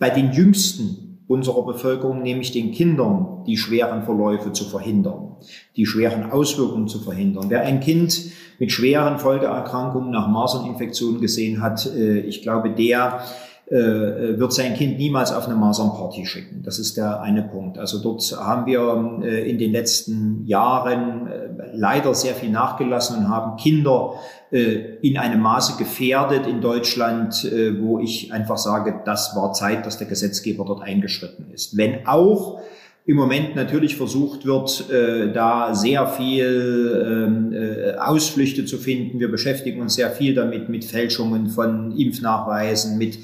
bei 0.00 0.10
den 0.10 0.32
Jüngsten 0.32 1.05
unserer 1.28 1.64
Bevölkerung, 1.64 2.22
nämlich 2.22 2.52
den 2.52 2.70
Kindern, 2.70 3.44
die 3.46 3.56
schweren 3.56 4.04
Verläufe 4.04 4.52
zu 4.52 4.64
verhindern, 4.64 5.36
die 5.76 5.86
schweren 5.86 6.30
Auswirkungen 6.30 6.88
zu 6.88 7.00
verhindern. 7.00 7.46
Wer 7.48 7.62
ein 7.62 7.80
Kind 7.80 8.30
mit 8.58 8.70
schweren 8.70 9.18
Folgeerkrankungen 9.18 10.10
nach 10.10 10.28
Maserninfektion 10.28 11.20
gesehen 11.20 11.62
hat, 11.62 11.86
äh, 11.86 12.20
ich 12.20 12.42
glaube, 12.42 12.70
der 12.70 13.20
wird 13.68 14.52
sein 14.52 14.74
Kind 14.74 14.96
niemals 14.98 15.32
auf 15.32 15.46
eine 15.46 15.56
Masernparty 15.56 16.24
schicken. 16.24 16.62
Das 16.62 16.78
ist 16.78 16.96
der 16.96 17.20
eine 17.20 17.42
Punkt. 17.42 17.78
Also 17.78 18.00
dort 18.00 18.22
haben 18.38 18.64
wir 18.66 19.20
äh, 19.24 19.50
in 19.50 19.58
den 19.58 19.72
letzten 19.72 20.46
Jahren 20.46 21.26
äh, 21.26 21.48
leider 21.72 22.14
sehr 22.14 22.34
viel 22.34 22.50
nachgelassen 22.50 23.18
und 23.18 23.28
haben 23.28 23.56
Kinder 23.56 24.14
in 24.48 25.18
einem 25.18 25.40
Maße 25.40 25.76
gefährdet 25.76 26.46
in 26.46 26.60
Deutschland, 26.60 27.44
wo 27.80 27.98
ich 27.98 28.32
einfach 28.32 28.56
sage, 28.56 29.00
das 29.04 29.34
war 29.34 29.52
Zeit, 29.52 29.84
dass 29.84 29.98
der 29.98 30.06
Gesetzgeber 30.06 30.64
dort 30.64 30.82
eingeschritten 30.82 31.50
ist. 31.52 31.76
Wenn 31.76 32.06
auch 32.06 32.60
im 33.06 33.16
Moment 33.16 33.54
natürlich 33.54 33.94
versucht 33.96 34.44
wird, 34.44 34.90
äh, 34.90 35.32
da 35.32 35.74
sehr 35.74 36.08
viel 36.08 37.04
ähm, 37.06 37.52
äh, 37.52 37.92
Ausflüchte 37.98 38.64
zu 38.64 38.78
finden. 38.78 39.20
Wir 39.20 39.30
beschäftigen 39.30 39.80
uns 39.80 39.94
sehr 39.94 40.10
viel 40.10 40.34
damit, 40.34 40.68
mit 40.68 40.84
Fälschungen 40.84 41.48
von 41.48 41.96
Impfnachweisen, 41.96 42.98
mit 42.98 43.16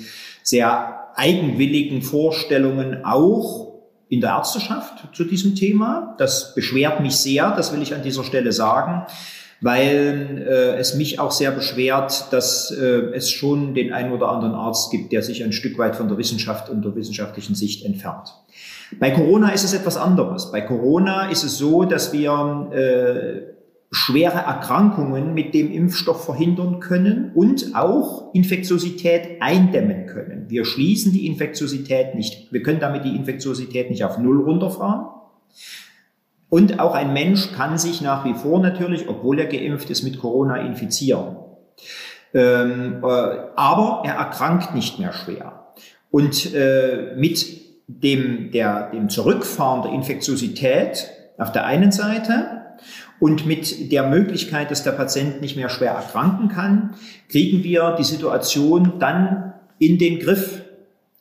sehr 0.43 1.09
eigenwilligen 1.15 2.03
Vorstellungen 2.03 3.05
auch 3.05 3.73
in 4.09 4.21
der 4.21 4.31
Ärzteschaft 4.31 5.09
zu 5.15 5.25
diesem 5.25 5.55
Thema. 5.55 6.15
Das 6.19 6.55
beschwert 6.55 7.01
mich 7.01 7.17
sehr, 7.17 7.55
das 7.57 7.73
will 7.73 7.83
ich 7.83 7.95
an 7.95 8.03
dieser 8.03 8.25
Stelle 8.25 8.53
sagen, 8.53 9.07
weil 9.63 10.45
äh, 10.47 10.77
es 10.79 10.95
mich 10.95 11.19
auch 11.21 11.31
sehr 11.31 11.53
beschwert, 11.53 12.27
dass 12.33 12.71
äh, 12.71 13.15
es 13.15 13.31
schon 13.31 13.75
den 13.75 13.93
einen 13.93 14.13
oder 14.13 14.29
anderen 14.29 14.55
Arzt 14.55 14.91
gibt, 14.91 15.13
der 15.13 15.23
sich 15.23 15.45
ein 15.45 15.53
Stück 15.53 15.79
weit 15.79 15.97
von 15.97 16.09
der 16.09 16.19
Wissenschaft 16.19 16.69
und 16.69 16.85
der 16.85 16.95
wissenschaftlichen 16.95 17.55
Sicht 17.55 17.85
entfernt. 17.85 18.35
Bei 18.99 19.11
Corona 19.11 19.51
ist 19.51 19.65
es 19.65 19.73
etwas 19.73 19.97
anderes. 19.97 20.51
Bei 20.51 20.61
Corona 20.61 21.31
ist 21.31 21.45
es 21.45 21.57
so, 21.57 21.85
dass 21.85 22.13
wir 22.13 22.69
äh, 22.73 23.52
schwere 23.95 24.39
Erkrankungen 24.39 25.35
mit 25.35 25.53
dem 25.53 25.71
Impfstoff 25.71 26.25
verhindern 26.25 26.81
können 26.81 27.31
und 27.35 27.75
auch 27.75 28.33
Infektiosität 28.33 29.43
eindämmen 29.43 30.07
können. 30.07 30.47
Wir 30.49 30.65
schließen 30.65 31.13
die 31.13 31.27
Infektiosität 31.27 32.15
nicht, 32.15 32.51
wir 32.51 32.63
können 32.63 32.81
damit 32.81 33.05
die 33.05 33.15
Infektiosität 33.15 33.91
nicht 33.91 34.03
auf 34.03 34.17
Null 34.17 34.41
runterfahren. 34.43 35.09
Und 36.49 36.81
auch 36.81 36.95
ein 36.95 37.13
Mensch 37.13 37.53
kann 37.53 37.77
sich 37.77 38.01
nach 38.01 38.25
wie 38.25 38.33
vor 38.33 38.61
natürlich, 38.61 39.09
obwohl 39.09 39.39
er 39.39 39.47
geimpft 39.47 39.91
ist, 39.91 40.03
mit 40.03 40.19
Corona 40.19 40.57
infizieren. 40.57 41.37
Ähm, 42.33 43.03
äh, 43.03 43.07
aber 43.07 44.03
er 44.07 44.15
erkrankt 44.15 44.75
nicht 44.75 44.99
mehr 44.99 45.13
schwer. 45.13 45.67
Und 46.11 46.55
äh, 46.55 47.15
mit 47.17 47.61
dem, 47.89 48.51
der, 48.53 48.91
dem 48.91 49.11
Zurückfahren 49.11 49.83
der 49.83 49.93
Infektiosität 49.93 51.11
auf 51.37 51.53
der 51.53 51.67
einen 51.67 51.93
Seite 51.93 52.63
und 53.23 53.47
mit 53.47 53.93
der 53.93 54.09
Möglichkeit, 54.09 54.73
dass 54.73 54.83
der 54.83 54.91
Patient 54.91 55.41
nicht 55.43 55.55
mehr 55.55 55.69
schwer 55.69 55.93
erkranken 55.93 56.49
kann, 56.49 56.95
kriegen 57.29 57.63
wir 57.63 57.95
die 57.97 58.03
Situation 58.03 58.95
dann 58.99 59.53
in 59.79 59.97
den 59.97 60.19
Griff. 60.19 60.63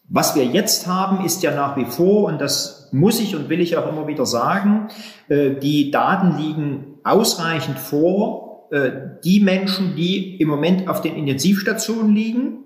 Was 0.10 0.34
wir 0.34 0.44
jetzt 0.44 0.88
haben, 0.88 1.24
ist 1.24 1.44
ja 1.44 1.54
nach 1.54 1.78
wie 1.78 1.86
vor, 1.86 2.24
und 2.24 2.42
das 2.42 2.90
muss 2.92 3.20
ich 3.20 3.36
und 3.36 3.50
will 3.50 3.62
ich 3.62 3.78
auch 3.78 3.88
immer 3.88 4.08
wieder 4.08 4.26
sagen, 4.26 4.88
äh, 5.30 5.52
die 5.52 5.92
Daten 5.92 6.40
liegen 6.40 6.86
ausreichend 7.04 7.78
vor. 7.78 8.68
Äh, 8.72 8.94
die 9.24 9.40
Menschen, 9.40 9.96
die 9.96 10.38
im 10.38 10.48
Moment 10.48 10.88
auf 10.88 11.02
den 11.02 11.16
Intensivstationen 11.16 12.16
liegen, 12.16 12.64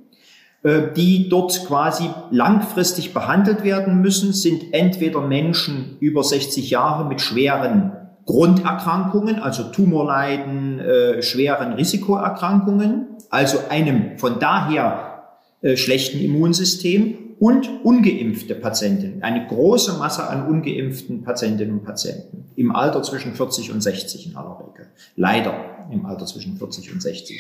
äh, 0.63 0.93
die 0.95 1.27
dort 1.27 1.65
quasi 1.67 2.09
langfristig 2.31 3.13
behandelt 3.13 3.65
werden 3.65 3.99
müssen, 3.99 4.31
sind 4.31 4.73
entweder 4.73 5.19
Menschen 5.19 5.97
über 5.99 6.23
60 6.23 6.69
Jahre 6.69 7.03
mit 7.03 7.19
schweren 7.19 8.04
Grunderkrankungen, 8.25 9.39
also 9.39 9.63
Tumorleiden, 9.63 10.79
äh, 10.79 11.21
schweren 11.21 11.73
Risikoerkrankungen, 11.73 13.07
also 13.29 13.59
einem 13.69 14.17
von 14.17 14.39
daher 14.39 15.23
äh, 15.61 15.77
schlechten 15.77 16.19
Immunsystem 16.19 17.35
und 17.39 17.69
ungeimpfte 17.83 18.55
Patienten, 18.55 19.21
eine 19.21 19.45
große 19.47 19.97
Masse 19.97 20.27
an 20.27 20.47
ungeimpften 20.47 21.23
Patientinnen 21.23 21.79
und 21.79 21.83
Patienten 21.83 22.45
im 22.55 22.75
Alter 22.75 23.03
zwischen 23.03 23.35
40 23.35 23.71
und 23.71 23.81
60 23.81 24.27
in 24.27 24.35
aller 24.37 24.57
Regel. 24.59 24.87
Leider 25.15 25.87
im 25.91 26.05
Alter 26.05 26.25
zwischen 26.25 26.57
40 26.57 26.93
und 26.93 27.01
60. 27.01 27.39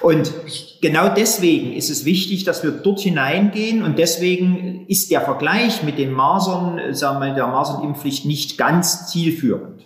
Und 0.00 0.32
genau 0.80 1.08
deswegen 1.14 1.72
ist 1.72 1.90
es 1.90 2.04
wichtig, 2.04 2.44
dass 2.44 2.62
wir 2.62 2.70
dort 2.70 3.00
hineingehen 3.00 3.82
und 3.82 3.98
deswegen 3.98 4.86
ist 4.86 5.10
der 5.10 5.20
Vergleich 5.20 5.82
mit 5.82 5.98
den 5.98 6.12
Masern, 6.12 6.94
sagen 6.94 7.20
wir, 7.20 7.34
der 7.34 7.48
Masernimpfpflicht 7.48 8.24
nicht 8.24 8.56
ganz 8.56 9.08
zielführend. 9.08 9.82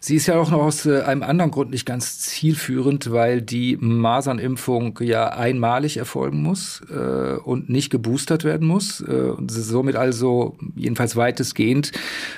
Sie 0.00 0.16
ist 0.16 0.26
ja 0.26 0.36
auch 0.36 0.50
noch 0.50 0.62
aus 0.62 0.86
äh, 0.86 1.02
einem 1.02 1.22
anderen 1.22 1.50
Grund 1.50 1.70
nicht 1.70 1.86
ganz 1.86 2.18
zielführend, 2.20 3.10
weil 3.10 3.42
die 3.42 3.76
Masernimpfung 3.80 4.98
ja 5.02 5.28
einmalig 5.30 5.96
erfolgen 5.96 6.42
muss 6.42 6.82
äh, 6.90 7.36
und 7.36 7.68
nicht 7.68 7.90
geboostert 7.90 8.44
werden 8.44 8.66
muss. 8.66 9.00
Äh, 9.00 9.12
und 9.12 9.50
somit 9.50 9.96
also 9.96 10.56
jedenfalls 10.76 11.16
weitestgehend 11.16 11.92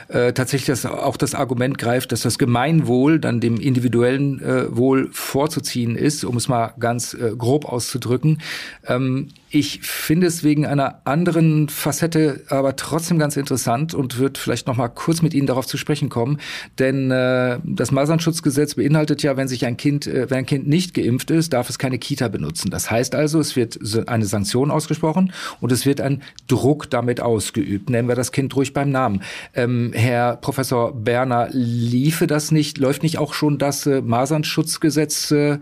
äh, 0.08 0.32
tatsächlich 0.32 0.66
das, 0.66 0.86
auch 0.86 1.16
das 1.16 1.34
Argument 1.34 1.78
greift, 1.78 2.12
dass 2.12 2.22
das 2.22 2.38
Gemeinwohl 2.38 3.18
dann 3.18 3.40
dem 3.40 3.56
individuellen 3.56 4.40
äh, 4.40 4.76
Wohl 4.76 5.08
vorzuziehen 5.12 5.96
ist, 5.96 6.24
um 6.24 6.36
es 6.36 6.48
mal 6.48 6.74
ganz 6.78 7.14
äh, 7.14 7.32
grob 7.36 7.64
auszudrücken. 7.64 8.40
Ähm, 8.86 9.28
ich 9.52 9.80
finde 9.82 10.28
es 10.28 10.44
wegen 10.44 10.64
einer 10.64 11.00
anderen 11.04 11.68
Facette 11.68 12.44
aber 12.48 12.76
trotzdem 12.76 13.18
ganz 13.18 13.36
interessant 13.36 13.94
und 13.94 14.18
wird 14.18 14.38
vielleicht 14.38 14.68
noch 14.68 14.76
mal 14.76 14.88
kurz 14.88 15.22
mit 15.22 15.34
Ihnen 15.34 15.48
darauf 15.48 15.66
zu 15.66 15.76
sprechen 15.76 16.08
kommen, 16.08 16.38
denn 16.78 17.10
äh, 17.10 17.58
das 17.64 17.90
Masernschutzgesetz 17.90 18.76
beinhaltet 18.76 19.24
ja, 19.24 19.36
wenn 19.36 19.48
sich 19.48 19.66
ein 19.66 19.76
Kind, 19.76 20.06
äh, 20.06 20.30
wenn 20.30 20.38
ein 20.38 20.46
Kind 20.46 20.68
nicht 20.68 20.94
geimpft 20.94 21.32
ist, 21.32 21.52
darf 21.52 21.68
es 21.68 21.78
keine 21.78 21.98
Kita 21.98 22.28
benutzen. 22.28 22.70
Das 22.70 22.92
heißt 22.92 23.16
also, 23.16 23.40
es 23.40 23.56
wird 23.56 23.78
eine 24.08 24.24
Sanktion 24.24 24.70
ausgesprochen 24.70 25.32
und 25.60 25.72
es 25.72 25.84
wird 25.84 26.00
ein 26.00 26.22
Druck 26.46 26.88
damit 26.88 27.20
ausgeübt. 27.20 27.90
Nennen 27.90 28.06
wir 28.06 28.14
das 28.14 28.30
Kind 28.30 28.54
ruhig 28.54 28.72
beim 28.72 28.90
Namen. 28.90 29.22
Ähm, 29.54 29.90
Herr 29.94 30.36
Professor 30.36 30.92
Berner, 30.92 31.48
liefe 31.50 32.28
das 32.28 32.52
nicht, 32.52 32.78
läuft 32.78 33.02
nicht 33.02 33.18
auch 33.18 33.34
schon 33.34 33.58
das 33.58 33.84
äh, 33.86 34.00
Masernschutzgesetz 34.00 35.32
äh, 35.32 35.58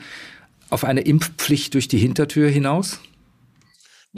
auf 0.69 0.85
eine 0.85 1.01
Impfpflicht 1.01 1.73
durch 1.73 1.89
die 1.89 1.99
Hintertür 1.99 2.51
hinaus? 2.51 3.01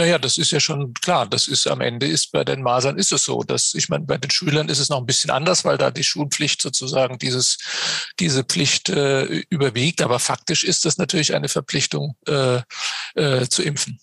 Naja, 0.00 0.18
das 0.18 0.38
ist 0.38 0.50
ja 0.50 0.60
schon 0.60 0.94
klar. 0.94 1.26
Das 1.26 1.46
ist 1.46 1.66
am 1.66 1.82
Ende 1.82 2.06
ist 2.06 2.32
bei 2.32 2.42
den 2.42 2.62
Masern 2.62 2.96
ist 2.96 3.12
es 3.12 3.22
so, 3.22 3.42
dass 3.42 3.74
ich 3.74 3.90
meine, 3.90 4.06
bei 4.06 4.16
den 4.16 4.30
Schülern 4.30 4.70
ist 4.70 4.78
es 4.78 4.88
noch 4.88 4.96
ein 4.96 5.04
bisschen 5.04 5.28
anders, 5.28 5.66
weil 5.66 5.76
da 5.76 5.90
die 5.90 6.04
Schulpflicht 6.04 6.62
sozusagen 6.62 7.18
dieses, 7.18 7.58
diese 8.18 8.42
Pflicht 8.42 8.88
äh, 8.88 9.26
überwiegt. 9.50 10.00
Aber 10.00 10.18
faktisch 10.18 10.64
ist 10.64 10.86
das 10.86 10.96
natürlich 10.96 11.34
eine 11.34 11.50
Verpflichtung 11.50 12.16
äh, 12.26 12.62
äh, 13.14 13.46
zu 13.46 13.62
impfen. 13.62 14.00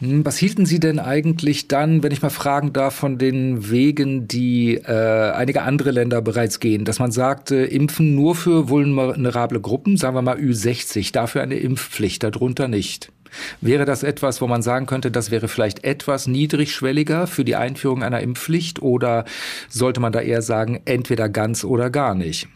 Hm, 0.00 0.22
was 0.26 0.36
hielten 0.36 0.66
Sie 0.66 0.80
denn 0.80 0.98
eigentlich 0.98 1.66
dann, 1.66 2.02
wenn 2.02 2.12
ich 2.12 2.20
mal 2.20 2.28
fragen 2.28 2.74
darf, 2.74 2.94
von 2.94 3.16
den 3.16 3.70
Wegen, 3.70 4.28
die 4.28 4.74
äh, 4.74 5.30
einige 5.30 5.62
andere 5.62 5.92
Länder 5.92 6.20
bereits 6.20 6.60
gehen, 6.60 6.84
dass 6.84 6.98
man 6.98 7.10
sagt, 7.10 7.52
äh, 7.52 7.64
impfen 7.64 8.14
nur 8.14 8.34
für 8.34 8.68
vulnerable 8.68 9.62
Gruppen, 9.62 9.96
sagen 9.96 10.14
wir 10.14 10.20
mal 10.20 10.36
Ü60, 10.36 11.10
dafür 11.12 11.40
eine 11.40 11.56
Impfpflicht, 11.56 12.22
darunter 12.22 12.68
nicht? 12.68 13.12
Wäre 13.60 13.84
das 13.84 14.02
etwas, 14.02 14.40
wo 14.40 14.46
man 14.46 14.62
sagen 14.62 14.86
könnte, 14.86 15.10
das 15.10 15.30
wäre 15.30 15.48
vielleicht 15.48 15.84
etwas 15.84 16.26
niedrigschwelliger 16.26 17.26
für 17.26 17.44
die 17.44 17.56
Einführung 17.56 18.02
einer 18.02 18.20
Impfpflicht 18.20 18.82
oder 18.82 19.24
sollte 19.68 20.00
man 20.00 20.12
da 20.12 20.20
eher 20.20 20.42
sagen, 20.42 20.82
entweder 20.84 21.28
ganz 21.28 21.64
oder 21.64 21.90
gar 21.90 22.14
nicht? 22.14 22.48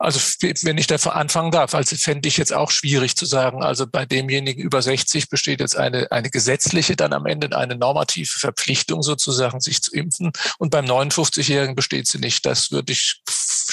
Also 0.00 0.18
wenn 0.62 0.78
ich 0.78 0.86
da 0.86 0.96
anfangen 0.96 1.50
darf, 1.50 1.74
also 1.74 1.94
fände 1.94 2.26
ich 2.26 2.38
jetzt 2.38 2.54
auch 2.54 2.70
schwierig 2.70 3.16
zu 3.16 3.26
sagen, 3.26 3.62
also 3.62 3.86
bei 3.86 4.06
demjenigen 4.06 4.62
über 4.62 4.80
60 4.80 5.28
besteht 5.28 5.60
jetzt 5.60 5.76
eine, 5.76 6.10
eine 6.10 6.30
gesetzliche, 6.30 6.96
dann 6.96 7.12
am 7.12 7.26
Ende 7.26 7.54
eine 7.54 7.76
normative 7.76 8.38
Verpflichtung 8.38 9.02
sozusagen, 9.02 9.60
sich 9.60 9.82
zu 9.82 9.92
impfen 9.92 10.32
und 10.56 10.70
beim 10.70 10.86
59-Jährigen 10.86 11.74
besteht 11.74 12.06
sie 12.06 12.18
nicht. 12.18 12.46
Das 12.46 12.70
würde 12.70 12.92
ich 12.92 13.20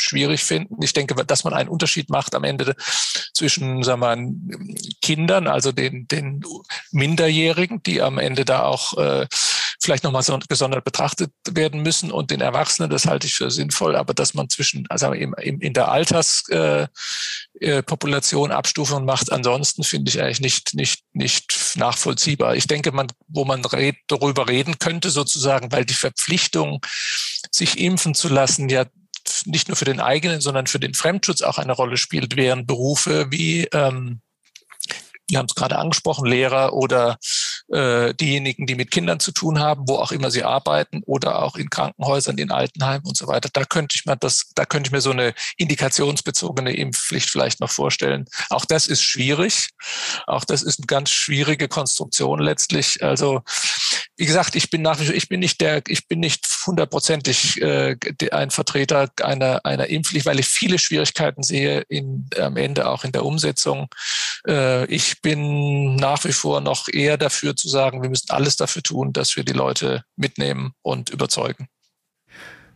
schwierig 0.07 0.43
finden. 0.43 0.81
Ich 0.81 0.93
denke, 0.93 1.13
dass 1.25 1.43
man 1.43 1.53
einen 1.53 1.69
Unterschied 1.69 2.09
macht 2.09 2.35
am 2.35 2.43
Ende 2.43 2.75
zwischen 3.33 3.83
sagen 3.83 4.01
wir, 4.01 4.15
mal, 4.15 4.31
Kindern, 5.01 5.47
also 5.47 5.71
den, 5.71 6.07
den 6.07 6.43
Minderjährigen, 6.91 7.81
die 7.83 8.01
am 8.01 8.17
Ende 8.17 8.45
da 8.45 8.63
auch 8.63 8.97
äh, 8.97 9.27
vielleicht 9.81 10.03
nochmal 10.03 10.23
so 10.23 10.37
gesondert 10.49 10.83
betrachtet 10.83 11.31
werden 11.49 11.81
müssen 11.81 12.11
und 12.11 12.31
den 12.31 12.41
Erwachsenen, 12.41 12.89
das 12.89 13.05
halte 13.05 13.27
ich 13.27 13.35
für 13.35 13.51
sinnvoll, 13.51 13.95
aber 13.95 14.13
dass 14.13 14.33
man 14.33 14.49
zwischen, 14.49 14.85
also 14.89 15.13
im, 15.13 15.33
im, 15.41 15.61
in 15.61 15.73
der 15.73 15.89
Alterspopulation 15.89 18.49
äh, 18.49 18.53
äh, 18.53 18.57
Abstufungen 18.57 19.05
macht, 19.05 19.31
ansonsten 19.31 19.83
finde 19.83 20.09
ich 20.09 20.21
eigentlich 20.21 20.41
nicht, 20.41 20.73
nicht, 20.73 21.03
nicht 21.13 21.75
nachvollziehbar. 21.75 22.55
Ich 22.55 22.67
denke, 22.67 22.91
man, 22.91 23.07
wo 23.27 23.45
man 23.45 23.63
red, 23.65 23.95
darüber 24.07 24.47
reden 24.47 24.79
könnte 24.79 25.09
sozusagen, 25.09 25.71
weil 25.71 25.85
die 25.85 25.93
Verpflichtung, 25.93 26.81
sich 27.51 27.79
impfen 27.79 28.13
zu 28.13 28.29
lassen, 28.29 28.69
ja 28.69 28.85
nicht 29.47 29.67
nur 29.67 29.77
für 29.77 29.85
den 29.85 29.99
eigenen, 29.99 30.41
sondern 30.41 30.67
für 30.67 30.79
den 30.79 30.93
Fremdschutz 30.93 31.41
auch 31.41 31.57
eine 31.57 31.73
Rolle 31.73 31.97
spielt, 31.97 32.35
wären 32.35 32.65
Berufe 32.65 33.27
wie 33.31 33.65
ähm, 33.73 34.21
wir 35.29 35.39
haben 35.39 35.47
es 35.47 35.55
gerade 35.55 35.77
angesprochen, 35.77 36.25
Lehrer 36.25 36.73
oder 36.73 37.17
äh, 37.69 38.13
diejenigen, 38.13 38.65
die 38.65 38.75
mit 38.75 38.91
Kindern 38.91 39.19
zu 39.19 39.31
tun 39.31 39.59
haben, 39.59 39.83
wo 39.87 39.95
auch 39.95 40.11
immer 40.11 40.31
sie 40.31 40.43
arbeiten 40.43 41.01
oder 41.05 41.43
auch 41.43 41.57
in 41.57 41.69
Krankenhäusern, 41.69 42.37
in 42.37 42.51
Altenheimen 42.51 43.05
und 43.05 43.17
so 43.17 43.27
weiter. 43.27 43.49
Da 43.51 43.65
könnte 43.65 43.95
ich 43.95 44.05
mir 44.05 44.15
das, 44.15 44.51
da 44.55 44.65
könnte 44.65 44.87
ich 44.87 44.91
mir 44.93 45.01
so 45.01 45.11
eine 45.11 45.33
indikationsbezogene 45.57 46.73
Impfpflicht 46.73 47.29
vielleicht 47.29 47.59
noch 47.59 47.71
vorstellen. 47.71 48.25
Auch 48.49 48.63
das 48.63 48.87
ist 48.87 49.03
schwierig. 49.03 49.69
Auch 50.27 50.45
das 50.45 50.63
ist 50.63 50.79
eine 50.79 50.87
ganz 50.87 51.09
schwierige 51.09 51.67
Konstruktion 51.67 52.39
letztlich. 52.39 53.03
Also 53.03 53.41
wie 54.17 54.25
gesagt, 54.25 54.55
ich 54.55 54.71
bin 54.71 54.81
nach 54.81 54.99
wie 54.99 55.05
vor, 55.05 55.15
ich 55.15 55.29
bin 55.29 55.39
nicht 55.39 55.61
der, 55.61 55.83
ich 55.87 56.07
bin 56.07 56.19
nicht 56.19 56.47
hundertprozentig 56.65 57.61
äh, 57.61 57.95
ein 58.31 58.49
Vertreter 58.49 59.09
einer, 59.21 59.63
einer 59.63 59.87
Impfpflicht, 59.87 60.25
weil 60.25 60.39
ich 60.39 60.47
viele 60.47 60.79
Schwierigkeiten 60.79 61.43
sehe 61.43 61.81
in, 61.87 62.27
am 62.39 62.57
Ende 62.57 62.89
auch 62.89 63.03
in 63.03 63.11
der 63.11 63.23
Umsetzung. 63.23 63.87
Äh, 64.47 64.85
ich 64.87 65.21
bin 65.21 65.95
nach 65.95 66.23
wie 66.25 66.33
vor 66.33 66.61
noch 66.61 66.87
eher 66.91 67.17
dafür 67.17 67.55
zu 67.55 67.69
sagen, 67.69 68.01
wir 68.01 68.09
müssen 68.09 68.31
alles 68.31 68.55
dafür 68.55 68.81
tun, 68.81 69.13
dass 69.13 69.35
wir 69.35 69.43
die 69.43 69.53
Leute 69.53 70.03
mitnehmen 70.15 70.73
und 70.81 71.11
überzeugen. 71.11 71.67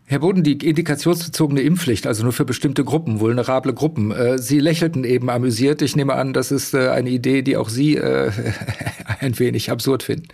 Herr 0.05 0.19
Boden, 0.19 0.43
die 0.43 0.53
indikationsbezogene 0.53 1.61
Impfpflicht, 1.61 2.05
also 2.05 2.23
nur 2.23 2.33
für 2.33 2.43
bestimmte 2.43 2.83
Gruppen, 2.83 3.19
vulnerable 3.21 3.73
Gruppen. 3.73 4.11
Äh, 4.11 4.37
Sie 4.39 4.59
lächelten 4.59 5.05
eben 5.05 5.29
amüsiert. 5.29 5.81
Ich 5.81 5.95
nehme 5.95 6.15
an, 6.15 6.33
das 6.33 6.51
ist 6.51 6.73
äh, 6.73 6.89
eine 6.89 7.09
Idee, 7.09 7.41
die 7.43 7.55
auch 7.55 7.69
Sie 7.69 7.95
äh, 7.95 8.31
ein 9.19 9.39
wenig 9.39 9.71
absurd 9.71 10.03
finden. 10.03 10.27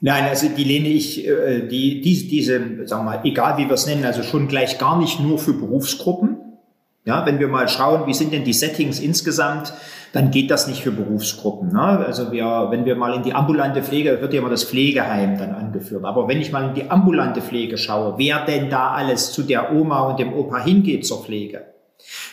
Nein, 0.00 0.24
also 0.24 0.48
die 0.48 0.62
lehne 0.62 0.88
ich, 0.88 1.24
die, 1.24 2.00
die, 2.02 2.28
diese, 2.28 2.60
sagen 2.84 3.06
wir 3.06 3.16
mal, 3.16 3.20
egal 3.24 3.56
wie 3.56 3.64
wir 3.64 3.72
es 3.72 3.86
nennen, 3.86 4.04
also 4.04 4.22
schon 4.22 4.46
gleich 4.46 4.78
gar 4.78 4.98
nicht 4.98 5.20
nur 5.20 5.38
für 5.38 5.54
Berufsgruppen. 5.54 6.36
Ja, 7.06 7.24
wenn 7.24 7.38
wir 7.38 7.46
mal 7.46 7.68
schauen, 7.68 8.08
wie 8.08 8.14
sind 8.14 8.32
denn 8.32 8.42
die 8.42 8.52
Settings 8.52 8.98
insgesamt, 8.98 9.72
dann 10.12 10.32
geht 10.32 10.50
das 10.50 10.66
nicht 10.66 10.82
für 10.82 10.90
Berufsgruppen. 10.90 11.72
Ne? 11.72 11.80
Also 11.80 12.32
wir, 12.32 12.66
wenn 12.70 12.84
wir 12.84 12.96
mal 12.96 13.14
in 13.14 13.22
die 13.22 13.32
ambulante 13.32 13.80
Pflege, 13.80 14.20
wird 14.20 14.34
ja 14.34 14.40
immer 14.40 14.50
das 14.50 14.64
Pflegeheim 14.64 15.38
dann 15.38 15.54
angeführt. 15.54 16.04
Aber 16.04 16.26
wenn 16.26 16.40
ich 16.40 16.50
mal 16.50 16.68
in 16.68 16.74
die 16.74 16.90
ambulante 16.90 17.42
Pflege 17.42 17.78
schaue, 17.78 18.14
wer 18.16 18.44
denn 18.44 18.70
da 18.70 18.90
alles 18.90 19.30
zu 19.30 19.44
der 19.44 19.72
Oma 19.72 20.00
und 20.08 20.18
dem 20.18 20.32
Opa 20.34 20.58
hingeht 20.58 21.06
zur 21.06 21.22
Pflege? 21.22 21.66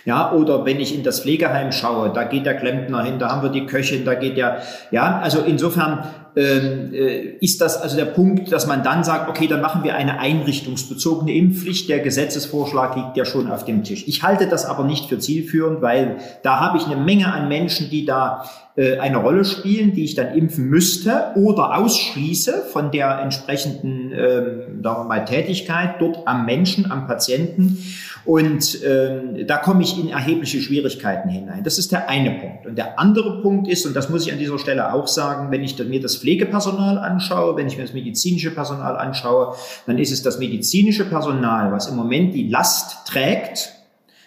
Ja, 0.05 0.32
oder 0.32 0.65
wenn 0.65 0.80
ich 0.80 0.95
in 0.95 1.03
das 1.03 1.21
Pflegeheim 1.21 1.71
schaue, 1.71 2.11
da 2.11 2.24
geht 2.24 2.47
der 2.47 2.55
Klempner 2.55 3.03
hin, 3.03 3.19
da 3.19 3.30
haben 3.30 3.43
wir 3.43 3.49
die 3.49 3.67
Köchin, 3.67 4.05
da 4.05 4.15
geht 4.15 4.38
der, 4.38 4.63
ja, 4.89 5.19
also 5.19 5.41
insofern 5.41 6.03
ist 6.36 7.62
das 7.62 7.80
also 7.80 7.96
der 7.96 8.06
Punkt, 8.06 8.52
dass 8.52 8.66
man 8.66 8.82
dann 8.82 9.04
sagt, 9.04 9.30
okay, 9.30 9.48
dann 9.48 9.62
machen 9.62 9.84
wir 9.84 9.96
eine 9.96 10.20
einrichtungsbezogene 10.20 11.32
Impfpflicht. 11.34 11.90
Der 11.90 12.00
Gesetzesvorschlag 12.00 12.96
liegt 12.96 13.18
ja 13.18 13.26
schon 13.26 13.52
auf 13.52 13.66
dem 13.66 13.84
Tisch. 13.84 14.08
Ich 14.08 14.24
halte 14.24 14.48
das 14.48 14.66
aber 14.66 14.84
nicht 14.84 15.10
für 15.10 15.20
zielführend, 15.20 15.82
weil 15.82 16.18
da 16.42 16.60
habe 16.60 16.78
ich 16.78 16.86
eine 16.86 16.98
Menge 16.98 17.32
an 17.32 17.48
Menschen, 17.48 17.90
die 17.90 18.06
da 18.06 18.46
äh, 18.76 18.98
eine 18.98 19.18
Rolle 19.18 19.46
spielen, 19.46 19.94
die 19.94 20.04
ich 20.04 20.16
dann 20.16 20.34
impfen 20.34 20.66
müsste 20.66 21.34
oder 21.36 21.78
ausschließe 21.78 22.64
von 22.72 22.90
der 22.90 23.20
entsprechenden 23.20 24.03
ähm, 24.14 24.82
mal, 24.82 25.26
Tätigkeit 25.26 25.95
dort 25.99 26.28
am 26.28 26.45
Menschen, 26.45 26.91
am 26.91 27.07
Patienten. 27.07 27.78
Und 28.26 28.80
ähm, 28.86 29.45
da 29.45 29.57
komme 29.57 29.84
ich 29.84 29.99
in 29.99 30.09
erhebliche 30.09 30.61
Schwierigkeiten 30.61 31.28
hinein. 31.28 31.64
Das 31.64 31.78
ist 31.78 31.91
der 31.91 32.09
eine 32.09 32.32
Punkt. 32.32 32.66
Und 32.66 32.78
der 32.78 32.97
andere 32.97 33.41
Punkt 33.41 33.68
ist, 33.68 33.86
und 33.86 33.95
das 33.95 34.09
muss 34.09 34.26
ich 34.26 34.32
an 34.32 34.39
dieser 34.39 34.57
Stelle 34.57 34.93
auch 34.93 35.07
sagen, 35.07 35.51
wenn 35.51 35.61
ich 35.61 35.78
mir 35.78 35.99
das 35.99 36.16
Pflegepersonal 36.16 36.97
anschaue, 36.97 37.57
wenn 37.57 37.68
ich 37.68 37.76
mir 37.78 37.84
das 37.84 37.93
medizinische 37.93 38.51
Personal 38.51 38.95
anschaue, 38.95 39.55
dann 39.88 39.97
ist 39.97 40.11
es 40.11 40.24
das 40.24 40.39
medizinische 40.39 41.03
Personal, 41.03 41.74
was 41.74 41.88
im 41.88 41.97
Moment 41.97 42.34
die 42.34 42.47
Last 42.47 43.05
trägt, 43.07 43.74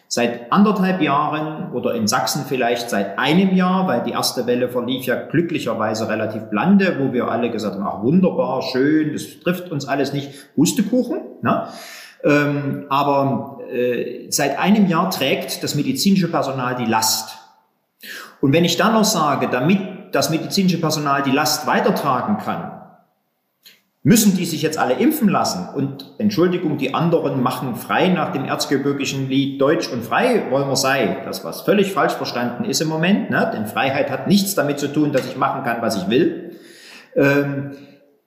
seit 0.09 0.53
anderthalb 0.53 1.01
Jahren 1.01 1.73
oder 1.73 1.95
in 1.95 2.07
Sachsen 2.07 2.45
vielleicht 2.47 2.91
seit 2.91 3.19
einem 3.19 3.55
Jahr, 3.55 3.89
weil 3.89 4.03
die 4.03 4.13
erste 4.13 4.47
Welle 4.47 4.69
verlief 4.69 5.05
ja 5.05 5.17
glücklicherweise 5.17 6.09
relativ 6.09 6.45
blande, 6.45 6.97
wo 7.01 7.13
wir 7.13 7.29
alle 7.29 7.51
gesagt 7.51 7.75
haben, 7.75 7.87
ach 7.87 8.03
wunderbar, 8.03 8.63
schön, 8.63 9.13
das 9.13 9.41
trifft 9.41 9.71
uns 9.71 9.87
alles 9.87 10.13
nicht, 10.13 10.31
Hustekuchen. 10.57 11.21
Ne? 11.43 11.67
Ähm, 12.25 12.87
aber 12.89 13.59
äh, 13.71 14.27
seit 14.31 14.59
einem 14.59 14.87
Jahr 14.87 15.11
trägt 15.11 15.63
das 15.63 15.75
medizinische 15.75 16.29
Personal 16.29 16.77
die 16.77 16.87
Last. 16.87 17.39
Und 18.41 18.53
wenn 18.53 18.65
ich 18.65 18.77
dann 18.77 18.93
noch 18.93 19.05
sage, 19.05 19.49
damit 19.51 20.15
das 20.15 20.31
medizinische 20.31 20.81
Personal 20.81 21.23
die 21.23 21.31
Last 21.31 21.67
weitertragen 21.67 22.39
kann, 22.39 22.76
müssen 24.07 24.37
die 24.37 24.45
sich 24.45 24.63
jetzt 24.63 24.79
alle 24.79 24.95
impfen 24.95 25.29
lassen? 25.29 25.69
Und 25.75 26.13
Entschuldigung, 26.19 26.79
die 26.79 26.95
anderen 26.95 27.43
machen 27.43 27.75
frei 27.75 28.07
nach 28.07 28.33
dem 28.33 28.45
erzgebirgischen 28.45 29.29
Lied 29.29 29.61
Deutsch 29.61 29.89
und 29.89 30.05
frei 30.05 30.45
wollen 30.49 30.69
wir 30.69 30.77
sei. 30.77 31.23
Das, 31.25 31.45
was 31.45 31.63
völlig 31.63 31.93
falsch 31.93 32.13
verstanden 32.13 32.65
ist 32.65 32.81
im 32.81 32.87
Moment, 32.87 33.31
ne? 33.31 33.51
denn 33.53 33.67
Freiheit 33.67 34.09
hat 34.09 34.29
nichts 34.29 34.55
damit 34.55 34.79
zu 34.79 34.93
tun, 34.93 35.11
dass 35.11 35.27
ich 35.27 35.37
machen 35.37 35.65
kann, 35.65 35.83
was 35.83 35.97
ich 35.97 36.09
will. 36.09 36.53
Ähm, 37.17 37.73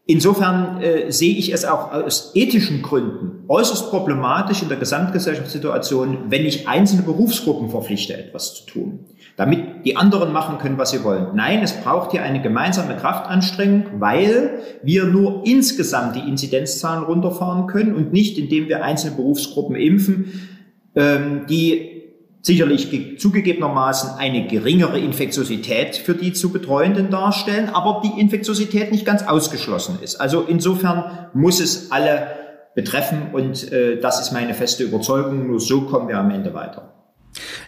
Insofern 0.05 0.81
äh, 0.81 1.11
sehe 1.11 1.35
ich 1.35 1.53
es 1.53 1.65
auch 1.65 1.91
aus 1.91 2.31
ethischen 2.33 2.81
Gründen 2.81 3.43
äußerst 3.47 3.91
problematisch 3.91 4.63
in 4.63 4.67
der 4.67 4.79
Gesamtgesellschaftssituation, 4.79 6.31
wenn 6.31 6.47
ich 6.47 6.67
einzelne 6.67 7.03
Berufsgruppen 7.03 7.69
verpflichte, 7.69 8.17
etwas 8.17 8.55
zu 8.55 8.65
tun, 8.65 9.05
damit 9.39 9.85
die 9.85 9.95
anderen 9.95 10.33
machen 10.33 10.57
können, 10.57 10.77
was 10.77 10.91
sie 10.91 11.05
wollen. 11.05 11.27
Nein, 11.33 11.63
es 11.63 11.71
braucht 11.71 12.11
hier 12.11 12.23
eine 12.23 12.41
gemeinsame 12.41 12.97
Kraftanstrengung, 12.97 14.01
weil 14.01 14.59
wir 14.83 15.05
nur 15.05 15.43
insgesamt 15.45 16.17
die 16.17 16.27
Inzidenzzahlen 16.27 17.05
runterfahren 17.05 17.65
können 17.67 17.95
und 17.95 18.11
nicht, 18.11 18.37
indem 18.37 18.67
wir 18.67 18.83
einzelne 18.83 19.15
Berufsgruppen 19.15 19.77
impfen, 19.77 20.49
ähm, 20.93 21.45
die 21.49 22.03
sicherlich 22.41 23.17
zugegebenermaßen 23.17 24.19
eine 24.19 24.45
geringere 24.45 24.99
Infektiosität 24.99 25.95
für 25.95 26.15
die 26.15 26.33
zu 26.33 26.51
Betreuenden 26.51 27.09
darstellen, 27.09 27.69
aber 27.69 28.01
die 28.03 28.19
Infektiosität 28.19 28.91
nicht 28.91 29.05
ganz 29.05 29.25
ausgeschlossen 29.25 29.99
ist. 30.01 30.17
Also 30.19 30.41
insofern 30.41 31.29
muss 31.33 31.61
es 31.61 31.91
alle 31.93 32.27
betreffen 32.75 33.27
und 33.31 33.71
äh, 33.71 34.01
das 34.01 34.19
ist 34.19 34.33
meine 34.33 34.53
feste 34.53 34.83
Überzeugung. 34.83 35.47
Nur 35.47 35.61
so 35.61 35.83
kommen 35.83 36.09
wir 36.09 36.17
am 36.17 36.29
Ende 36.29 36.53
weiter. 36.53 36.98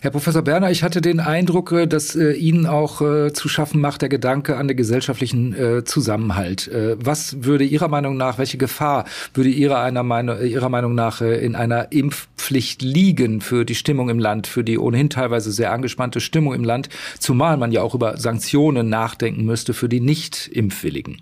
Herr 0.01 0.11
Professor 0.11 0.41
Berner, 0.41 0.71
ich 0.71 0.83
hatte 0.83 1.01
den 1.01 1.19
Eindruck, 1.19 1.71
äh, 1.71 1.87
dass 1.87 2.15
äh, 2.15 2.31
Ihnen 2.33 2.65
auch 2.65 3.01
äh, 3.01 3.33
zu 3.33 3.47
schaffen 3.47 3.79
macht 3.79 4.01
der 4.01 4.09
Gedanke 4.09 4.57
an 4.57 4.67
den 4.67 4.75
gesellschaftlichen 4.75 5.53
äh, 5.53 5.83
Zusammenhalt. 5.83 6.67
Äh, 6.67 6.95
was 6.99 7.43
würde 7.43 7.63
Ihrer 7.63 7.87
Meinung 7.87 8.17
nach, 8.17 8.37
welche 8.37 8.57
Gefahr 8.57 9.05
würde 9.33 9.49
Ihrer, 9.49 9.81
einer 9.81 10.03
Meinung, 10.03 10.37
äh, 10.37 10.47
Ihrer 10.47 10.69
Meinung 10.69 10.95
nach 10.95 11.21
in 11.21 11.55
einer 11.55 11.91
Impfpflicht 11.91 12.81
liegen 12.81 13.41
für 13.41 13.65
die 13.65 13.75
Stimmung 13.75 14.09
im 14.09 14.19
Land, 14.19 14.47
für 14.47 14.63
die 14.63 14.77
ohnehin 14.77 15.09
teilweise 15.09 15.51
sehr 15.51 15.71
angespannte 15.71 16.19
Stimmung 16.19 16.53
im 16.53 16.63
Land, 16.63 16.89
zumal 17.19 17.57
man 17.57 17.71
ja 17.71 17.81
auch 17.81 17.95
über 17.95 18.17
Sanktionen 18.17 18.89
nachdenken 18.89 19.45
müsste 19.45 19.73
für 19.73 19.89
die 19.89 19.99
Nicht-Impfwilligen? 19.99 21.21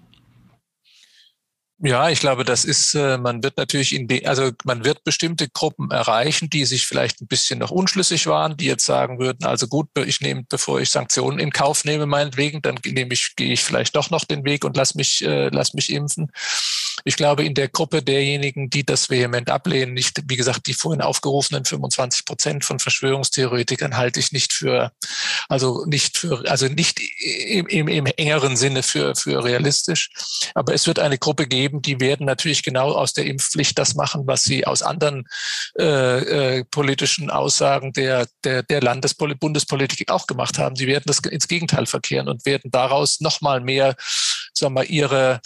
Ja, 1.82 2.10
ich 2.10 2.20
glaube, 2.20 2.44
das 2.44 2.66
ist, 2.66 2.94
äh, 2.94 3.18
man 3.18 3.42
wird 3.42 3.56
natürlich 3.56 3.96
in 3.96 4.10
die, 4.10 4.28
also 4.28 4.52
man 4.66 4.84
wird 4.84 5.06
bestimmte 5.06 5.48
Gruppen 5.48 5.92
erreichen, 5.92 6.50
die 6.50 6.66
sich 6.66 6.86
vielleicht 6.86 7.22
ein 7.22 7.28
bisschen 7.28 7.60
noch 7.60 7.72
unschlüssig 7.72 8.28
waren, 8.28 8.58
die 8.58 8.66
jetzt 8.66 8.86
sagen 8.86 9.18
würden, 9.18 9.46
also 9.46 9.66
gut, 9.68 9.88
ich 10.06 10.20
nehme, 10.20 10.44
bevor 10.50 10.82
ich 10.82 10.90
Sanktionen 10.90 11.40
in 11.40 11.54
Kauf 11.54 11.86
nehme, 11.86 12.06
meinetwegen, 12.06 12.62
dann 12.62 12.80
nehme 12.86 13.14
ich, 13.14 13.34
gehe 13.38 13.54
ich 13.54 13.64
vielleicht 13.64 13.96
doch 13.96 14.10
noch 14.10 14.26
den 14.26 14.44
Weg 14.44 14.66
und 14.66 14.76
lass 14.76 14.94
mich, 14.96 15.24
äh, 15.24 15.48
lass 15.54 15.74
mich 15.74 15.90
impfen. 15.90 16.30
Ich 17.06 17.16
glaube, 17.16 17.46
in 17.46 17.54
der 17.54 17.70
Gruppe 17.70 18.02
derjenigen, 18.04 18.70
die 18.70 18.86
das 18.86 19.10
vehement 19.10 19.50
ablehnen, 19.50 19.94
nicht, 19.94 20.22
wie 20.26 20.36
gesagt, 20.36 20.68
die 20.68 20.74
vorhin 20.74 21.02
aufgerufenen 21.02 21.66
25 21.66 22.26
Prozent 22.26 22.66
von 22.66 22.80
Verschwörungstheoretikern 22.80 23.96
halte 23.98 24.20
ich 24.20 24.32
nicht 24.32 24.54
für, 24.54 24.92
also 25.48 25.86
nicht 25.86 26.18
für, 26.18 26.44
also 26.50 26.68
nicht 26.68 27.00
im, 27.22 27.68
im, 27.68 27.88
im 27.88 28.06
engeren 28.06 28.58
Sinne 28.58 28.84
für, 28.84 29.16
für 29.16 29.44
realistisch. 29.44 30.10
Aber 30.56 30.74
es 30.74 30.88
wird 30.88 31.00
eine 31.00 31.18
Gruppe 31.18 31.48
geben, 31.48 31.69
geben, 31.70 31.82
die 31.82 32.00
werden 32.00 32.26
natürlich 32.26 32.64
genau 32.64 32.92
aus 32.92 33.14
der 33.14 33.26
Impfpflicht 33.26 33.78
das 33.78 33.96
machen, 33.96 34.26
was 34.26 34.44
sie 34.44 34.66
aus 34.66 34.82
anderen 34.82 35.28
äh, 35.78 36.58
äh, 36.60 36.64
politischen 36.66 37.30
Aussagen 37.30 37.94
der, 37.94 38.28
der, 38.44 38.64
der 38.64 38.82
Landespol 38.82 39.36
Bundespolitik 39.36 40.12
auch 40.12 40.28
gemacht 40.28 40.58
haben. 40.58 40.76
Sie 40.76 40.88
werden 40.88 41.04
das 41.06 41.20
ins 41.20 41.48
Gegenteil 41.48 41.86
verkehren 41.86 42.28
und 42.28 42.46
werden 42.46 42.72
daraus 42.72 43.20
nochmal 43.20 43.62
mehr, 43.62 43.96
sagen 44.54 44.74
wir, 44.74 44.90
ihre 44.90 45.42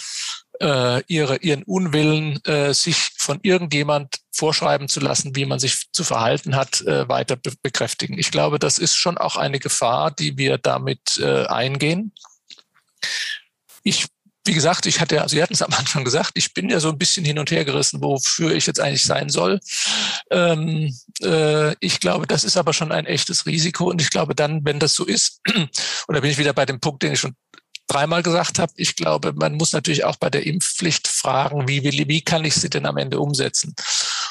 äh, 0.61 1.01
ihre, 1.07 1.38
ihren 1.38 1.63
Unwillen, 1.63 2.39
äh, 2.45 2.76
sich 2.76 3.09
von 3.17 3.39
irgendjemand 3.41 4.19
vorschreiben 4.32 4.88
zu 4.88 4.99
lassen, 4.99 5.36
wie 5.36 5.45
man 5.45 5.57
sich 5.57 5.91
zu 5.91 6.03
verhalten 6.03 6.55
hat, 6.55 6.82
äh, 6.82 7.09
weiter 7.09 7.36
be 7.36 7.53
bekräftigen. 7.63 8.19
Ich 8.19 8.30
glaube, 8.30 8.59
das 8.59 8.78
ist 8.78 8.95
schon 8.95 9.17
auch 9.17 9.36
eine 9.36 9.59
Gefahr, 9.59 10.11
die 10.11 10.38
wir 10.38 10.59
damit 10.59 11.17
äh, 11.17 11.47
eingehen. 11.47 12.13
Ich 13.82 14.05
wie 14.46 14.54
gesagt, 14.54 14.86
ich 14.86 15.00
hatte, 15.00 15.22
also 15.22 15.36
Sie 15.36 15.41
hatten 15.41 15.54
es 15.54 15.62
am 15.62 15.74
Anfang 15.74 16.04
gesagt, 16.04 16.32
ich 16.36 16.54
bin 16.54 16.70
ja 16.70 16.80
so 16.80 16.89
ein 16.89 16.98
bisschen 16.98 17.24
hin 17.24 17.39
und 17.39 17.52
her 17.52 17.64
gerissen, 17.64 18.02
wofür 18.02 18.54
ich 18.54 18.68
jetzt 18.68 18.80
eigentlich 18.80 19.04
sein 19.04 19.30
soll. 19.30 19.60
Ähm, 20.32 20.94
äh, 21.22 21.76
ich 21.80 22.00
glaube, 22.00 22.28
das 22.28 22.44
ist 22.44 22.58
aber 22.58 22.74
schon 22.74 22.91
ein 22.91 23.06
echtes 23.06 23.46
Risiko 23.46 23.89
und 23.89 24.02
ich 24.02 24.10
glaube 24.10 24.36
dann, 24.36 24.66
wenn 24.66 24.80
das 24.80 24.94
so 24.94 25.06
ist, 25.06 25.39
und 25.56 25.70
da 26.08 26.20
bin 26.20 26.32
ich 26.32 26.38
wieder 26.38 26.54
bei 26.54 26.66
dem 26.66 26.80
Punkt, 26.80 27.04
den 27.04 27.14
ich 27.14 27.20
schon 27.20 27.36
dreimal 27.88 28.23
gesagt 28.23 28.59
habe, 28.59 28.71
ich 28.75 28.95
glaube, 28.95 29.34
man 29.34 29.53
muss 29.53 29.73
natürlich 29.73 30.05
auch 30.05 30.15
bei 30.15 30.29
der 30.29 30.45
Impfpflicht 30.45 31.07
fragen, 31.07 31.67
wie, 31.67 31.84
wie, 31.84 32.07
wie 32.07 32.21
kann 32.21 32.45
ich 32.45 32.55
sie 32.55 32.69
denn 32.69 32.86
am 32.86 32.97
Ende 32.97 33.19
umsetzen? 33.19 33.75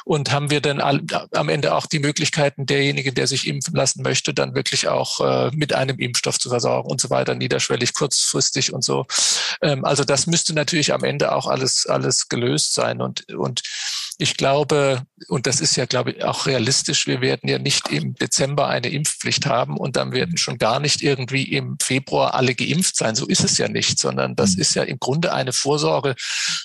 Und 0.05 0.32
haben 0.32 0.50
wir 0.50 0.61
denn 0.61 0.80
am 0.80 1.48
Ende 1.48 1.74
auch 1.74 1.86
die 1.86 2.00
Möglichkeiten, 2.00 2.66
derjenige, 2.66 3.12
der 3.12 3.26
sich 3.26 3.46
impfen 3.46 3.76
lassen 3.76 4.03
möchte, 4.03 4.34
dann 4.34 4.55
wirklich 4.55 4.88
auch 4.88 5.20
äh, 5.20 5.50
mit 5.55 5.72
einem 5.72 5.98
Impfstoff 5.98 6.38
zu 6.38 6.48
versorgen 6.48 6.90
und 6.90 7.00
so 7.00 7.11
weiter, 7.11 7.34
niederschwellig, 7.34 7.94
kurzfristig 7.94 8.72
und 8.72 8.82
so. 8.82 9.07
Ähm, 9.61 9.84
also 9.84 10.05
das 10.05 10.26
müsste 10.26 10.55
natürlich 10.55 10.92
am 10.92 11.05
Ende 11.05 11.32
auch 11.32 11.46
alles, 11.46 11.86
alles 11.86 12.28
gelöst 12.28 12.74
sein. 12.74 13.00
Und, 13.00 13.32
und 13.32 13.62
ich 14.23 14.37
glaube, 14.37 15.03
und 15.29 15.49
das 15.49 15.61
ist 15.61 15.77
ja, 15.77 15.85
glaube 15.85 16.12
ich, 16.12 16.25
auch 16.25 16.47
realistisch, 16.47 17.09
wir 17.09 17.20
werden 17.20 17.49
ja 17.49 17.59
nicht 17.59 17.89
im 17.89 18.14
Dezember 18.14 18.68
eine 18.68 18.89
Impfpflicht 18.89 19.47
haben 19.47 19.77
und 19.77 19.97
dann 19.97 20.12
werden 20.12 20.37
schon 20.37 20.59
gar 20.59 20.79
nicht 20.79 21.03
irgendwie 21.03 21.43
im 21.43 21.77
Februar 21.83 22.35
alle 22.35 22.55
geimpft 22.55 22.97
sein. 22.97 23.16
So 23.16 23.27
ist 23.27 23.43
es 23.43 23.59
ja 23.59 23.66
nicht, 23.66 23.99
sondern 23.99 24.37
das 24.37 24.55
mhm. 24.55 24.61
ist 24.61 24.75
ja 24.75 24.85
im 24.85 25.01
Grunde 25.01 25.33
eine 25.33 25.53
Vorsorge 25.53 26.14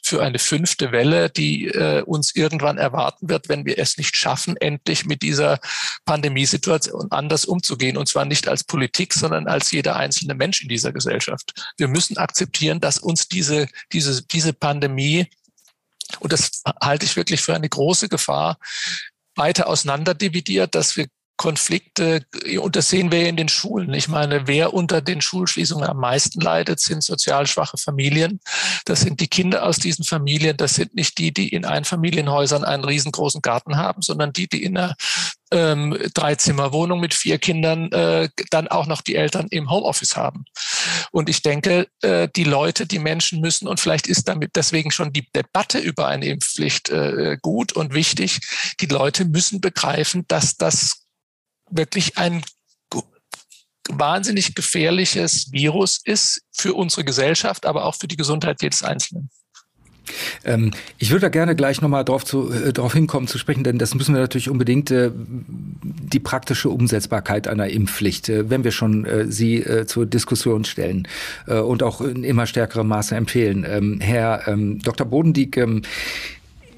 für 0.03 0.21
eine 0.21 0.37
fünfte 0.37 0.91
Welle, 0.91 1.31
die 1.31 1.65
äh, 1.65 2.03
uns 2.03 2.35
irgendwann 2.35 2.77
erwarten 2.77 3.27
wird, 3.27 3.49
wenn 3.49 3.65
wir 3.65 3.79
es 3.79 3.97
nicht 3.97 4.15
schaffen, 4.15 4.55
endlich 4.57 5.05
mit 5.05 5.23
dieser 5.23 5.59
Pandemiesituation 6.05 7.07
anders 7.09 7.45
umzugehen. 7.45 7.97
Und 7.97 8.07
zwar 8.07 8.25
nicht 8.25 8.47
als 8.47 8.63
Politik, 8.63 9.15
sondern 9.15 9.47
als 9.47 9.71
jeder 9.71 9.95
einzelne 9.95 10.35
Mensch 10.35 10.61
in 10.61 10.69
dieser 10.69 10.91
Gesellschaft. 10.91 11.73
Wir 11.77 11.87
müssen 11.87 12.17
akzeptieren, 12.17 12.79
dass 12.79 12.99
uns 12.99 13.27
diese, 13.27 13.67
diese, 13.91 14.21
diese 14.21 14.53
Pandemie 14.53 15.27
und 16.19 16.33
das 16.33 16.61
halte 16.81 17.05
ich 17.05 17.15
wirklich 17.15 17.41
für 17.41 17.55
eine 17.55 17.69
große 17.69 18.09
Gefahr, 18.09 18.57
weiter 19.35 19.67
auseinanderdividiert, 19.67 20.73
dass 20.75 20.97
wir 20.97 21.07
Konflikte, 21.37 22.25
und 22.59 22.75
das 22.75 22.89
sehen 22.89 23.11
wir 23.11 23.29
in 23.29 23.37
den 23.37 23.47
Schulen. 23.47 23.93
Ich 23.93 24.07
meine, 24.07 24.47
wer 24.47 24.73
unter 24.73 25.01
den 25.01 25.21
Schulschließungen 25.21 25.87
am 25.87 25.97
meisten 25.97 26.41
leidet, 26.41 26.79
sind 26.79 27.03
sozial 27.03 27.47
schwache 27.47 27.77
Familien. 27.77 28.39
Das 28.85 29.01
sind 29.01 29.19
die 29.19 29.27
Kinder 29.27 29.63
aus 29.63 29.77
diesen 29.77 30.03
Familien. 30.03 30.57
Das 30.57 30.73
sind 30.75 30.95
nicht 30.95 31.17
die, 31.17 31.31
die 31.31 31.49
in 31.49 31.63
Einfamilienhäusern 31.63 32.63
einen 32.63 32.83
riesengroßen 32.83 33.41
Garten 33.41 33.77
haben, 33.77 34.01
sondern 34.01 34.33
die, 34.33 34.47
die 34.47 34.63
in 34.63 34.77
einer 34.77 34.95
ähm, 35.51 35.97
Dreizimmerwohnung 36.13 36.99
mit 36.99 37.13
vier 37.13 37.37
Kindern 37.37 37.91
äh, 37.91 38.29
dann 38.49 38.67
auch 38.67 38.87
noch 38.87 39.01
die 39.01 39.15
Eltern 39.15 39.47
im 39.49 39.69
Homeoffice 39.69 40.17
haben. 40.17 40.45
Und 41.11 41.29
ich 41.29 41.41
denke, 41.41 41.87
äh, 42.01 42.27
die 42.35 42.43
Leute, 42.43 42.85
die 42.85 42.99
Menschen 42.99 43.39
müssen, 43.39 43.67
und 43.67 43.79
vielleicht 43.79 44.07
ist 44.07 44.27
damit 44.27 44.55
deswegen 44.55 44.91
schon 44.91 45.13
die 45.13 45.27
Debatte 45.33 45.79
über 45.79 46.07
eine 46.07 46.25
Impfpflicht 46.25 46.89
äh, 46.89 47.37
gut 47.41 47.73
und 47.73 47.93
wichtig, 47.93 48.39
die 48.79 48.87
Leute 48.87 49.25
müssen 49.25 49.61
begreifen, 49.61 50.25
dass 50.27 50.57
das 50.57 51.06
wirklich 51.69 52.17
ein 52.17 52.43
wahnsinnig 53.89 54.55
gefährliches 54.55 55.51
Virus 55.51 55.99
ist 56.03 56.41
für 56.51 56.73
unsere 56.73 57.03
Gesellschaft, 57.05 57.65
aber 57.65 57.85
auch 57.85 57.95
für 57.95 58.07
die 58.07 58.17
Gesundheit 58.17 58.61
jedes 58.61 58.83
Einzelnen. 58.83 59.29
Ähm, 60.45 60.71
ich 60.97 61.11
würde 61.11 61.21
da 61.21 61.29
gerne 61.29 61.55
gleich 61.55 61.81
nochmal 61.81 62.05
drauf, 62.05 62.23
zu, 62.23 62.51
äh, 62.51 62.73
drauf 62.73 62.93
hinkommen 62.93 63.27
zu 63.27 63.37
sprechen, 63.37 63.63
denn 63.63 63.77
das 63.77 63.95
müssen 63.95 64.13
wir 64.13 64.21
natürlich 64.21 64.49
unbedingt 64.49 64.91
äh, 64.91 65.11
die 65.13 66.19
praktische 66.19 66.69
Umsetzbarkeit 66.69 67.47
einer 67.47 67.67
Impfpflicht, 67.67 68.29
äh, 68.29 68.49
wenn 68.49 68.63
wir 68.63 68.71
schon 68.71 69.05
äh, 69.05 69.31
sie 69.31 69.57
äh, 69.57 69.85
zur 69.85 70.05
Diskussion 70.05 70.65
stellen 70.65 71.07
äh, 71.47 71.59
und 71.59 71.83
auch 71.83 72.01
in 72.01 72.23
immer 72.23 72.45
stärkerem 72.45 72.87
Maße 72.87 73.15
empfehlen. 73.15 73.65
Ähm, 73.67 73.99
Herr 73.99 74.47
ähm, 74.47 74.79
Dr. 74.79 75.05
Bodendieck, 75.07 75.57
ähm, 75.57 75.81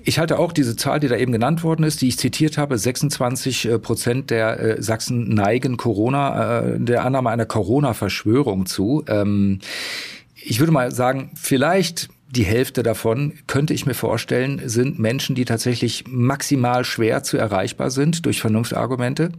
ich 0.04 0.20
halte 0.20 0.40
auch 0.40 0.52
diese 0.52 0.76
Zahl, 0.76 1.00
die 1.00 1.08
da 1.08 1.16
eben 1.16 1.32
genannt 1.32 1.64
worden 1.64 1.84
ist, 1.84 2.02
die 2.02 2.08
ich 2.08 2.18
zitiert 2.18 2.58
habe, 2.58 2.78
26 2.78 3.70
Prozent 3.82 4.30
der 4.30 4.82
Sachsen 4.82 5.34
neigen 5.34 5.78
Corona, 5.78 6.78
der 6.78 7.06
Annahme 7.06 7.30
einer 7.30 7.46
Corona-Verschwörung 7.46 8.66
zu. 8.66 9.04
Ähm, 9.08 9.60
ich 10.36 10.60
würde 10.60 10.72
mal 10.72 10.92
sagen, 10.92 11.32
vielleicht 11.36 12.10
die 12.32 12.44
Hälfte 12.44 12.84
davon, 12.84 13.34
könnte 13.48 13.74
ich 13.74 13.86
mir 13.86 13.96
vorstellen, 13.96 14.62
sind 14.66 15.00
Menschen, 15.00 15.36
die 15.36 15.46
tatsächlich 15.46 16.04
maximal 16.08 16.86
schwer 16.86 17.24
zu 17.24 17.38
erreichbar 17.38 17.90
sind 17.90 18.26
durch 18.26 18.40
Vernunftargumente. 18.40 19.32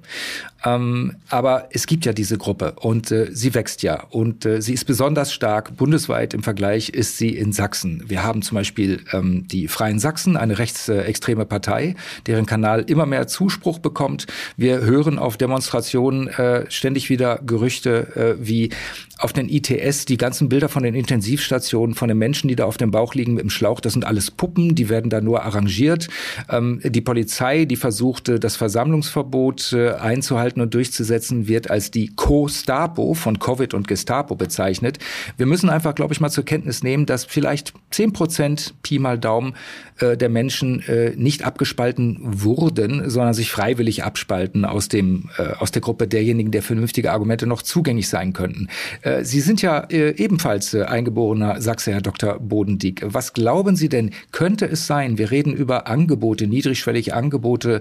Ähm, 0.64 1.16
aber 1.28 1.68
es 1.70 1.86
gibt 1.86 2.04
ja 2.04 2.12
diese 2.12 2.36
Gruppe 2.36 2.74
und 2.80 3.10
äh, 3.10 3.28
sie 3.32 3.54
wächst 3.54 3.82
ja 3.82 4.04
und 4.10 4.44
äh, 4.44 4.60
sie 4.60 4.74
ist 4.74 4.84
besonders 4.84 5.32
stark. 5.32 5.76
Bundesweit 5.76 6.34
im 6.34 6.42
Vergleich 6.42 6.90
ist 6.90 7.16
sie 7.16 7.30
in 7.30 7.52
Sachsen. 7.52 8.04
Wir 8.08 8.22
haben 8.22 8.42
zum 8.42 8.56
Beispiel 8.56 9.00
ähm, 9.12 9.46
die 9.48 9.68
Freien 9.68 9.98
Sachsen, 9.98 10.36
eine 10.36 10.58
rechtsextreme 10.58 11.46
Partei, 11.46 11.94
deren 12.26 12.44
Kanal 12.44 12.84
immer 12.86 13.06
mehr 13.06 13.26
Zuspruch 13.26 13.78
bekommt. 13.78 14.26
Wir 14.56 14.80
hören 14.80 15.18
auf 15.18 15.38
Demonstrationen 15.38 16.28
äh, 16.28 16.70
ständig 16.70 17.08
wieder 17.08 17.40
Gerüchte 17.46 18.36
äh, 18.40 18.46
wie 18.46 18.70
auf 19.18 19.32
den 19.32 19.48
ITS, 19.48 20.06
die 20.06 20.16
ganzen 20.16 20.48
Bilder 20.48 20.68
von 20.68 20.82
den 20.82 20.94
Intensivstationen, 20.94 21.94
von 21.94 22.08
den 22.08 22.18
Menschen, 22.18 22.48
die 22.48 22.56
da 22.56 22.64
auf 22.64 22.76
dem 22.80 22.90
Bauch 22.90 23.14
liegen 23.14 23.34
mit 23.34 23.42
dem 23.42 23.50
Schlauch, 23.50 23.80
das 23.80 23.92
sind 23.92 24.04
alles 24.04 24.30
Puppen, 24.30 24.74
die 24.74 24.88
werden 24.88 25.10
da 25.10 25.20
nur 25.20 25.42
arrangiert. 25.42 26.08
Ähm, 26.48 26.80
die 26.84 27.00
Polizei, 27.00 27.64
die 27.64 27.76
versuchte, 27.76 28.40
das 28.40 28.56
Versammlungsverbot 28.56 29.72
äh, 29.72 29.92
einzuhalten 29.92 30.60
und 30.60 30.74
durchzusetzen, 30.74 31.48
wird 31.48 31.70
als 31.70 31.90
die 31.90 32.14
Co-Stapo 32.14 33.14
von 33.14 33.38
Covid 33.38 33.74
und 33.74 33.88
Gestapo 33.88 34.34
bezeichnet. 34.34 34.98
Wir 35.36 35.46
müssen 35.46 35.70
einfach, 35.70 35.94
glaube 35.94 36.14
ich, 36.14 36.20
mal 36.20 36.30
zur 36.30 36.44
Kenntnis 36.44 36.82
nehmen, 36.82 37.06
dass 37.06 37.24
vielleicht 37.24 37.72
zehn 37.90 38.12
Prozent 38.12 38.74
Pi 38.82 38.98
mal 38.98 39.18
Daumen 39.18 39.54
äh, 39.98 40.16
der 40.16 40.28
Menschen 40.28 40.82
äh, 40.88 41.14
nicht 41.16 41.44
abgespalten 41.44 42.18
wurden, 42.20 43.08
sondern 43.08 43.34
sich 43.34 43.50
freiwillig 43.50 44.04
abspalten 44.04 44.64
aus 44.64 44.88
dem 44.88 45.30
äh, 45.38 45.54
aus 45.58 45.70
der 45.70 45.82
Gruppe 45.82 46.08
derjenigen, 46.08 46.50
der 46.50 46.62
vernünftige 46.62 47.12
Argumente 47.12 47.46
noch 47.46 47.62
zugänglich 47.62 48.08
sein 48.08 48.32
könnten. 48.32 48.68
Äh, 49.02 49.24
Sie 49.24 49.40
sind 49.40 49.62
ja 49.62 49.80
äh, 49.90 50.10
ebenfalls 50.16 50.74
äh, 50.74 50.84
eingeborener 50.84 51.60
Sachse, 51.60 51.92
Herr 51.92 52.00
Dr. 52.00 52.38
Bodendieck. 52.70 53.02
Was 53.04 53.32
glauben 53.32 53.76
Sie 53.76 53.88
denn, 53.88 54.10
könnte 54.32 54.66
es 54.66 54.86
sein, 54.86 55.18
wir 55.18 55.30
reden 55.30 55.52
über 55.52 55.86
Angebote, 55.86 56.46
niedrigschwellige 56.46 57.14
Angebote, 57.14 57.80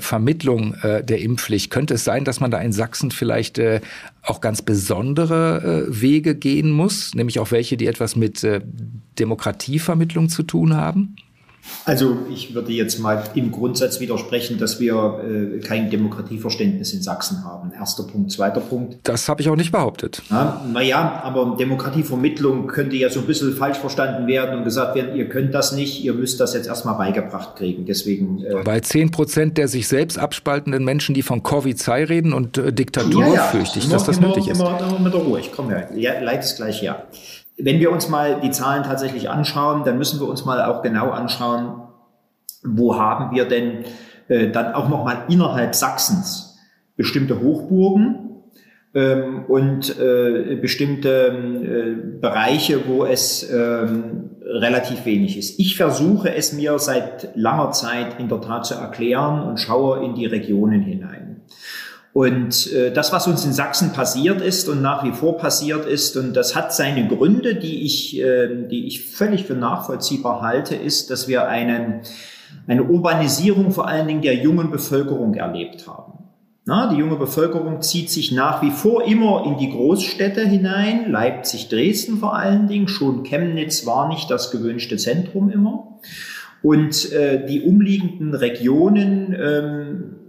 Vermittlung 0.00 0.74
der 0.82 1.20
Impfpflicht. 1.20 1.70
Könnte 1.70 1.94
es 1.94 2.04
sein, 2.04 2.24
dass 2.24 2.40
man 2.40 2.50
da 2.50 2.58
in 2.60 2.72
Sachsen 2.72 3.10
vielleicht 3.10 3.60
auch 4.22 4.40
ganz 4.40 4.62
besondere 4.62 5.86
Wege 5.88 6.34
gehen 6.34 6.70
muss, 6.70 7.14
nämlich 7.14 7.38
auch 7.38 7.50
welche, 7.50 7.76
die 7.76 7.86
etwas 7.86 8.16
mit 8.16 8.46
Demokratievermittlung 9.18 10.28
zu 10.28 10.42
tun 10.42 10.74
haben? 10.74 11.16
Also 11.84 12.18
ich 12.32 12.54
würde 12.54 12.72
jetzt 12.72 12.98
mal 12.98 13.22
im 13.34 13.52
Grundsatz 13.52 14.00
widersprechen, 14.00 14.58
dass 14.58 14.80
wir 14.80 15.20
äh, 15.24 15.60
kein 15.60 15.88
Demokratieverständnis 15.88 16.92
in 16.92 17.02
Sachsen 17.02 17.44
haben. 17.44 17.72
Erster 17.72 18.02
Punkt. 18.02 18.32
Zweiter 18.32 18.60
Punkt. 18.60 18.98
Das 19.04 19.28
habe 19.28 19.40
ich 19.40 19.48
auch 19.48 19.56
nicht 19.56 19.70
behauptet. 19.72 20.22
Ja, 20.30 20.64
naja, 20.72 21.20
aber 21.22 21.56
Demokratievermittlung 21.58 22.66
könnte 22.66 22.96
ja 22.96 23.08
so 23.08 23.20
ein 23.20 23.26
bisschen 23.26 23.54
falsch 23.54 23.78
verstanden 23.78 24.26
werden 24.26 24.58
und 24.58 24.64
gesagt 24.64 24.96
werden, 24.96 25.14
ihr 25.16 25.28
könnt 25.28 25.54
das 25.54 25.72
nicht, 25.72 26.02
ihr 26.02 26.14
müsst 26.14 26.40
das 26.40 26.54
jetzt 26.54 26.66
erstmal 26.66 26.96
beigebracht 26.96 27.56
kriegen. 27.56 27.86
Deswegen. 27.86 28.44
Äh, 28.44 28.62
Bei 28.64 28.80
zehn 28.80 29.10
Prozent 29.10 29.56
der 29.56 29.68
sich 29.68 29.86
selbst 29.86 30.18
abspaltenden 30.18 30.84
Menschen, 30.84 31.14
die 31.14 31.22
von 31.22 31.42
Covid-2 31.42 32.08
reden 32.08 32.32
und 32.32 32.58
äh, 32.58 32.72
Diktatur, 32.72 33.26
ja, 33.26 33.34
ja. 33.34 33.42
fürchte 33.44 33.78
ich, 33.78 33.88
dass 33.88 34.04
das 34.04 34.18
immer, 34.18 34.28
nötig 34.28 34.48
ist. 34.48 34.60
Immer, 34.60 34.80
immer 34.80 34.98
mit 34.98 35.14
der 35.14 35.20
Ruhe. 35.20 35.40
Ich 35.40 35.52
komme 35.52 35.86
ja. 35.94 36.12
ja 36.14 36.20
leid 36.20 36.42
ist 36.44 36.56
gleich 36.56 36.82
ja. 36.82 37.04
Wenn 37.58 37.80
wir 37.80 37.90
uns 37.90 38.08
mal 38.08 38.40
die 38.40 38.50
Zahlen 38.50 38.82
tatsächlich 38.82 39.30
anschauen, 39.30 39.84
dann 39.84 39.98
müssen 39.98 40.20
wir 40.20 40.28
uns 40.28 40.44
mal 40.44 40.62
auch 40.64 40.82
genau 40.82 41.10
anschauen, 41.10 41.82
wo 42.62 42.96
haben 42.96 43.34
wir 43.34 43.46
denn 43.46 43.84
äh, 44.28 44.48
dann 44.50 44.74
auch 44.74 44.88
nochmal 44.88 45.24
innerhalb 45.28 45.74
Sachsens 45.74 46.58
bestimmte 46.96 47.40
Hochburgen 47.40 48.26
ähm, 48.94 49.44
und 49.46 49.98
äh, 49.98 50.56
bestimmte 50.60 51.28
äh, 51.28 52.18
Bereiche, 52.20 52.88
wo 52.88 53.04
es 53.04 53.48
ähm, 53.50 54.30
relativ 54.42 55.04
wenig 55.04 55.36
ist. 55.36 55.58
Ich 55.58 55.76
versuche 55.76 56.34
es 56.34 56.52
mir 56.52 56.78
seit 56.78 57.36
langer 57.36 57.72
Zeit 57.72 58.18
in 58.18 58.28
der 58.28 58.40
Tat 58.40 58.66
zu 58.66 58.74
erklären 58.74 59.42
und 59.42 59.58
schaue 59.58 60.04
in 60.04 60.14
die 60.14 60.26
Regionen 60.26 60.80
hinein. 60.80 61.25
Und 62.16 62.72
äh, 62.72 62.92
das, 62.92 63.12
was 63.12 63.26
uns 63.26 63.44
in 63.44 63.52
Sachsen 63.52 63.92
passiert 63.92 64.40
ist 64.40 64.70
und 64.70 64.80
nach 64.80 65.04
wie 65.04 65.12
vor 65.12 65.36
passiert 65.36 65.84
ist, 65.84 66.16
und 66.16 66.34
das 66.34 66.56
hat 66.56 66.72
seine 66.72 67.06
Gründe, 67.06 67.56
die 67.56 67.84
ich, 67.84 68.18
äh, 68.18 68.66
die 68.70 68.86
ich 68.86 69.04
völlig 69.04 69.44
für 69.44 69.52
nachvollziehbar 69.52 70.40
halte, 70.40 70.76
ist, 70.76 71.10
dass 71.10 71.28
wir 71.28 71.46
einen, 71.46 72.00
eine 72.66 72.84
Urbanisierung 72.84 73.70
vor 73.70 73.86
allen 73.86 74.08
Dingen 74.08 74.22
der 74.22 74.34
jungen 74.34 74.70
Bevölkerung 74.70 75.34
erlebt 75.34 75.86
haben. 75.88 76.14
Na, 76.64 76.90
die 76.90 76.96
junge 76.96 77.16
Bevölkerung 77.16 77.82
zieht 77.82 78.08
sich 78.08 78.32
nach 78.32 78.62
wie 78.62 78.70
vor 78.70 79.04
immer 79.04 79.44
in 79.44 79.58
die 79.58 79.68
Großstädte 79.68 80.40
hinein, 80.40 81.10
Leipzig, 81.10 81.68
Dresden 81.68 82.16
vor 82.16 82.34
allen 82.34 82.66
Dingen, 82.66 82.88
schon 82.88 83.24
Chemnitz 83.24 83.84
war 83.84 84.08
nicht 84.08 84.30
das 84.30 84.50
gewünschte 84.50 84.96
Zentrum 84.96 85.50
immer. 85.50 85.98
Und 86.62 87.12
äh, 87.12 87.44
die 87.44 87.60
umliegenden 87.60 88.34
Regionen 88.34 89.36
ähm, 89.38 90.25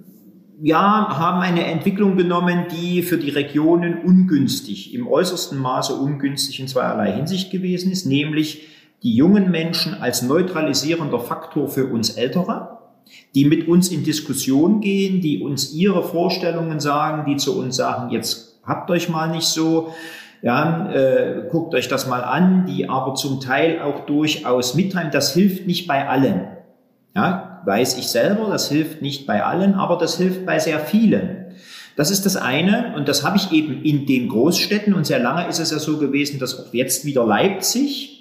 ja, 0.62 1.18
haben 1.18 1.42
eine 1.42 1.66
Entwicklung 1.66 2.18
genommen, 2.18 2.66
die 2.72 3.04
für 3.04 3.18
die 3.18 3.30
Regionen 3.30 4.02
ungünstig, 4.04 4.94
im 4.94 5.08
äußersten 5.08 5.58
Maße 5.58 5.94
ungünstig 5.94 6.60
in 6.60 6.68
zweierlei 6.68 7.12
Hinsicht 7.12 7.52
gewesen 7.52 7.92
ist, 7.92 8.06
nämlich 8.06 8.68
die 9.04 9.16
jungen 9.16 9.52
Menschen 9.52 9.94
als 9.94 10.24
neutralisierender 10.24 11.20
Faktor 11.20 11.68
für 11.68 11.86
uns 11.86 12.12
Ältere, 12.12 12.80
die 13.36 13.46
mit 13.46 13.68
uns 13.68 13.90
in 13.90 14.04
Diskussion 14.04 14.82
gehen, 14.82 15.22
die 15.22 15.42
uns 15.42 15.74
ihre 15.74 16.04
Vorstellungen 16.04 16.80
sagen, 16.80 17.30
die 17.30 17.38
zu 17.38 17.60
uns 17.60 17.76
sagen, 17.76 18.12
jetzt 18.12 18.60
habt 18.66 18.90
euch 18.90 19.10
mal 19.10 19.30
nicht 19.30 19.48
so, 19.48 19.94
Ja, 20.44 20.92
äh, 20.92 21.48
guckt 21.50 21.74
euch 21.74 21.88
das 21.88 22.08
mal 22.08 22.24
an, 22.24 22.68
die 22.68 22.88
aber 22.88 23.16
zum 23.16 23.40
Teil 23.40 23.82
auch 23.82 24.06
durchaus 24.06 24.76
mitteilen. 24.76 25.10
Das 25.12 25.34
hilft 25.34 25.66
nicht 25.66 25.88
bei 25.88 26.08
allen. 26.08 26.48
Ja, 27.16 27.47
weiß 27.68 27.98
ich 27.98 28.08
selber, 28.08 28.50
das 28.50 28.70
hilft 28.70 29.02
nicht 29.02 29.28
bei 29.28 29.44
allen, 29.44 29.76
aber 29.76 29.98
das 29.98 30.18
hilft 30.18 30.46
bei 30.46 30.58
sehr 30.58 30.80
vielen. 30.80 31.46
Das 31.96 32.10
ist 32.10 32.26
das 32.26 32.36
eine 32.36 32.94
und 32.96 33.08
das 33.08 33.24
habe 33.24 33.38
ich 33.38 33.52
eben 33.52 33.84
in 33.84 34.06
den 34.06 34.30
Großstädten 34.30 34.94
und 34.94 35.06
sehr 35.06 35.20
lange 35.20 35.48
ist 35.48 35.60
es 35.60 35.72
ja 35.72 35.80
so 35.80 35.98
gewesen, 35.98 36.40
dass 36.40 36.60
auch 36.60 36.74
jetzt 36.74 37.06
wieder 37.06 37.26
Leipzig 37.26 38.18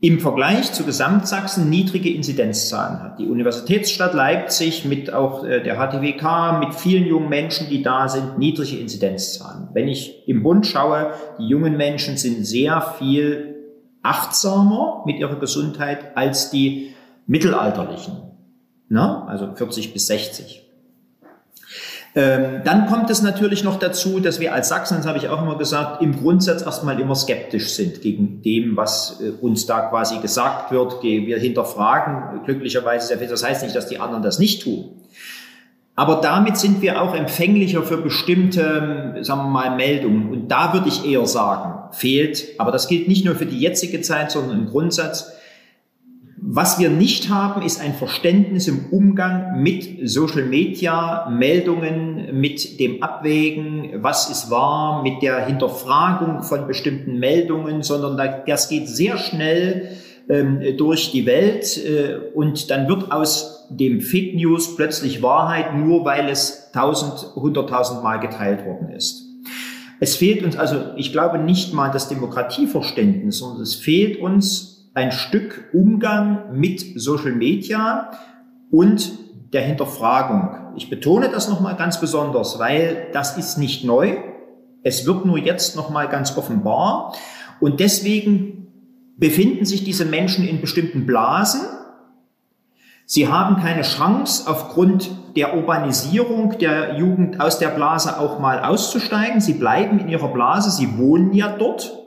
im 0.00 0.20
Vergleich 0.20 0.72
zu 0.72 0.84
Gesamtsachsen 0.84 1.70
niedrige 1.70 2.12
Inzidenzzahlen 2.12 3.02
hat. 3.02 3.18
Die 3.18 3.26
Universitätsstadt 3.26 4.12
Leipzig 4.12 4.84
mit 4.84 5.12
auch 5.12 5.44
äh, 5.44 5.62
der 5.62 5.76
HTWK, 5.76 6.58
mit 6.60 6.74
vielen 6.74 7.06
jungen 7.06 7.30
Menschen, 7.30 7.68
die 7.70 7.82
da 7.82 8.08
sind, 8.08 8.38
niedrige 8.38 8.78
Inzidenzzahlen. 8.78 9.68
Wenn 9.72 9.88
ich 9.88 10.28
im 10.28 10.42
Bund 10.42 10.66
schaue, 10.66 11.14
die 11.38 11.48
jungen 11.48 11.76
Menschen 11.76 12.18
sind 12.18 12.44
sehr 12.46 12.94
viel 12.98 13.56
achtsamer 14.02 15.02
mit 15.06 15.18
ihrer 15.18 15.40
Gesundheit 15.40 16.16
als 16.16 16.50
die 16.50 16.94
mittelalterlichen, 17.26 18.25
ne? 18.88 19.24
also 19.26 19.54
40 19.54 19.92
bis 19.92 20.06
60. 20.06 20.62
Ähm, 22.16 22.62
dann 22.64 22.86
kommt 22.86 23.10
es 23.10 23.20
natürlich 23.20 23.62
noch 23.62 23.78
dazu, 23.78 24.20
dass 24.20 24.40
wir 24.40 24.54
als 24.54 24.70
Sachsen, 24.70 24.96
das 24.96 25.06
habe 25.06 25.18
ich 25.18 25.28
auch 25.28 25.42
immer 25.42 25.58
gesagt, 25.58 26.00
im 26.00 26.16
Grundsatz 26.16 26.62
erstmal 26.62 26.98
immer 26.98 27.14
skeptisch 27.14 27.74
sind 27.74 28.00
gegen 28.00 28.40
dem, 28.40 28.74
was 28.74 29.20
äh, 29.20 29.32
uns 29.42 29.66
da 29.66 29.82
quasi 29.82 30.18
gesagt 30.20 30.72
wird. 30.72 31.02
Wir 31.02 31.38
hinterfragen 31.38 32.42
glücklicherweise 32.44 33.08
sehr 33.08 33.18
viel. 33.18 33.28
Das 33.28 33.44
heißt 33.44 33.62
nicht, 33.62 33.76
dass 33.76 33.88
die 33.88 34.00
anderen 34.00 34.22
das 34.22 34.38
nicht 34.38 34.62
tun. 34.62 34.92
Aber 35.94 36.20
damit 36.22 36.56
sind 36.56 36.80
wir 36.80 37.02
auch 37.02 37.14
empfänglicher 37.14 37.82
für 37.82 37.98
bestimmte, 37.98 39.16
sagen 39.20 39.42
wir 39.42 39.50
mal, 39.50 39.76
Meldungen. 39.76 40.30
Und 40.30 40.48
da 40.48 40.72
würde 40.72 40.88
ich 40.88 41.06
eher 41.06 41.26
sagen, 41.26 41.90
fehlt, 41.92 42.48
aber 42.58 42.70
das 42.70 42.88
gilt 42.88 43.08
nicht 43.08 43.26
nur 43.26 43.34
für 43.34 43.46
die 43.46 43.58
jetzige 43.58 44.00
Zeit, 44.00 44.30
sondern 44.30 44.58
im 44.58 44.66
Grundsatz, 44.70 45.32
was 46.48 46.78
wir 46.78 46.90
nicht 46.90 47.28
haben, 47.28 47.62
ist 47.62 47.80
ein 47.80 47.92
Verständnis 47.92 48.68
im 48.68 48.86
Umgang 48.92 49.60
mit 49.60 50.08
Social 50.08 50.44
Media, 50.44 51.28
Meldungen, 51.28 52.38
mit 52.38 52.78
dem 52.78 53.02
Abwägen, 53.02 53.94
was 53.96 54.30
ist 54.30 54.48
wahr, 54.48 55.02
mit 55.02 55.22
der 55.22 55.44
Hinterfragung 55.44 56.44
von 56.44 56.68
bestimmten 56.68 57.18
Meldungen, 57.18 57.82
sondern 57.82 58.44
das 58.46 58.68
geht 58.68 58.88
sehr 58.88 59.18
schnell 59.18 59.88
ähm, 60.28 60.60
durch 60.76 61.10
die 61.10 61.26
Welt 61.26 61.84
äh, 61.84 62.30
und 62.32 62.70
dann 62.70 62.86
wird 62.86 63.10
aus 63.10 63.66
dem 63.68 64.00
Fake 64.00 64.36
News 64.36 64.76
plötzlich 64.76 65.24
Wahrheit, 65.24 65.74
nur 65.74 66.04
weil 66.04 66.28
es 66.28 66.70
tausend, 66.70 67.34
hunderttausend 67.34 68.04
Mal 68.04 68.20
geteilt 68.20 68.64
worden 68.64 68.90
ist. 68.90 69.24
Es 69.98 70.14
fehlt 70.14 70.44
uns 70.44 70.56
also, 70.56 70.76
ich 70.96 71.10
glaube 71.10 71.38
nicht 71.38 71.74
mal 71.74 71.90
das 71.90 72.08
Demokratieverständnis, 72.08 73.38
sondern 73.38 73.62
es 73.62 73.74
fehlt 73.74 74.20
uns 74.20 74.75
ein 74.96 75.12
Stück 75.12 75.68
Umgang 75.74 76.58
mit 76.58 76.98
Social 76.98 77.32
Media 77.32 78.12
und 78.70 79.12
der 79.52 79.60
Hinterfragung. 79.60 80.72
Ich 80.76 80.88
betone 80.88 81.28
das 81.28 81.50
nochmal 81.50 81.76
ganz 81.76 82.00
besonders, 82.00 82.58
weil 82.58 83.08
das 83.12 83.36
ist 83.36 83.58
nicht 83.58 83.84
neu. 83.84 84.16
Es 84.82 85.06
wird 85.06 85.26
nur 85.26 85.36
jetzt 85.36 85.76
nochmal 85.76 86.08
ganz 86.08 86.38
offenbar. 86.38 87.14
Und 87.60 87.78
deswegen 87.78 88.68
befinden 89.18 89.66
sich 89.66 89.84
diese 89.84 90.06
Menschen 90.06 90.48
in 90.48 90.62
bestimmten 90.62 91.04
Blasen. 91.04 91.60
Sie 93.04 93.28
haben 93.28 93.56
keine 93.56 93.82
Chance, 93.82 94.50
aufgrund 94.50 95.10
der 95.36 95.54
Urbanisierung 95.58 96.56
der 96.58 96.96
Jugend 96.96 97.38
aus 97.38 97.58
der 97.58 97.68
Blase 97.68 98.18
auch 98.18 98.38
mal 98.38 98.64
auszusteigen. 98.64 99.42
Sie 99.42 99.54
bleiben 99.54 99.98
in 99.98 100.08
ihrer 100.08 100.28
Blase, 100.28 100.70
sie 100.70 100.96
wohnen 100.96 101.34
ja 101.34 101.54
dort. 101.54 102.05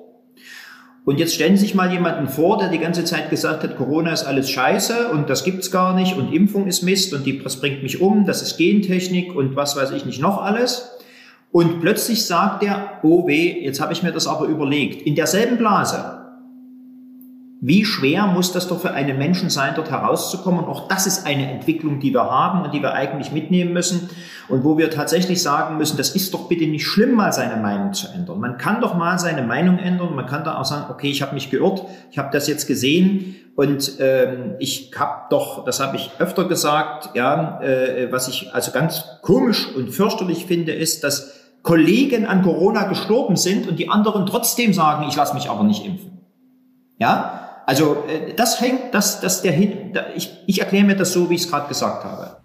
Und 1.10 1.18
jetzt 1.18 1.34
stellen 1.34 1.58
Sie 1.58 1.64
sich 1.64 1.74
mal 1.74 1.92
jemanden 1.92 2.28
vor, 2.28 2.60
der 2.60 2.70
die 2.70 2.78
ganze 2.78 3.04
Zeit 3.04 3.32
gesagt 3.32 3.64
hat, 3.64 3.78
Corona 3.78 4.14
ist 4.14 4.26
alles 4.26 4.48
scheiße 4.52 5.10
und 5.10 5.28
das 5.28 5.44
gibt's 5.44 5.72
gar 5.72 5.96
nicht 5.96 6.16
und 6.16 6.32
Impfung 6.32 6.68
ist 6.68 6.84
Mist 6.84 7.16
und 7.16 7.26
die, 7.26 7.40
das 7.40 7.60
bringt 7.60 7.82
mich 7.82 8.00
um, 8.00 8.28
das 8.28 8.44
ist 8.44 8.58
Gentechnik 8.58 9.36
und 9.36 9.56
was 9.56 9.76
weiß 9.76 9.90
ich 9.90 10.06
nicht 10.06 10.22
noch 10.22 10.40
alles. 10.40 10.92
Und 11.52 11.82
plötzlich 11.82 12.28
sagt 12.28 12.62
er, 12.62 13.00
oh 13.02 13.26
weh, 13.26 13.60
jetzt 13.60 13.82
habe 13.82 13.92
ich 13.92 14.04
mir 14.04 14.12
das 14.12 14.28
aber 14.28 14.46
überlegt. 14.46 15.02
In 15.02 15.16
derselben 15.16 15.58
Blase 15.58 16.19
wie 17.62 17.84
schwer 17.84 18.26
muss 18.28 18.54
das 18.54 18.70
doch 18.70 18.80
für 18.80 18.92
einen 18.92 19.18
Menschen 19.18 19.50
sein, 19.50 19.74
dort 19.76 19.92
herauszukommen? 19.92 20.64
Auch 20.64 20.88
das 20.88 21.08
ist 21.08 21.28
eine 21.28 21.52
Entwicklung, 21.52 22.00
die 22.00 22.14
wir 22.14 22.24
haben 22.24 22.62
und 22.62 22.74
die 22.74 22.82
wir 22.82 22.94
eigentlich 22.94 23.34
mitnehmen 23.34 23.74
müssen 23.74 24.10
und 24.48 24.64
wo 24.64 24.78
wir 24.78 24.90
tatsächlich 24.90 25.42
sagen 25.42 25.78
müssen, 25.78 25.98
das 25.98 26.16
ist 26.16 26.34
doch 26.34 26.48
bitte 26.48 26.66
nicht 26.68 26.86
schlimm, 26.86 27.16
mal 27.16 27.34
seine 27.34 27.62
Meinung 27.62 27.92
zu 27.92 28.08
ändern. 28.08 28.40
Man 28.40 28.58
kann 28.58 28.80
doch 28.80 28.96
mal 28.96 29.20
seine 29.20 29.42
Meinung 29.42 29.78
ändern. 29.78 30.16
Man 30.16 30.26
kann 30.26 30.46
da 30.46 30.58
auch 30.58 30.64
sagen, 30.64 30.86
okay, 30.90 31.10
ich 31.10 31.22
habe 31.22 31.34
mich 31.34 31.50
geirrt, 31.50 31.84
ich 32.12 32.18
habe 32.18 32.30
das 32.32 32.48
jetzt 32.48 32.66
gesehen 32.66 33.36
und 33.58 33.92
ähm, 34.00 34.56
ich 34.60 34.92
habe 34.98 35.24
doch, 35.30 35.66
das 35.66 35.82
habe 35.82 35.98
ich 35.98 36.12
öfter 36.18 36.48
gesagt, 36.48 37.10
ja, 37.16 37.60
äh, 37.62 38.10
was 38.10 38.30
ich 38.30 38.56
also 38.56 38.72
ganz 38.72 39.04
komisch 39.22 39.68
und 39.76 39.90
fürchterlich 39.90 40.46
finde, 40.46 40.72
ist, 40.72 41.04
dass 41.04 41.34
Kollegen 41.62 42.26
an 42.26 42.42
Corona 42.42 42.86
gestorben 42.86 43.36
sind 43.36 43.68
und 43.68 43.80
die 43.80 43.90
anderen 43.90 44.26
trotzdem 44.26 44.74
sagen, 44.74 45.08
ich 45.10 45.16
lasse 45.18 45.34
mich 45.34 45.50
aber 45.50 45.66
nicht 45.66 45.86
impfen. 45.86 46.20
Ja, 47.00 47.49
also 47.70 48.04
äh, 48.08 48.34
das 48.34 48.60
hängt, 48.62 48.96
das, 48.96 49.22
das 49.22 49.44
der, 49.44 49.56
ich, 50.16 50.44
ich 50.48 50.60
erkläre 50.60 50.86
mir 50.86 50.96
das 50.96 51.14
so, 51.14 51.30
wie 51.30 51.36
ich 51.36 51.42
es 51.42 51.52
gerade 51.52 51.68
gesagt 51.68 52.04
habe. 52.04 52.39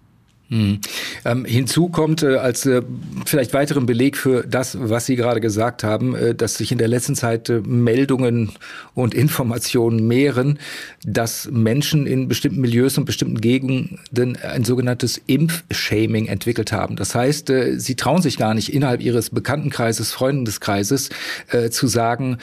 Hm. 0.50 0.78
Ähm, 1.24 1.46
hinzu 1.46 1.88
kommt 1.88 2.22
äh, 2.22 2.36
als 2.36 2.66
äh, 2.66 2.82
vielleicht 3.24 3.54
weiteren 3.54 3.86
Beleg 3.86 4.18
für 4.18 4.44
das, 4.46 4.76
was 4.78 5.06
Sie 5.06 5.16
gerade 5.16 5.40
gesagt 5.40 5.82
haben, 5.82 6.14
äh, 6.14 6.34
dass 6.34 6.56
sich 6.56 6.70
in 6.70 6.76
der 6.76 6.86
letzten 6.86 7.14
Zeit 7.14 7.48
äh, 7.48 7.60
Meldungen 7.60 8.52
und 8.92 9.14
Informationen 9.14 10.06
mehren, 10.06 10.58
dass 11.02 11.48
Menschen 11.50 12.06
in 12.06 12.28
bestimmten 12.28 12.60
Milieus 12.60 12.98
und 12.98 13.06
bestimmten 13.06 13.40
Gegenden 13.40 14.36
ein 14.36 14.64
sogenanntes 14.64 15.18
Impfshaming 15.26 16.26
entwickelt 16.26 16.72
haben. 16.72 16.96
Das 16.96 17.14
heißt, 17.14 17.48
äh, 17.48 17.78
sie 17.80 17.94
trauen 17.94 18.20
sich 18.20 18.36
gar 18.36 18.52
nicht 18.52 18.72
innerhalb 18.72 19.00
ihres 19.00 19.30
Bekanntenkreises, 19.30 20.12
Freundeskreises 20.12 21.08
äh, 21.48 21.70
zu 21.70 21.86
sagen, 21.86 22.38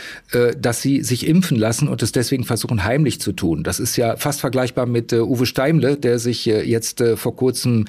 dass 0.58 0.82
sie 0.82 1.04
sich 1.04 1.28
impfen 1.28 1.58
lassen 1.58 1.88
und 1.88 2.02
es 2.02 2.12
deswegen 2.12 2.44
versuchen 2.44 2.84
heimlich 2.84 3.20
zu 3.22 3.32
tun. 3.32 3.64
Das 3.64 3.80
ist 3.80 3.96
ja 3.98 4.18
fast 4.18 4.40
vergleichbar 4.42 4.86
mit 4.86 5.14
Uwe 5.14 5.46
Steimle, 5.46 5.98
der 5.98 6.20
sich 6.20 6.46
jetzt 6.46 7.04
vor 7.16 7.36
kurzem 7.36 7.86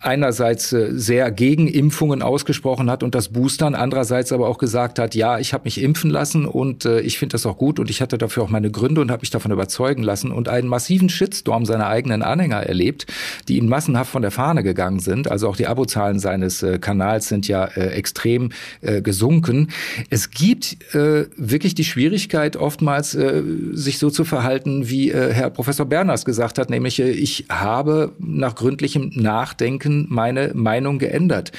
einerseits 0.00 0.72
äh, 0.72 0.92
sehr 0.92 1.30
gegen 1.30 1.66
Impfungen 1.66 2.22
ausgesprochen 2.22 2.90
hat 2.90 3.02
und 3.02 3.14
das 3.14 3.30
Boostern, 3.30 3.74
andererseits 3.74 4.32
aber 4.32 4.48
auch 4.48 4.58
gesagt 4.58 4.98
hat, 4.98 5.14
ja, 5.14 5.38
ich 5.38 5.52
habe 5.52 5.64
mich 5.64 5.82
impfen 5.82 6.10
lassen 6.10 6.46
und 6.46 6.84
äh, 6.84 7.00
ich 7.00 7.18
finde 7.18 7.32
das 7.32 7.46
auch 7.46 7.58
gut 7.58 7.80
und 7.80 7.90
ich 7.90 8.00
hatte 8.00 8.16
dafür 8.16 8.44
auch 8.44 8.48
meine 8.48 8.70
Gründe 8.70 9.00
und 9.00 9.10
habe 9.10 9.22
mich 9.22 9.30
davon 9.30 9.50
überzeugen 9.50 10.02
lassen 10.02 10.30
und 10.30 10.48
einen 10.48 10.68
massiven 10.68 11.08
Shitstorm 11.08 11.64
seiner 11.64 11.88
eigenen 11.88 12.22
Anhänger 12.22 12.58
erlebt, 12.58 13.06
die 13.48 13.58
ihm 13.58 13.68
massenhaft 13.68 14.10
von 14.10 14.22
der 14.22 14.30
Fahne 14.30 14.62
gegangen 14.62 15.00
sind. 15.00 15.30
Also 15.30 15.48
auch 15.48 15.56
die 15.56 15.66
Abozahlen 15.66 16.20
seines 16.20 16.62
äh, 16.62 16.78
Kanals 16.78 17.28
sind 17.28 17.48
ja 17.48 17.64
äh, 17.64 17.88
extrem 17.88 18.50
äh, 18.82 19.02
gesunken. 19.02 19.68
Es 20.10 20.30
gibt 20.30 20.94
äh, 20.94 21.26
wirklich 21.36 21.74
die 21.74 21.84
Schwierigkeit 21.84 22.56
oftmals, 22.56 23.16
äh, 23.16 23.42
sich 23.72 23.98
so 23.98 24.10
zu 24.10 24.24
verhalten, 24.24 24.88
wie 24.88 25.10
äh, 25.10 25.32
Herr 25.32 25.50
Professor 25.50 25.86
Berners 25.86 26.24
gesagt 26.24 26.58
hat, 26.58 26.70
nämlich 26.70 27.00
äh, 27.00 27.10
ich 27.10 27.46
habe 27.48 28.12
nach 28.20 28.54
gründlichem 28.54 29.10
Nachdenken 29.14 29.37
Denken 29.46 30.06
meine 30.08 30.52
Meinung 30.54 30.98
geändert. 30.98 31.52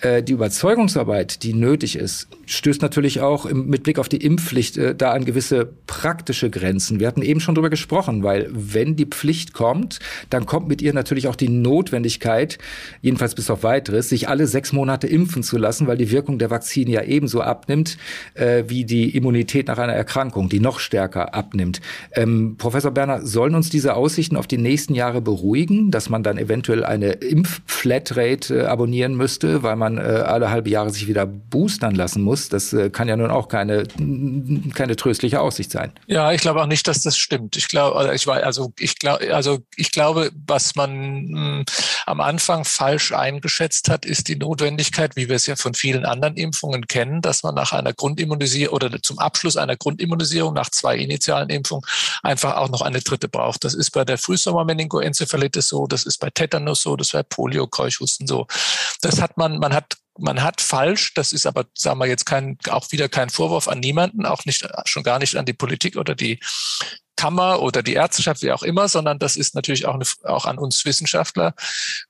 Äh, 0.00 0.22
die 0.22 0.32
Überzeugungsarbeit, 0.32 1.42
die 1.42 1.54
nötig 1.54 1.96
ist, 1.96 2.28
stößt 2.46 2.82
natürlich 2.82 3.20
auch 3.20 3.46
im, 3.46 3.66
mit 3.66 3.82
Blick 3.84 3.98
auf 3.98 4.08
die 4.08 4.18
Impfpflicht 4.18 4.76
äh, 4.76 4.94
da 4.94 5.12
an 5.12 5.24
gewisse 5.24 5.68
praktische 5.86 6.50
Grenzen. 6.50 7.00
Wir 7.00 7.06
hatten 7.06 7.22
eben 7.22 7.40
schon 7.40 7.54
drüber 7.54 7.70
gesprochen, 7.70 8.22
weil 8.22 8.48
wenn 8.50 8.96
die 8.96 9.06
Pflicht 9.06 9.52
kommt, 9.52 9.98
dann 10.30 10.46
kommt 10.46 10.68
mit 10.68 10.82
ihr 10.82 10.92
natürlich 10.92 11.28
auch 11.28 11.36
die 11.36 11.48
Notwendigkeit, 11.48 12.58
jedenfalls 13.00 13.34
bis 13.34 13.50
auf 13.50 13.62
weiteres, 13.62 14.08
sich 14.08 14.28
alle 14.28 14.46
sechs 14.46 14.72
Monate 14.72 15.06
impfen 15.06 15.42
zu 15.42 15.58
lassen, 15.58 15.86
weil 15.86 15.96
die 15.96 16.10
Wirkung 16.10 16.38
der 16.38 16.50
Vakzine 16.50 16.90
ja 16.90 17.02
ebenso 17.02 17.40
abnimmt 17.40 17.96
äh, 18.34 18.64
wie 18.66 18.84
die 18.84 19.16
Immunität 19.16 19.68
nach 19.68 19.78
einer 19.78 19.92
Erkrankung, 19.92 20.48
die 20.48 20.60
noch 20.60 20.78
stärker 20.78 21.34
abnimmt. 21.34 21.80
Ähm, 22.12 22.56
Professor 22.58 22.90
Berner, 22.90 23.24
sollen 23.26 23.54
uns 23.54 23.70
diese 23.70 23.94
Aussichten 23.94 24.36
auf 24.36 24.46
die 24.46 24.58
nächsten 24.58 24.94
Jahre 24.94 25.20
beruhigen, 25.20 25.90
dass 25.90 26.08
man 26.08 26.22
dann 26.22 26.38
eventuell 26.38 26.84
eine 26.84 27.11
Impf-Flatrate 27.20 28.62
äh, 28.62 28.66
abonnieren 28.66 29.14
müsste, 29.14 29.62
weil 29.62 29.76
man 29.76 29.98
äh, 29.98 30.00
alle 30.00 30.50
halbe 30.50 30.70
Jahre 30.70 30.90
sich 30.90 31.08
wieder 31.08 31.26
boostern 31.26 31.94
lassen 31.94 32.22
muss? 32.22 32.48
Das 32.48 32.72
äh, 32.72 32.90
kann 32.90 33.08
ja 33.08 33.16
nun 33.16 33.30
auch 33.30 33.48
keine, 33.48 33.84
keine 34.74 34.96
tröstliche 34.96 35.40
Aussicht 35.40 35.70
sein. 35.70 35.92
Ja, 36.06 36.32
ich 36.32 36.40
glaube 36.40 36.62
auch 36.62 36.66
nicht, 36.66 36.86
dass 36.88 37.02
das 37.02 37.16
stimmt. 37.16 37.56
Ich 37.56 37.68
glaube, 37.68 38.14
ich 38.14 38.26
war, 38.26 38.42
also 38.42 38.72
ich 38.78 38.98
glaube, 38.98 39.34
also 39.34 39.58
ich 39.76 39.92
glaube, 39.92 40.30
was 40.46 40.74
man 40.74 41.26
mh, 41.26 41.58
hm, 41.58 41.64
am 42.06 42.20
Anfang 42.20 42.64
falsch 42.64 43.12
eingeschätzt 43.12 43.88
hat, 43.88 44.04
ist 44.04 44.28
die 44.28 44.36
Notwendigkeit, 44.36 45.16
wie 45.16 45.28
wir 45.28 45.36
es 45.36 45.46
ja 45.46 45.56
von 45.56 45.74
vielen 45.74 46.04
anderen 46.04 46.36
Impfungen 46.36 46.86
kennen, 46.86 47.22
dass 47.22 47.42
man 47.42 47.54
nach 47.54 47.72
einer 47.72 47.92
Grundimmunisierung 47.92 48.74
oder 48.74 49.02
zum 49.02 49.18
Abschluss 49.18 49.56
einer 49.56 49.76
Grundimmunisierung 49.76 50.54
nach 50.54 50.70
zwei 50.70 50.96
initialen 50.96 51.50
Impfungen 51.50 51.84
einfach 52.22 52.56
auch 52.56 52.68
noch 52.68 52.82
eine 52.82 53.00
dritte 53.00 53.28
braucht. 53.28 53.64
Das 53.64 53.74
ist 53.74 53.90
bei 53.90 54.04
der 54.04 54.18
Frühsommermeningoenzephalitis 54.18 55.68
so, 55.68 55.86
das 55.86 56.04
ist 56.04 56.18
bei 56.18 56.30
Tetanus 56.30 56.82
so, 56.82 56.96
das 57.02 57.12
bei 57.12 57.22
Polio, 57.22 57.66
Keuchhusten 57.66 58.26
so. 58.26 58.46
Das 59.00 59.20
hat 59.20 59.36
man, 59.36 59.58
man 59.58 59.74
hat 59.74 59.96
man 60.18 60.42
hat 60.42 60.60
falsch, 60.60 61.14
das 61.14 61.32
ist 61.32 61.46
aber, 61.46 61.64
sagen 61.74 61.98
wir 61.98 62.06
jetzt 62.06 62.26
kein, 62.26 62.58
auch 62.68 62.92
wieder 62.92 63.08
kein 63.08 63.30
Vorwurf 63.30 63.68
an 63.68 63.80
niemanden, 63.80 64.26
auch 64.26 64.44
nicht, 64.44 64.68
schon 64.84 65.02
gar 65.02 65.18
nicht 65.18 65.36
an 65.36 65.46
die 65.46 65.54
Politik 65.54 65.96
oder 65.96 66.14
die 66.14 66.38
Kammer 67.16 67.60
oder 67.60 67.82
die 67.82 67.94
Ärzteschaft, 67.94 68.42
wie 68.42 68.52
auch 68.52 68.62
immer, 68.62 68.88
sondern 68.88 69.18
das 69.18 69.36
ist 69.36 69.54
natürlich 69.54 69.86
auch, 69.86 69.94
eine, 69.94 70.04
auch 70.24 70.46
an 70.46 70.58
uns 70.58 70.84
Wissenschaftler. 70.84 71.54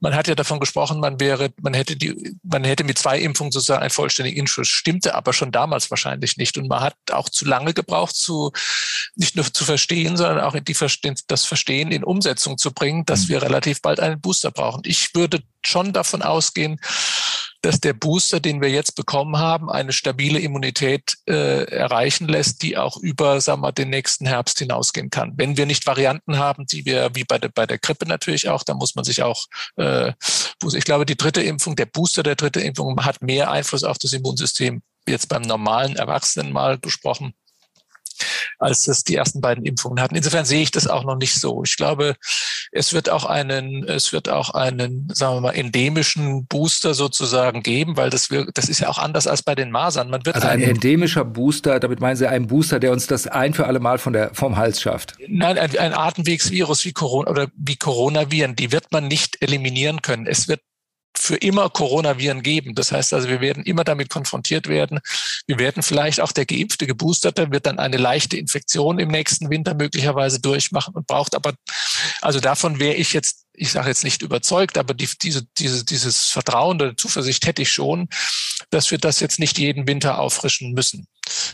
Man 0.01 0.15
hat 0.15 0.29
ja 0.29 0.35
davon 0.35 0.61
gesprochen, 0.61 1.01
man 1.01 1.21
wäre, 1.21 1.51
man 1.61 1.75
hätte 1.75 1.97
die, 1.97 2.37
man 2.43 2.65
hätte 2.65 2.85
mit 2.85 2.99
zwei 2.99 3.19
Impfungen 3.19 3.53
sozusagen 3.53 3.83
einen 3.83 3.91
vollständigen 3.91 4.39
Impfschutz. 4.39 4.69
Stimmte 4.69 5.15
aber 5.15 5.33
schon 5.33 5.53
damals 5.53 5.91
wahrscheinlich 5.91 6.37
nicht. 6.37 6.57
Und 6.57 6.69
man 6.69 6.81
hat 6.81 6.95
auch 7.11 7.29
zu 7.29 7.45
lange 7.45 7.75
gebraucht, 7.75 8.15
zu, 8.15 8.53
nicht 9.15 9.37
nur 9.37 9.53
zu 9.53 9.65
verstehen, 9.65 10.17
sondern 10.17 10.41
auch 10.41 10.59
die, 10.59 10.77
das 11.27 11.45
Verstehen 11.45 11.93
in 11.93 12.05
Umsetzung 12.05 12.59
zu 12.59 12.73
bringen, 12.73 13.05
dass 13.05 13.25
mhm. 13.25 13.29
wir 13.29 13.43
relativ 13.43 13.83
bald 13.83 14.01
einen 14.01 14.21
Booster 14.21 14.51
brauchen. 14.51 14.83
Ich 14.85 15.15
würde 15.15 15.43
schon 15.65 15.93
davon 15.93 16.23
ausgehen, 16.23 16.81
dass 17.63 17.81
der 17.81 17.93
Booster, 17.93 18.41
den 18.41 18.61
wir 18.61 18.69
jetzt 18.69 18.97
bekommen 18.97 19.39
haben, 19.39 19.71
eine 19.71 19.93
stabile 19.93 20.41
Immunität 20.41 21.15
äh, 21.27 21.65
erreichen 21.65 22.29
lässt, 22.29 22.63
die 22.63 22.77
auch 22.77 22.97
über 22.99 23.41
sagen 23.41 23.63
wir, 23.63 23.73
den 23.73 23.91
nächsten 23.91 24.27
Herbst 24.27 24.59
hinausgehen 24.59 25.11
kann. 25.11 25.33
Wenn 25.37 25.57
wir 25.57 25.67
nicht 25.67 25.87
Varianten 25.87 26.39
haben, 26.39 26.67
die 26.67 26.85
wir 26.85 27.15
wie 27.15 27.25
bei 27.25 27.39
der, 27.39 27.49
bei 27.49 27.67
der 27.67 27.79
Grippe 27.79 28.07
natürlich 28.07 28.49
auch, 28.49 28.65
da 28.65 28.75
muss 28.75 28.97
man 28.97 29.05
sich 29.05 29.23
auch, 29.23 29.47
äh, 29.77 30.13
ich 30.75 30.85
glaube, 30.85 31.07
die 31.07 31.17
dritte 31.17 31.43
Impfung, 31.43 31.77
der 31.77 31.87
Booster 31.87 32.25
der 32.25 32.35
dritte 32.35 32.61
Impfung 32.61 33.05
hat 33.05 33.23
mehr 33.23 33.51
Einfluss 33.51 33.85
auf 33.85 33.99
das 33.99 34.13
Immunsystem 34.13 34.83
jetzt 35.09 35.29
beim 35.29 35.43
normalen 35.43 35.97
Erwachsenen 35.97 36.53
mal 36.53 36.79
besprochen 36.79 37.35
als 38.63 38.85
das 38.85 39.05
die 39.05 39.17
ersten 39.17 39.41
beiden 39.41 39.65
Impfungen 39.65 40.03
hatten. 40.03 40.15
Insofern 40.15 40.45
sehe 40.45 40.63
ich 40.63 40.71
das 40.71 40.87
auch 40.87 41.05
noch 41.05 41.17
nicht 41.17 41.35
so. 41.35 41.63
Ich 41.65 41.77
glaube, 41.77 42.17
es 42.71 42.93
wird 42.93 43.11
auch 43.11 43.25
einen, 43.25 43.85
es 43.85 44.13
wird 44.13 44.29
auch 44.29 44.51
einen, 44.51 45.09
sagen 45.13 45.37
wir 45.37 45.41
mal, 45.41 45.53
endemischen 45.53 46.47
Booster 46.47 46.95
sozusagen 46.95 47.63
geben, 47.63 47.97
weil 47.97 48.11
das, 48.11 48.31
wir, 48.31 48.47
das 48.55 48.69
ist 48.69 48.81
ja 48.81 48.89
auch 48.89 48.99
anders 48.99 49.27
als 49.27 49.43
bei 49.43 49.55
den 49.55 49.71
Masern. 49.71 50.11
Man 50.11 50.25
wird 50.25 50.37
also 50.37 50.49
ein 50.49 50.63
endemischer 50.63 51.25
Booster, 51.25 51.81
damit 51.81 52.01
meinen 52.01 52.17
Sie 52.17 52.29
einen 52.29 52.47
Booster, 52.47 52.81
der 52.81 52.93
uns 52.93 53.07
das 53.07 53.27
ein 53.27 53.55
für 53.55 53.67
alle 53.67 53.81
Mal 53.81 53.99
von 53.99 54.13
der, 54.13 54.35
vom 54.35 54.57
Hals 54.57 54.81
schafft? 54.81 55.15
Nein, 55.29 55.59
ein, 55.59 55.79
ein 55.79 55.95
Atemwegsvirus 55.95 56.85
wie 56.85 56.93
Corona 56.93 57.31
oder 57.31 57.49
wie 57.57 57.77
Coronaviren, 57.77 58.57
die 58.57 58.73
wird 58.73 58.93
man 58.93 59.09
nicht 59.09 59.43
eliminieren 59.43 60.03
können. 60.03 60.27
Es 60.27 60.49
wird 60.49 60.61
für 61.17 61.37
immer 61.37 61.71
Coronaviren 61.71 62.43
geben. 62.43 62.75
Das 62.75 62.93
heißt 62.93 63.13
also, 63.13 63.29
wir 63.29 63.41
werden 63.41 63.65
immer 63.65 63.85
damit 63.85 64.09
konfrontiert 64.09 64.69
werden. 64.69 65.01
Wir 65.47 65.59
werden 65.59 65.83
vielleicht 65.83 66.21
auch 66.21 66.33
der 66.33 66.47
geimpfte, 66.47 66.87
geboosterte 66.87 67.51
wird 67.51 67.67
dann 67.67 67.79
eine 67.79 67.97
leichte 67.97 68.37
Infektion 68.37 68.99
im 68.99 69.09
nächsten 69.09 69.51
Winter 69.51 69.75
möglicherweise 69.75 70.41
durchmachen 70.41 70.95
und 70.95 71.07
braucht 71.07 71.35
aber, 71.35 71.55
also 72.21 72.41
davon 72.41 72.81
wäre 72.81 72.95
ich 72.95 73.13
jetzt 73.13 73.43
ich 73.55 73.71
sage 73.71 73.89
jetzt 73.89 74.05
nicht 74.05 74.23
überzeugt, 74.23 74.79
aber 74.79 74.95
die, 74.95 75.09
diese, 75.21 75.47
diese, 75.59 75.85
dieses 75.85 76.27
Vertrauen 76.29 76.81
oder 76.81 76.97
Zuversicht 76.97 77.47
hätte 77.47 77.63
ich 77.63 77.71
schon, 77.71 78.09
dass 78.73 78.91
wir 78.91 78.99
das 78.99 79.21
jetzt 79.21 79.39
nicht 79.39 79.59
jeden 79.59 79.87
Winter 79.87 80.19
auffrischen 80.19 80.73
müssen. 80.73 81.07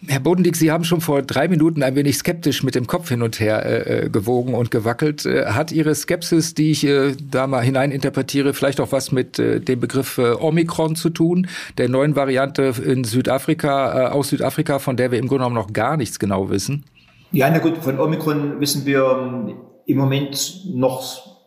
Herr 0.07 0.21
Bodendieck, 0.21 0.57
Sie 0.57 0.71
haben 0.71 0.85
schon 0.85 1.01
vor 1.01 1.23
drei 1.23 1.49
Minuten 1.49 1.83
ein 1.83 1.95
wenig 1.95 2.17
skeptisch 2.17 2.63
mit 2.63 2.75
dem 2.75 2.87
Kopf 2.87 3.09
hin 3.09 3.23
und 3.23 3.39
her 3.41 3.65
äh, 3.65 4.07
äh 4.07 4.09
gewogen 4.09 4.55
und 4.55 4.71
gewackelt. 4.71 5.27
Äh, 5.27 5.47
hat 5.47 5.73
Ihre 5.73 5.95
Skepsis, 5.95 6.55
die 6.55 6.71
ich 6.71 6.85
äh, 6.85 7.15
da 7.21 7.47
mal 7.47 7.61
hineininterpretiere, 7.61 8.55
vielleicht 8.55 8.81
auch 8.81 8.93
was 8.93 9.13
mit 9.13 9.39
äh, 9.39 9.61
dem 9.61 9.81
Begriff 9.81 10.19
äh, 10.19 10.33
Omikron 10.33 10.97
zu 10.97 11.11
tun, 11.11 11.49
der 11.77 11.89
neuen 11.89 12.17
Variante 12.17 12.75
in 12.85 13.05
Südafrika, 13.05 14.09
aus 14.09 14.29
Südafrika, 14.29 14.79
von 14.79 14.97
der 14.97 15.11
wir 15.11 15.19
im 15.19 15.27
Grunde 15.29 15.45
genommen 15.45 15.57
noch 15.57 15.73
gar 15.73 15.97
nichts 15.97 16.19
genau 16.19 16.51
wissen? 16.51 16.85
Ja, 17.33 17.51
na 17.51 17.59
gut, 17.59 17.79
von 17.79 17.99
Omikron 17.99 18.61
wissen 18.61 18.87
wir 18.87 19.05
ähm, 19.05 19.55
im 19.87 19.97
Moment 19.99 20.63
noch 20.73 21.38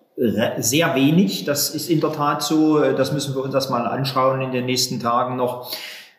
sehr 0.59 0.95
wenig. 0.95 1.45
Das 1.45 1.69
ist 1.69 1.89
in 1.89 1.99
der 1.99 2.11
Tat 2.11 2.43
so. 2.43 2.79
Das 2.79 3.11
müssen 3.11 3.35
wir 3.35 3.43
uns 3.43 3.53
das 3.53 3.69
mal 3.69 3.85
anschauen 3.87 4.41
in 4.41 4.51
den 4.51 4.65
nächsten 4.65 4.99
Tagen 4.99 5.35
noch. 5.35 5.71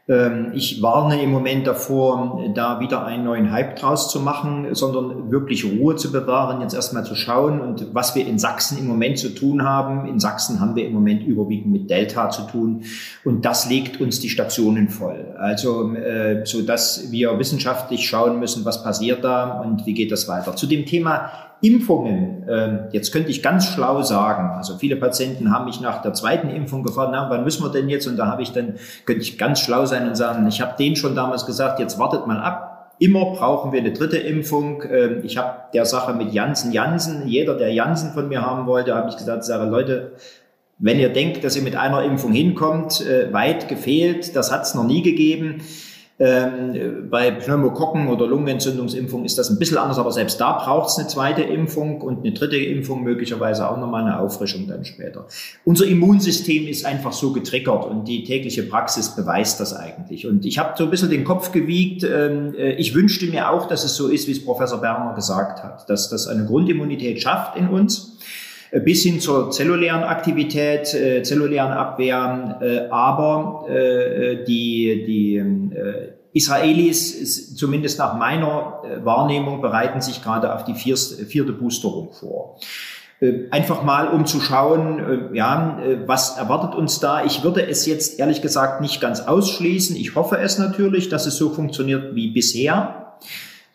Ähm, 0.09 0.51
ich 0.55 0.83
warne 0.83 1.23
im 1.23 1.31
Moment 1.31 1.67
davor, 1.67 2.43
da 2.55 2.81
wieder 2.81 3.05
einen 3.05 3.25
neuen 3.25 3.53
Hype 3.53 3.77
draus 3.77 4.11
zu 4.11 4.19
machen, 4.19 4.75
sondern 4.75 5.31
wirklich 5.31 5.65
Ruhe 5.65 5.95
zu 5.95 6.11
bewahren, 6.11 6.61
jetzt 6.61 6.75
erstmal 6.75 7.05
zu 7.05 7.15
schauen 7.15 7.61
und 7.61 7.95
was 7.95 8.17
wir 8.17 8.27
in 8.27 8.39
Sachsen 8.39 8.79
im 8.79 8.89
Moment 8.89 9.19
zu 9.19 9.29
tun 9.29 9.63
haben. 9.63 10.09
In 10.09 10.19
Sachsen 10.19 10.59
haben 10.59 10.75
wir 10.75 10.85
im 10.87 10.93
Moment 10.93 11.23
überwiegend 11.23 11.71
mit 11.71 11.89
Delta 11.89 12.31
zu 12.31 12.43
tun 12.43 12.83
und 13.25 13.45
das 13.45 13.71
legt 13.71 14.01
uns 14.01 14.19
die 14.19 14.29
Stationen 14.29 14.89
voll. 14.89 15.37
Also, 15.39 15.95
äh, 15.95 16.45
so 16.45 16.63
dass 16.63 17.13
wir 17.13 17.39
wissenschaftlich 17.39 18.09
schauen 18.09 18.41
müssen, 18.41 18.65
was 18.65 18.83
passiert 18.83 19.23
da 19.23 19.61
und 19.61 19.87
wie 19.87 19.95
geht 19.95 20.11
das 20.11 20.27
weiter. 20.27 20.57
Zu 20.57 20.67
dem 20.67 20.85
Thema 20.85 21.31
Impfungen, 21.63 22.49
äh, 22.49 22.89
jetzt 22.91 23.13
könnte 23.13 23.31
ich 23.31 23.41
ganz 23.41 23.69
schlau 23.69 24.03
sagen, 24.03 24.51
also 24.57 24.77
viele 24.79 24.97
Patienten 24.97 25.53
haben 25.53 25.67
mich 25.67 25.81
nach 25.81 26.03
der 26.03 26.13
zweiten 26.13 26.51
Impfung 26.51 26.83
gefragt, 26.83 27.11
na, 27.13 27.31
wann 27.31 27.45
müssen 27.45 27.65
wir 27.65 27.71
denn 27.71 27.89
jetzt? 27.89 28.09
Und 28.09 28.17
da 28.17 28.27
habe 28.27 28.43
ich 28.43 28.51
dann, 28.51 28.75
könnte 29.07 29.23
ich 29.23 29.39
ganz 29.39 29.61
schlau 29.61 29.87
sein 29.87 30.09
und 30.09 30.17
sagen, 30.17 30.47
ich 30.49 30.61
habe 30.61 30.75
denen 30.77 30.97
schon 30.97 31.15
damals 31.15 31.47
gesagt, 31.47 31.79
jetzt 31.79 32.01
wartet 32.01 32.27
mal 32.27 32.41
ab. 32.41 32.95
Immer 32.99 33.27
brauchen 33.27 33.73
wir 33.73 33.79
eine 33.79 33.93
dritte 33.93 34.19
Impfung. 34.19 34.83
Ähm, 34.91 35.21
ich 35.23 35.37
habe 35.37 35.55
der 35.73 35.87
Sache 35.87 36.15
mit 36.15 36.33
Janssen, 36.33 36.73
Janssen, 36.73 37.29
jeder, 37.29 37.55
der 37.57 37.73
Janssen 37.73 38.13
von 38.13 38.29
mir 38.29 38.43
haben 38.43 38.67
wollte, 38.67 38.97
habe 38.97 39.09
ich 39.09 39.17
gesagt, 39.17 39.45
sage, 39.45 39.71
Leute, 39.71 40.13
wenn 40.79 40.99
ihr 40.99 41.11
denkt, 41.11 41.45
dass 41.45 41.55
ihr 41.55 41.63
mit 41.63 41.77
einer 41.77 42.03
Impfung 42.03 42.33
hinkommt, 42.33 43.07
äh, 43.07 43.33
weit 43.33 43.69
gefehlt, 43.69 44.35
das 44.35 44.51
hat 44.51 44.63
es 44.63 44.75
noch 44.75 44.85
nie 44.85 45.03
gegeben. 45.03 45.63
Ähm, 46.25 47.09
bei 47.11 47.33
Pneumokokken 47.33 48.07
oder 48.07 48.29
Lungenentzündungsimpfung 48.29 49.25
ist 49.25 49.39
das 49.39 49.51
ein 49.51 49.59
bisschen 49.59 49.79
anders, 49.79 49.99
aber 49.99 50.13
selbst 50.13 50.41
da 50.41 50.53
braucht 50.53 50.91
es 50.91 50.99
eine 50.99 51.09
zweite 51.09 51.43
Impfung 51.43 52.01
und 52.01 52.21
eine 52.21 52.33
dritte 52.33 52.59
Impfung, 52.59 53.03
möglicherweise 53.03 53.69
auch 53.69 53.77
nochmal 53.77 54.03
eine 54.03 54.21
Auffrischung 54.21 54.69
dann 54.69 54.85
später. 54.85 55.27
Unser 55.65 55.87
Immunsystem 55.87 56.69
ist 56.69 56.87
einfach 56.87 57.13
so 57.13 57.33
getriggert 57.33 57.87
und 57.87 58.07
die 58.07 58.23
tägliche 58.23 58.63
Praxis 58.63 59.17
beweist 59.17 59.59
das 59.59 59.75
eigentlich. 59.75 60.25
Und 60.25 60.47
ich 60.47 60.61
habe 60.61 60.75
so 60.79 60.85
ein 60.85 60.91
bisschen 60.91 61.11
den 61.11 61.25
Kopf 61.25 61.51
gewiegt. 61.51 62.05
Ähm, 62.05 62.55
äh, 62.57 62.75
ich 62.75 62.95
wünschte 62.95 63.27
mir 63.27 63.51
auch, 63.51 63.67
dass 63.67 63.83
es 63.83 63.97
so 63.97 64.07
ist, 64.07 64.29
wie 64.29 64.33
es 64.33 64.45
Professor 64.45 64.81
Berner 64.81 65.15
gesagt 65.15 65.65
hat, 65.65 65.91
dass 65.91 66.09
das 66.09 66.29
eine 66.29 66.47
Grundimmunität 66.47 67.21
schafft 67.21 67.57
in 67.57 67.67
uns 67.67 68.19
äh, 68.73 68.81
bis 68.81 69.03
hin 69.03 69.21
zur 69.21 69.51
zellulären 69.51 70.03
Aktivität, 70.03 70.95
äh, 70.95 71.23
zellulären 71.23 71.73
Abwehr, 71.73 72.59
äh, 72.61 72.89
aber 72.91 73.67
äh, 73.69 74.45
die, 74.45 75.05
die 75.07 75.37
äh, 75.37 76.12
Israelis, 76.33 77.55
zumindest 77.57 77.99
nach 77.99 78.17
meiner 78.17 78.83
äh, 78.85 79.05
Wahrnehmung, 79.05 79.61
bereiten 79.61 80.01
sich 80.01 80.23
gerade 80.23 80.55
auf 80.55 80.65
die 80.65 80.75
vierte 80.75 81.53
Boosterung 81.53 82.13
vor. 82.13 82.59
Äh, 83.21 83.49
einfach 83.51 83.83
mal, 83.83 84.09
um 84.09 84.27
zu 84.27 84.41
schauen, 84.41 85.35
ja, 85.35 85.79
was 86.07 86.39
erwartet 86.39 86.75
uns 86.75 87.01
da? 87.01 87.25
Ich 87.25 87.45
würde 87.45 87.67
es 87.67 87.87
jetzt 87.87 88.19
ehrlich 88.19 88.43
gesagt 88.43 88.81
nicht 88.81 89.01
ganz 89.01 89.21
ausschließen. 89.21 89.97
Ich 89.97 90.15
hoffe 90.15 90.39
es 90.39 90.59
natürlich, 90.59 91.09
dass 91.09 91.27
es 91.27 91.37
so 91.37 91.51
funktioniert 91.51 92.15
wie 92.15 92.31
bisher. 92.31 93.15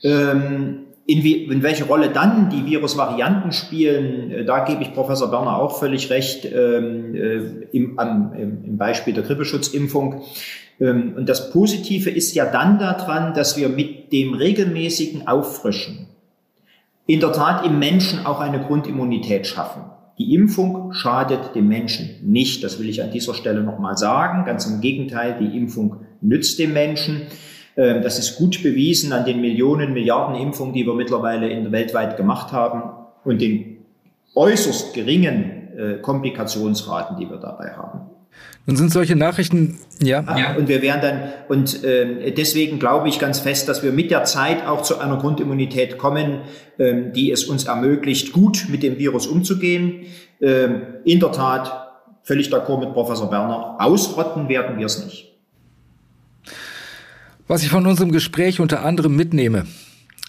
Ähm, 0.03 0.87
in, 1.07 1.23
wie, 1.23 1.45
in 1.45 1.63
welche 1.63 1.85
Rolle 1.85 2.09
dann 2.09 2.49
die 2.49 2.65
Virusvarianten 2.65 3.53
spielen, 3.53 4.29
äh, 4.29 4.45
da 4.45 4.65
gebe 4.65 4.83
ich 4.83 4.93
Professor 4.93 5.31
Berner 5.31 5.57
auch 5.57 5.79
völlig 5.79 6.09
recht, 6.09 6.45
ähm, 6.45 7.15
äh, 7.15 7.37
im, 7.71 7.97
im 7.97 8.77
Beispiel 8.77 9.13
der 9.13 9.23
Grippeschutzimpfung. 9.23 10.23
Ähm, 10.79 11.13
und 11.17 11.27
das 11.27 11.51
Positive 11.51 12.09
ist 12.09 12.33
ja 12.33 12.45
dann 12.45 12.79
daran, 12.79 13.33
dass 13.33 13.57
wir 13.57 13.69
mit 13.69 14.11
dem 14.11 14.33
regelmäßigen 14.33 15.27
Auffrischen 15.27 16.07
in 17.05 17.19
der 17.19 17.31
Tat 17.31 17.65
im 17.65 17.79
Menschen 17.79 18.25
auch 18.25 18.39
eine 18.39 18.59
Grundimmunität 18.59 19.47
schaffen. 19.47 19.83
Die 20.17 20.33
Impfung 20.33 20.93
schadet 20.93 21.55
dem 21.55 21.67
Menschen 21.67 22.09
nicht, 22.23 22.63
das 22.63 22.79
will 22.79 22.89
ich 22.89 23.03
an 23.03 23.11
dieser 23.11 23.33
Stelle 23.33 23.61
nochmal 23.61 23.97
sagen. 23.97 24.45
Ganz 24.45 24.65
im 24.65 24.81
Gegenteil, 24.81 25.37
die 25.39 25.57
Impfung 25.57 26.01
nützt 26.21 26.59
dem 26.59 26.73
Menschen. 26.73 27.27
Ähm, 27.77 28.01
das 28.01 28.19
ist 28.19 28.37
gut 28.37 28.61
bewiesen 28.63 29.13
an 29.13 29.25
den 29.25 29.41
Millionen, 29.41 29.93
Milliarden 29.93 30.35
Impfungen, 30.35 30.73
die 30.73 30.85
wir 30.85 30.95
mittlerweile 30.95 31.49
in 31.49 31.63
der 31.63 31.71
weltweit 31.71 32.17
gemacht 32.17 32.51
haben 32.51 32.83
und 33.23 33.41
den 33.41 33.77
äußerst 34.35 34.93
geringen 34.93 35.77
äh, 35.77 35.97
Komplikationsraten, 36.01 37.17
die 37.17 37.29
wir 37.29 37.37
dabei 37.37 37.71
haben. 37.71 38.16
Nun 38.65 38.75
sind 38.75 38.91
solche 38.91 39.15
Nachrichten, 39.15 39.79
ja. 40.01 40.23
ja. 40.37 40.55
Und 40.55 40.67
wir 40.67 40.81
werden 40.81 41.01
dann, 41.01 41.29
und 41.47 41.85
äh, 41.85 42.31
deswegen 42.31 42.79
glaube 42.79 43.07
ich 43.07 43.17
ganz 43.17 43.39
fest, 43.39 43.69
dass 43.69 43.81
wir 43.81 43.93
mit 43.93 44.11
der 44.11 44.25
Zeit 44.25 44.67
auch 44.67 44.81
zu 44.81 44.99
einer 44.99 45.17
Grundimmunität 45.17 45.97
kommen, 45.97 46.41
ähm, 46.77 47.13
die 47.13 47.31
es 47.31 47.45
uns 47.45 47.63
ermöglicht, 47.63 48.33
gut 48.33 48.67
mit 48.69 48.83
dem 48.83 48.97
Virus 48.97 49.25
umzugehen. 49.25 50.07
Ähm, 50.41 50.81
in 51.05 51.21
der 51.21 51.31
Tat, 51.31 51.71
völlig 52.23 52.49
d'accord 52.49 52.81
mit 52.81 52.93
Professor 52.93 53.29
Berner, 53.29 53.77
ausrotten 53.79 54.49
werden 54.49 54.77
wir 54.77 54.87
es 54.87 55.03
nicht. 55.03 55.37
Was 57.47 57.63
ich 57.63 57.69
von 57.69 57.87
unserem 57.87 58.11
Gespräch 58.11 58.59
unter 58.59 58.83
anderem 58.83 59.15
mitnehme, 59.15 59.65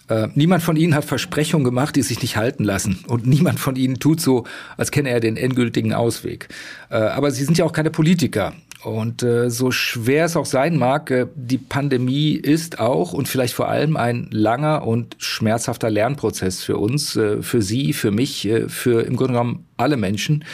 äh, 0.09 0.29
niemand 0.35 0.63
von 0.63 0.77
Ihnen 0.77 0.95
hat 0.95 1.05
Versprechungen 1.05 1.65
gemacht, 1.65 1.97
die 1.97 2.03
sich 2.03 2.23
nicht 2.23 2.37
halten 2.37 2.65
lassen. 2.65 3.05
Und 3.07 3.27
niemand 3.27 3.61
von 3.61 3.77
Ihnen 3.77 3.99
tut 3.99 4.21
so, 4.21 4.45
als 4.77 4.91
kenne 4.91 5.11
er 5.11 5.21
den 5.21 5.37
endgültigen 5.37 5.93
Ausweg. 5.93 6.49
Äh, 6.91 6.97
aber 6.97 7.31
Sie 7.31 7.45
sind 7.45 7.59
ja 7.59 7.65
auch 7.65 7.73
keine 7.73 7.91
Politiker. 7.91 8.55
Und 8.85 9.25
äh, 9.25 9.51
so 9.51 9.73
schwer 9.73 10.27
es 10.27 10.37
auch 10.37 10.47
sein 10.47 10.77
mag, 10.79 11.11
äh, 11.11 11.27
die 11.35 11.59
Pandemie 11.59 12.33
ist 12.33 12.79
auch 12.79 13.13
und 13.13 13.29
vielleicht 13.29 13.55
vor 13.55 13.69
allem 13.69 13.97
ein 13.97 14.29
langer 14.31 14.87
und 14.87 15.17
schmerzhafter 15.19 15.91
Lernprozess 15.91 16.63
für 16.63 16.77
uns, 16.77 17.17
äh, 17.17 17.43
für 17.43 17.61
Sie, 17.61 17.93
für 17.93 18.13
mich, 18.13 18.47
äh, 18.47 18.69
für 18.69 19.03
im 19.03 19.17
Grunde 19.17 19.33
genommen 19.33 19.67
alle 19.77 19.97
Menschen. 19.97 20.45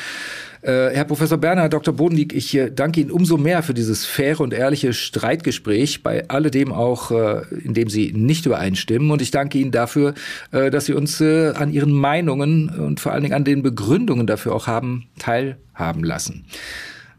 Äh, 0.64 0.94
Herr 0.94 1.04
Professor 1.04 1.36
Berner, 1.36 1.60
Herr 1.60 1.68
Dr. 1.68 1.92
Bodendieck, 1.92 2.32
ich 2.32 2.56
äh, 2.56 2.70
danke 2.70 2.98
Ihnen 2.98 3.10
umso 3.10 3.36
mehr 3.36 3.62
für 3.62 3.74
dieses 3.74 4.06
faire 4.06 4.40
und 4.40 4.54
ehrliche 4.54 4.94
Streitgespräch, 4.94 6.02
bei 6.02 6.26
alledem 6.28 6.72
auch, 6.72 7.10
äh, 7.10 7.42
in 7.62 7.74
dem 7.74 7.90
Sie 7.90 8.14
nicht 8.14 8.46
übereinstimmen. 8.46 9.10
Und 9.10 9.20
ich 9.20 9.30
danke 9.30 9.58
Ihnen 9.58 9.72
dafür, 9.72 10.14
dass 10.50 10.86
Sie 10.86 10.94
uns 10.94 11.20
an 11.20 11.72
Ihren 11.72 11.92
Meinungen 11.92 12.68
und 12.70 13.00
vor 13.00 13.12
allen 13.12 13.22
Dingen 13.22 13.34
an 13.34 13.44
den 13.44 13.62
Begründungen 13.62 14.26
dafür 14.26 14.54
auch 14.54 14.66
haben 14.66 15.06
teilhaben 15.18 16.02
lassen. 16.02 16.44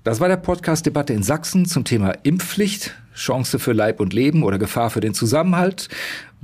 Das 0.03 0.19
war 0.19 0.27
der 0.27 0.37
Podcast 0.37 0.85
Debatte 0.85 1.13
in 1.13 1.23
Sachsen 1.23 1.65
zum 1.65 1.83
Thema 1.83 2.13
Impfpflicht, 2.23 2.95
Chance 3.15 3.59
für 3.59 3.73
Leib 3.73 3.99
und 3.99 4.13
Leben 4.13 4.43
oder 4.43 4.57
Gefahr 4.57 4.89
für 4.89 4.99
den 4.99 5.13
Zusammenhalt. 5.13 5.89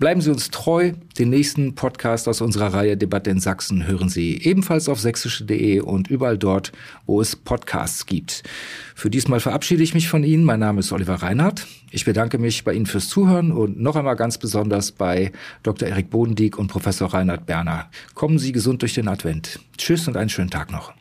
Bleiben 0.01 0.19
Sie 0.19 0.31
uns 0.31 0.49
treu. 0.49 0.93
Den 1.19 1.29
nächsten 1.29 1.75
Podcast 1.75 2.27
aus 2.27 2.41
unserer 2.41 2.73
Reihe 2.73 2.97
Debatte 2.97 3.29
in 3.29 3.39
Sachsen 3.39 3.85
hören 3.85 4.09
Sie 4.09 4.41
ebenfalls 4.41 4.89
auf 4.89 4.99
sächsische.de 4.99 5.81
und 5.81 6.09
überall 6.09 6.39
dort, 6.39 6.71
wo 7.05 7.21
es 7.21 7.35
Podcasts 7.35 8.07
gibt. 8.07 8.41
Für 8.95 9.11
diesmal 9.11 9.39
verabschiede 9.39 9.83
ich 9.83 9.93
mich 9.93 10.09
von 10.09 10.23
Ihnen. 10.23 10.43
Mein 10.43 10.59
Name 10.59 10.79
ist 10.79 10.91
Oliver 10.91 11.13
Reinhardt. 11.13 11.67
Ich 11.91 12.03
bedanke 12.03 12.39
mich 12.39 12.63
bei 12.63 12.73
Ihnen 12.73 12.87
fürs 12.87 13.09
Zuhören 13.09 13.51
und 13.51 13.79
noch 13.79 13.95
einmal 13.95 14.15
ganz 14.15 14.39
besonders 14.39 14.91
bei 14.91 15.31
Dr. 15.61 15.87
Erik 15.87 16.09
Bodendieck 16.09 16.57
und 16.57 16.65
Professor 16.65 17.13
Reinhard 17.13 17.45
Berner. 17.45 17.91
Kommen 18.15 18.39
Sie 18.39 18.53
gesund 18.53 18.81
durch 18.81 18.95
den 18.95 19.07
Advent. 19.07 19.59
Tschüss 19.77 20.07
und 20.07 20.17
einen 20.17 20.29
schönen 20.29 20.49
Tag 20.49 20.71
noch. 20.71 20.93